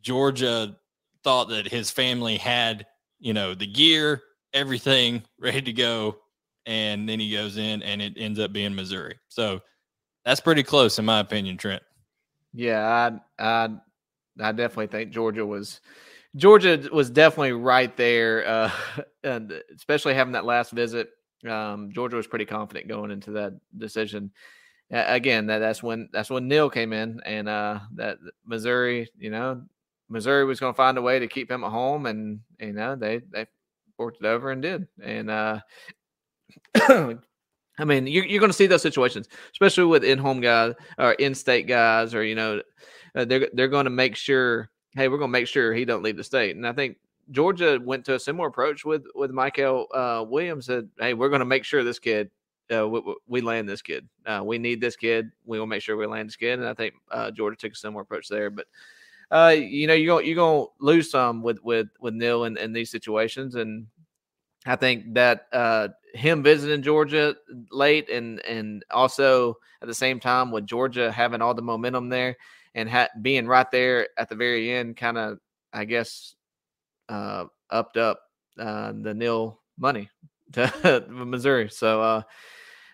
Georgia 0.00 0.74
thought 1.22 1.50
that 1.50 1.68
his 1.68 1.90
family 1.90 2.38
had, 2.38 2.86
you 3.20 3.34
know, 3.34 3.54
the 3.54 3.66
gear, 3.66 4.22
everything 4.54 5.22
ready 5.38 5.62
to 5.62 5.72
go. 5.72 6.16
And 6.64 7.08
then 7.08 7.20
he 7.20 7.30
goes 7.30 7.58
in 7.58 7.82
and 7.82 8.00
it 8.00 8.14
ends 8.16 8.38
up 8.38 8.52
being 8.52 8.74
Missouri. 8.74 9.18
So 9.28 9.60
that's 10.24 10.40
pretty 10.40 10.62
close, 10.62 10.98
in 10.98 11.04
my 11.04 11.20
opinion, 11.20 11.56
Trent. 11.56 11.82
Yeah, 12.54 13.18
I, 13.38 13.44
I, 13.44 13.68
I 14.40 14.52
definitely 14.52 14.88
think 14.88 15.10
Georgia 15.10 15.44
was, 15.44 15.80
Georgia 16.36 16.88
was 16.92 17.10
definitely 17.10 17.52
right 17.52 17.96
there, 17.96 18.46
uh, 18.46 18.70
and 19.24 19.52
especially 19.74 20.14
having 20.14 20.32
that 20.32 20.44
last 20.44 20.72
visit. 20.72 21.10
Um, 21.48 21.90
Georgia 21.92 22.16
was 22.16 22.26
pretty 22.26 22.44
confident 22.44 22.88
going 22.88 23.10
into 23.10 23.32
that 23.32 23.54
decision, 23.76 24.30
again, 24.92 25.46
that, 25.46 25.58
that's 25.58 25.82
when 25.82 26.08
that's 26.12 26.30
when 26.30 26.48
NIL 26.48 26.70
came 26.70 26.92
in, 26.92 27.20
and 27.24 27.48
uh, 27.48 27.80
that 27.94 28.18
Missouri, 28.46 29.10
you 29.18 29.30
know, 29.30 29.62
Missouri 30.08 30.44
was 30.44 30.60
going 30.60 30.72
to 30.72 30.76
find 30.76 30.98
a 30.98 31.02
way 31.02 31.18
to 31.18 31.26
keep 31.26 31.50
him 31.50 31.64
at 31.64 31.70
home, 31.70 32.06
and 32.06 32.40
you 32.60 32.72
know 32.72 32.94
they 32.94 33.20
they 33.30 33.46
worked 33.98 34.18
it 34.20 34.26
over 34.26 34.50
and 34.50 34.62
did, 34.62 34.86
and 35.02 35.30
uh, 35.30 35.60
I 37.78 37.84
mean, 37.84 38.06
you're, 38.06 38.24
you're 38.24 38.40
going 38.40 38.50
to 38.50 38.56
see 38.56 38.66
those 38.66 38.82
situations, 38.82 39.28
especially 39.52 39.84
with 39.84 40.04
in-home 40.04 40.40
guys 40.40 40.74
or 40.98 41.12
in-state 41.14 41.66
guys, 41.66 42.14
or 42.14 42.24
you 42.24 42.34
know, 42.34 42.60
uh, 43.14 43.24
they're 43.24 43.48
they're 43.54 43.68
going 43.68 43.84
to 43.84 43.90
make 43.90 44.16
sure, 44.16 44.70
hey, 44.94 45.08
we're 45.08 45.18
going 45.18 45.30
to 45.30 45.38
make 45.38 45.48
sure 45.48 45.72
he 45.72 45.84
don't 45.84 46.02
leave 46.02 46.16
the 46.16 46.24
state. 46.24 46.56
And 46.56 46.66
I 46.66 46.72
think 46.72 46.98
Georgia 47.30 47.78
went 47.82 48.04
to 48.06 48.14
a 48.14 48.20
similar 48.20 48.48
approach 48.48 48.84
with 48.84 49.04
with 49.14 49.30
Mykel 49.30 49.86
uh, 49.94 50.24
Williams. 50.24 50.66
Said, 50.66 50.88
hey, 50.98 51.14
we're 51.14 51.30
going 51.30 51.40
to 51.40 51.46
make 51.46 51.64
sure 51.64 51.82
this 51.82 51.98
kid, 51.98 52.30
uh, 52.74 52.86
we, 52.86 53.00
we, 53.26 53.40
land 53.40 53.68
this 53.68 53.82
kid. 53.82 54.06
Uh, 54.26 54.42
we 54.44 54.58
need 54.58 54.80
this 54.80 54.96
kid. 54.96 55.30
We 55.44 55.58
will 55.58 55.66
make 55.66 55.82
sure 55.82 55.96
we 55.96 56.06
land 56.06 56.28
this 56.28 56.36
kid. 56.36 56.58
And 56.58 56.68
I 56.68 56.74
think 56.74 56.94
uh, 57.10 57.30
Georgia 57.30 57.56
took 57.56 57.72
a 57.72 57.76
similar 57.76 58.02
approach 58.02 58.28
there. 58.28 58.50
But 58.50 58.66
uh, 59.30 59.54
you 59.56 59.86
know, 59.86 59.94
you're 59.94 60.14
going 60.14 60.26
you're 60.26 60.36
to 60.36 60.66
lose 60.78 61.10
some 61.10 61.42
with 61.42 61.58
with 61.62 61.88
with 62.00 62.12
NIL 62.12 62.44
in, 62.44 62.58
in 62.58 62.74
these 62.74 62.90
situations, 62.90 63.54
and 63.54 63.86
I 64.66 64.76
think 64.76 65.14
that 65.14 65.46
uh, 65.52 65.88
him 66.14 66.42
visiting 66.42 66.82
Georgia 66.82 67.34
late 67.70 68.08
and 68.08 68.44
and 68.44 68.84
also 68.90 69.56
at 69.80 69.88
the 69.88 69.94
same 69.94 70.20
time 70.20 70.52
with 70.52 70.66
Georgia 70.66 71.10
having 71.10 71.42
all 71.42 71.54
the 71.54 71.62
momentum 71.62 72.08
there 72.08 72.36
and 72.74 72.88
ha- 72.88 73.08
being 73.20 73.46
right 73.46 73.70
there 73.70 74.08
at 74.16 74.28
the 74.28 74.36
very 74.36 74.70
end, 74.70 74.96
kind 74.96 75.18
of 75.18 75.38
I 75.72 75.84
guess 75.84 76.34
uh, 77.08 77.46
upped 77.70 77.96
up 77.96 78.20
uh, 78.58 78.92
the 79.00 79.14
nil 79.14 79.60
money 79.78 80.08
to 80.52 81.04
Missouri. 81.08 81.68
So 81.68 82.00
uh, 82.00 82.22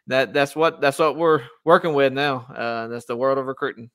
that 0.06 0.32
that's 0.32 0.56
what 0.56 0.80
that's 0.80 0.98
what 0.98 1.16
we're 1.16 1.42
working 1.64 1.92
with 1.92 2.12
now. 2.12 2.46
Uh, 2.54 2.88
that's 2.88 3.06
the 3.06 3.16
world 3.16 3.38
of 3.38 3.46
recruiting. 3.46 3.90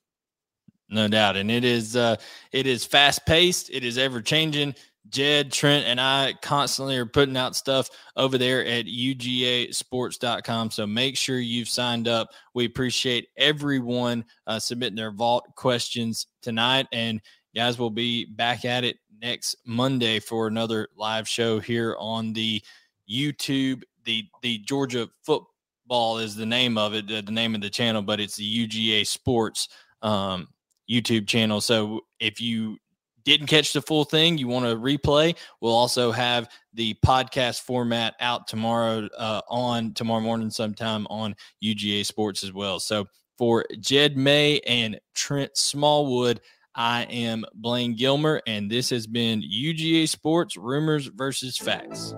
No 0.90 1.08
doubt, 1.08 1.36
and 1.36 1.50
it 1.50 1.64
is 1.64 1.96
uh, 1.96 2.16
it 2.52 2.66
is 2.66 2.84
fast 2.84 3.26
paced. 3.26 3.70
It 3.70 3.84
is 3.84 3.98
ever 3.98 4.20
changing. 4.22 4.74
Jed, 5.10 5.52
Trent, 5.52 5.86
and 5.86 6.00
I 6.00 6.34
constantly 6.40 6.96
are 6.96 7.06
putting 7.06 7.36
out 7.36 7.54
stuff 7.54 7.90
over 8.16 8.38
there 8.38 8.64
at 8.64 8.86
UGAsports.com. 8.86 10.70
So 10.70 10.86
make 10.86 11.16
sure 11.16 11.38
you've 11.38 11.68
signed 11.68 12.08
up. 12.08 12.30
We 12.54 12.64
appreciate 12.64 13.28
everyone 13.36 14.24
uh, 14.46 14.58
submitting 14.58 14.96
their 14.96 15.10
vault 15.12 15.44
questions 15.56 16.26
tonight. 16.42 16.86
And 16.92 17.20
guys, 17.54 17.78
we'll 17.78 17.90
be 17.90 18.24
back 18.24 18.64
at 18.64 18.84
it 18.84 18.96
next 19.20 19.56
Monday 19.66 20.20
for 20.20 20.46
another 20.46 20.88
live 20.96 21.28
show 21.28 21.60
here 21.60 21.96
on 21.98 22.32
the 22.32 22.62
YouTube. 23.10 23.82
The, 24.04 24.24
the 24.42 24.58
Georgia 24.58 25.08
football 25.22 26.18
is 26.18 26.34
the 26.34 26.46
name 26.46 26.78
of 26.78 26.94
it, 26.94 27.06
the, 27.08 27.20
the 27.20 27.32
name 27.32 27.54
of 27.54 27.60
the 27.60 27.70
channel, 27.70 28.02
but 28.02 28.20
it's 28.20 28.36
the 28.36 28.68
UGA 28.68 29.06
Sports 29.06 29.68
um, 30.02 30.48
YouTube 30.90 31.26
channel. 31.26 31.60
So 31.60 32.00
if 32.20 32.40
you 32.40 32.78
didn't 33.24 33.46
catch 33.46 33.72
the 33.72 33.82
full 33.82 34.04
thing, 34.04 34.38
you 34.38 34.48
want 34.48 34.66
to 34.66 34.76
replay, 34.76 35.36
we'll 35.60 35.74
also 35.74 36.12
have 36.12 36.48
the 36.72 36.94
podcast 37.04 37.62
format 37.62 38.14
out 38.20 38.46
tomorrow 38.46 39.08
uh, 39.16 39.40
on 39.48 39.92
tomorrow 39.94 40.20
morning 40.20 40.50
sometime 40.50 41.06
on 41.08 41.34
UGA 41.62 42.04
Sports 42.04 42.44
as 42.44 42.52
well. 42.52 42.80
So 42.80 43.06
for 43.38 43.64
Jed 43.80 44.16
May 44.16 44.60
and 44.60 45.00
Trent 45.14 45.56
Smallwood, 45.56 46.40
I 46.74 47.04
am 47.04 47.44
Blaine 47.54 47.94
Gilmer, 47.94 48.42
and 48.46 48.70
this 48.70 48.90
has 48.90 49.06
been 49.06 49.42
UGA 49.42 50.08
Sports 50.08 50.56
Rumors 50.56 51.06
versus 51.06 51.56
Facts. 51.56 52.14